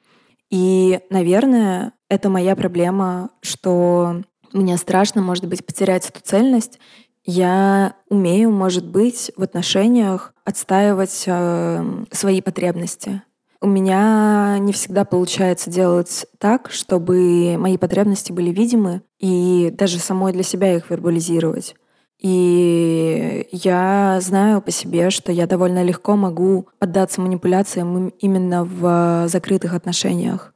И, 0.50 1.00
наверное, 1.10 1.92
это 2.08 2.28
моя 2.28 2.54
проблема, 2.54 3.30
что 3.42 4.22
мне 4.52 4.76
страшно, 4.76 5.20
может 5.20 5.46
быть, 5.46 5.66
потерять 5.66 6.08
эту 6.08 6.20
цельность. 6.20 6.78
Я 7.24 7.96
умею, 8.08 8.50
может 8.50 8.86
быть, 8.86 9.32
в 9.36 9.42
отношениях 9.42 10.32
отстаивать 10.44 11.24
э, 11.26 12.04
свои 12.12 12.40
потребности. 12.40 13.22
У 13.64 13.66
меня 13.66 14.58
не 14.58 14.74
всегда 14.74 15.06
получается 15.06 15.70
делать 15.70 16.26
так, 16.36 16.70
чтобы 16.70 17.56
мои 17.56 17.78
потребности 17.78 18.30
были 18.30 18.50
видимы 18.50 19.00
и 19.18 19.72
даже 19.72 20.00
самой 20.00 20.34
для 20.34 20.42
себя 20.42 20.76
их 20.76 20.90
вербализировать. 20.90 21.74
И 22.20 23.48
я 23.52 24.18
знаю 24.20 24.60
по 24.60 24.70
себе, 24.70 25.08
что 25.08 25.32
я 25.32 25.46
довольно 25.46 25.82
легко 25.82 26.14
могу 26.14 26.68
поддаться 26.78 27.22
манипуляциям 27.22 28.08
именно 28.08 28.64
в 28.66 29.28
закрытых 29.28 29.72
отношениях. 29.72 30.52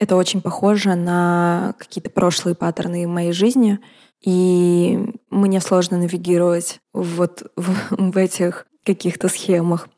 Это 0.00 0.16
очень 0.16 0.40
похоже 0.40 0.96
на 0.96 1.76
какие-то 1.78 2.10
прошлые 2.10 2.56
паттерны 2.56 3.06
в 3.06 3.10
моей 3.10 3.30
жизни, 3.30 3.78
и 4.20 5.14
мне 5.30 5.60
сложно 5.60 5.96
навигировать 5.96 6.80
вот 6.92 7.52
в, 7.54 7.72
в 8.12 8.16
этих 8.16 8.66
каких-то 8.84 9.28
схемах. 9.28 9.88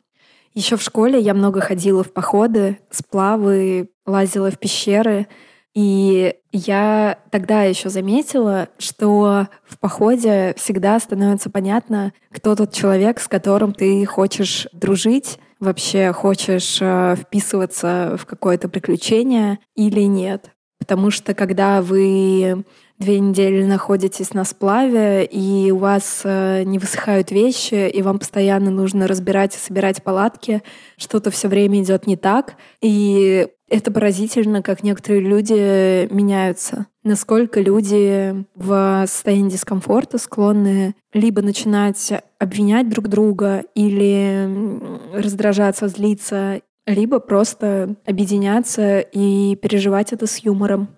Еще 0.54 0.76
в 0.76 0.82
школе 0.82 1.20
я 1.20 1.34
много 1.34 1.60
ходила 1.60 2.02
в 2.02 2.12
походы, 2.12 2.78
сплавы, 2.90 3.90
лазила 4.06 4.50
в 4.50 4.58
пещеры— 4.58 5.26
и 5.74 6.34
я 6.50 7.18
тогда 7.30 7.62
еще 7.62 7.90
заметила, 7.90 8.68
что 8.78 9.46
в 9.64 9.78
походе 9.78 10.54
всегда 10.56 10.98
становится 10.98 11.48
понятно, 11.48 12.12
кто 12.32 12.56
тот 12.56 12.72
человек, 12.72 13.20
с 13.20 13.28
которым 13.28 13.72
ты 13.72 14.04
хочешь 14.04 14.66
дружить, 14.72 15.38
вообще 15.60 16.12
хочешь 16.12 16.78
э, 16.80 17.14
вписываться 17.16 18.16
в 18.20 18.26
какое-то 18.26 18.68
приключение 18.68 19.60
или 19.76 20.02
нет. 20.02 20.50
Потому 20.78 21.10
что 21.10 21.34
когда 21.34 21.82
вы 21.82 22.64
две 23.00 23.18
недели 23.18 23.64
находитесь 23.64 24.34
на 24.34 24.44
сплаве, 24.44 25.24
и 25.24 25.70
у 25.70 25.78
вас 25.78 26.20
э, 26.24 26.62
не 26.64 26.78
высыхают 26.78 27.30
вещи, 27.30 27.88
и 27.88 28.02
вам 28.02 28.18
постоянно 28.18 28.70
нужно 28.70 29.08
разбирать 29.08 29.56
и 29.56 29.58
собирать 29.58 30.02
палатки, 30.02 30.62
что-то 30.98 31.30
все 31.30 31.48
время 31.48 31.82
идет 31.82 32.06
не 32.06 32.16
так. 32.16 32.56
И 32.82 33.48
это 33.70 33.90
поразительно, 33.90 34.62
как 34.62 34.82
некоторые 34.82 35.22
люди 35.22 36.12
меняются. 36.12 36.86
Насколько 37.02 37.60
люди 37.60 38.44
в 38.54 39.04
состоянии 39.06 39.50
дискомфорта 39.50 40.18
склонны 40.18 40.94
либо 41.14 41.40
начинать 41.40 42.12
обвинять 42.38 42.90
друг 42.90 43.08
друга 43.08 43.64
или 43.74 44.78
раздражаться, 45.14 45.88
злиться, 45.88 46.60
либо 46.86 47.20
просто 47.20 47.94
объединяться 48.04 49.00
и 49.00 49.56
переживать 49.56 50.12
это 50.12 50.26
с 50.26 50.38
юмором. 50.38 50.88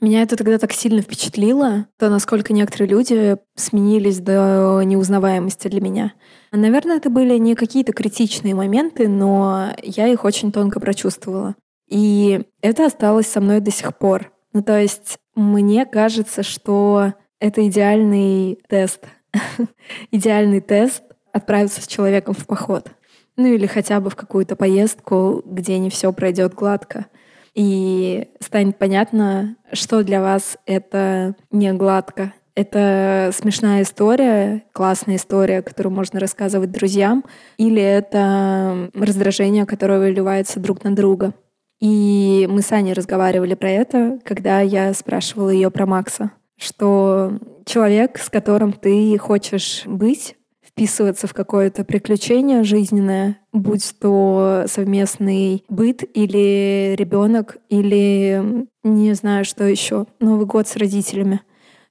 Меня 0.00 0.22
это 0.22 0.36
тогда 0.36 0.56
так 0.56 0.72
сильно 0.72 1.02
впечатлило, 1.02 1.86
то, 1.98 2.08
насколько 2.08 2.54
некоторые 2.54 2.88
люди 2.88 3.36
сменились 3.54 4.18
до 4.18 4.80
неузнаваемости 4.82 5.68
для 5.68 5.82
меня. 5.82 6.14
Наверное, 6.52 6.96
это 6.96 7.10
были 7.10 7.36
не 7.36 7.54
какие-то 7.54 7.92
критичные 7.92 8.54
моменты, 8.54 9.08
но 9.08 9.74
я 9.82 10.08
их 10.08 10.24
очень 10.24 10.52
тонко 10.52 10.80
прочувствовала. 10.80 11.54
И 11.86 12.42
это 12.62 12.86
осталось 12.86 13.26
со 13.26 13.42
мной 13.42 13.60
до 13.60 13.70
сих 13.70 13.94
пор. 13.98 14.32
Ну, 14.54 14.62
то 14.62 14.80
есть 14.80 15.18
мне 15.34 15.84
кажется, 15.84 16.42
что 16.42 17.12
это 17.38 17.68
идеальный 17.68 18.58
тест. 18.68 19.04
идеальный 20.10 20.60
тест 20.60 21.02
отправиться 21.32 21.82
с 21.82 21.86
человеком 21.86 22.32
в 22.32 22.46
поход. 22.46 22.90
Ну 23.36 23.46
или 23.46 23.66
хотя 23.66 24.00
бы 24.00 24.08
в 24.08 24.16
какую-то 24.16 24.56
поездку, 24.56 25.42
где 25.44 25.78
не 25.78 25.90
все 25.90 26.10
пройдет 26.12 26.54
гладко 26.54 27.06
и 27.54 28.28
станет 28.40 28.78
понятно, 28.78 29.56
что 29.72 30.02
для 30.02 30.20
вас 30.20 30.56
это 30.66 31.34
не 31.50 31.72
гладко. 31.72 32.32
Это 32.54 33.30
смешная 33.32 33.82
история, 33.82 34.64
классная 34.72 35.16
история, 35.16 35.62
которую 35.62 35.94
можно 35.94 36.20
рассказывать 36.20 36.72
друзьям, 36.72 37.24
или 37.56 37.80
это 37.80 38.90
раздражение, 38.94 39.66
которое 39.66 39.98
выливается 39.98 40.60
друг 40.60 40.84
на 40.84 40.94
друга. 40.94 41.32
И 41.80 42.46
мы 42.50 42.60
с 42.60 42.72
Аней 42.72 42.92
разговаривали 42.92 43.54
про 43.54 43.70
это, 43.70 44.18
когда 44.24 44.60
я 44.60 44.92
спрашивала 44.92 45.48
ее 45.48 45.70
про 45.70 45.86
Макса, 45.86 46.32
что 46.58 47.38
человек, 47.64 48.18
с 48.18 48.28
которым 48.28 48.72
ты 48.72 49.16
хочешь 49.16 49.84
быть, 49.86 50.36
вписываться 50.72 51.26
в 51.26 51.34
какое-то 51.34 51.84
приключение 51.84 52.62
жизненное, 52.64 53.38
будь 53.52 53.94
то 54.00 54.64
совместный 54.66 55.64
быт 55.68 56.02
или 56.14 56.94
ребенок, 56.96 57.58
или 57.68 58.66
не 58.82 59.14
знаю, 59.14 59.44
что 59.44 59.64
еще, 59.64 60.06
Новый 60.20 60.46
год 60.46 60.68
с 60.68 60.76
родителями. 60.76 61.40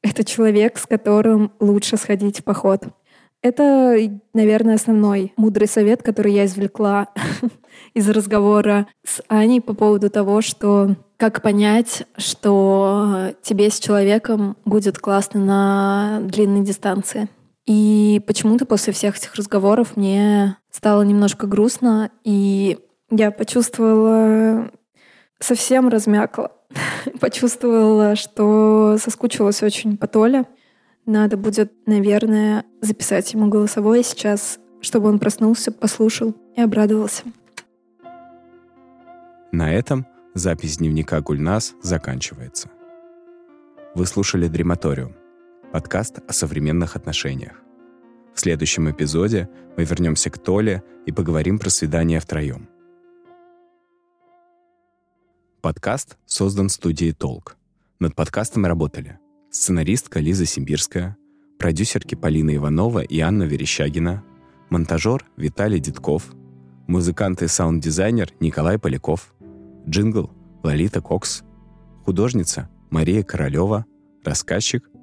Это 0.02 0.24
человек, 0.24 0.78
с 0.78 0.86
которым 0.86 1.52
лучше 1.60 1.98
сходить 1.98 2.40
в 2.40 2.44
поход. 2.44 2.84
Это, 3.42 3.98
наверное, 4.34 4.76
основной 4.76 5.34
мудрый 5.38 5.68
совет, 5.68 6.04
который 6.04 6.34
я 6.34 6.46
извлекла 6.46 7.08
из 7.94 8.10
разговора 8.10 8.88
с 9.06 9.22
Аней 9.28 9.62
по 9.62 9.74
поводу 9.74 10.10
того, 10.10 10.42
что 10.42 10.96
как 11.18 11.42
понять, 11.42 12.04
что 12.18 13.34
тебе 13.42 13.70
с 13.70 13.80
человеком 13.80 14.58
будет 14.66 15.00
классно 15.00 15.40
на 15.40 16.20
длинной 16.24 16.66
дистанции. 16.66 17.30
И 17.70 18.20
почему-то 18.26 18.66
после 18.66 18.92
всех 18.94 19.16
этих 19.16 19.36
разговоров 19.36 19.96
мне 19.96 20.58
стало 20.72 21.04
немножко 21.04 21.46
грустно, 21.46 22.10
и 22.24 22.80
я 23.12 23.30
почувствовала, 23.30 24.72
совсем 25.40 25.88
размякла. 25.88 26.52
почувствовала, 27.20 28.16
что 28.16 28.98
соскучилась 29.00 29.62
очень 29.62 29.98
по 29.98 30.08
Толе. 30.08 30.46
Надо 31.06 31.38
будет, 31.38 31.72
наверное, 31.86 32.66
записать 32.82 33.32
ему 33.34 33.50
голосовое 33.50 34.02
сейчас, 34.02 34.58
чтобы 34.82 35.10
он 35.10 35.20
проснулся, 35.20 35.72
послушал 35.72 36.34
и 36.56 36.62
обрадовался. 36.62 37.22
На 39.52 39.72
этом 39.72 40.08
запись 40.34 40.78
дневника 40.78 41.22
Гульнас 41.22 41.76
заканчивается. 41.84 42.72
Вы 43.94 44.08
слушали 44.08 44.48
«Дрематориум» 44.48 45.19
подкаст 45.72 46.18
о 46.28 46.34
современных 46.34 46.96
отношениях. 46.96 47.54
В 48.34 48.40
следующем 48.40 48.90
эпизоде 48.90 49.50
мы 49.78 49.84
вернемся 49.84 50.32
к 50.32 50.38
Толе 50.40 50.84
и 51.06 51.12
поговорим 51.12 51.60
про 51.60 51.70
свидание 51.70 52.20
втроем. 52.20 52.68
Подкаст 55.62 56.18
создан 56.26 56.70
студией 56.70 57.14
«Толк». 57.14 57.56
Над 58.00 58.16
подкастом 58.16 58.66
работали 58.66 59.20
сценаристка 59.52 60.20
Лиза 60.20 60.46
Симбирская, 60.46 61.18
продюсерки 61.60 62.16
Полина 62.16 62.56
Иванова 62.56 63.02
и 63.02 63.20
Анна 63.20 63.44
Верещагина, 63.44 64.24
монтажер 64.72 65.26
Виталий 65.38 65.80
Дедков, 65.80 66.34
музыкант 66.88 67.44
и 67.44 67.48
саунд-дизайнер 67.48 68.32
Николай 68.40 68.80
Поляков, 68.80 69.36
джингл 69.88 70.32
Лолита 70.64 71.02
Кокс, 71.02 71.44
художница 72.06 72.70
Мария 72.90 73.22
Королева, 73.22 73.86
рассказчик 74.24 74.90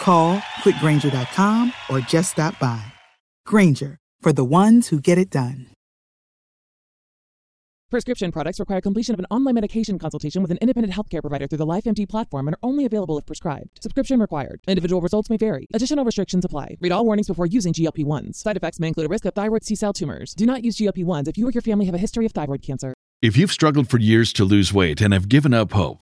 Call 0.00 0.38
quickgranger.com 0.62 1.72
or 1.90 2.00
just 2.00 2.32
stop 2.32 2.58
by. 2.58 2.82
Granger, 3.44 3.98
for 4.20 4.32
the 4.32 4.44
ones 4.44 4.88
who 4.88 5.00
get 5.00 5.18
it 5.18 5.30
done. 5.30 5.68
Prescription 7.90 8.30
products 8.30 8.60
require 8.60 8.82
completion 8.82 9.14
of 9.14 9.18
an 9.18 9.24
online 9.30 9.54
medication 9.54 9.98
consultation 9.98 10.42
with 10.42 10.50
an 10.50 10.58
independent 10.60 10.92
healthcare 10.92 11.22
provider 11.22 11.46
through 11.46 11.56
the 11.56 11.64
LifeMD 11.64 12.06
platform 12.06 12.46
and 12.46 12.54
are 12.54 12.58
only 12.62 12.84
available 12.84 13.16
if 13.16 13.24
prescribed. 13.24 13.82
Subscription 13.82 14.20
required. 14.20 14.60
Individual 14.68 15.00
results 15.00 15.30
may 15.30 15.38
vary. 15.38 15.66
Additional 15.72 16.04
restrictions 16.04 16.44
apply. 16.44 16.76
Read 16.82 16.92
all 16.92 17.06
warnings 17.06 17.28
before 17.28 17.46
using 17.46 17.72
GLP 17.72 18.04
1s. 18.04 18.34
Side 18.34 18.58
effects 18.58 18.78
may 18.78 18.88
include 18.88 19.06
a 19.06 19.08
risk 19.08 19.24
of 19.24 19.32
thyroid 19.32 19.64
C 19.64 19.74
cell 19.74 19.94
tumors. 19.94 20.34
Do 20.34 20.44
not 20.44 20.64
use 20.64 20.76
GLP 20.76 21.02
1s 21.02 21.28
if 21.28 21.38
you 21.38 21.48
or 21.48 21.50
your 21.50 21.62
family 21.62 21.86
have 21.86 21.94
a 21.94 21.98
history 21.98 22.26
of 22.26 22.32
thyroid 22.32 22.60
cancer. 22.60 22.92
If 23.22 23.38
you've 23.38 23.50
struggled 23.50 23.88
for 23.88 23.98
years 23.98 24.34
to 24.34 24.44
lose 24.44 24.70
weight 24.70 25.00
and 25.00 25.14
have 25.14 25.30
given 25.30 25.54
up 25.54 25.72
hope, 25.72 26.00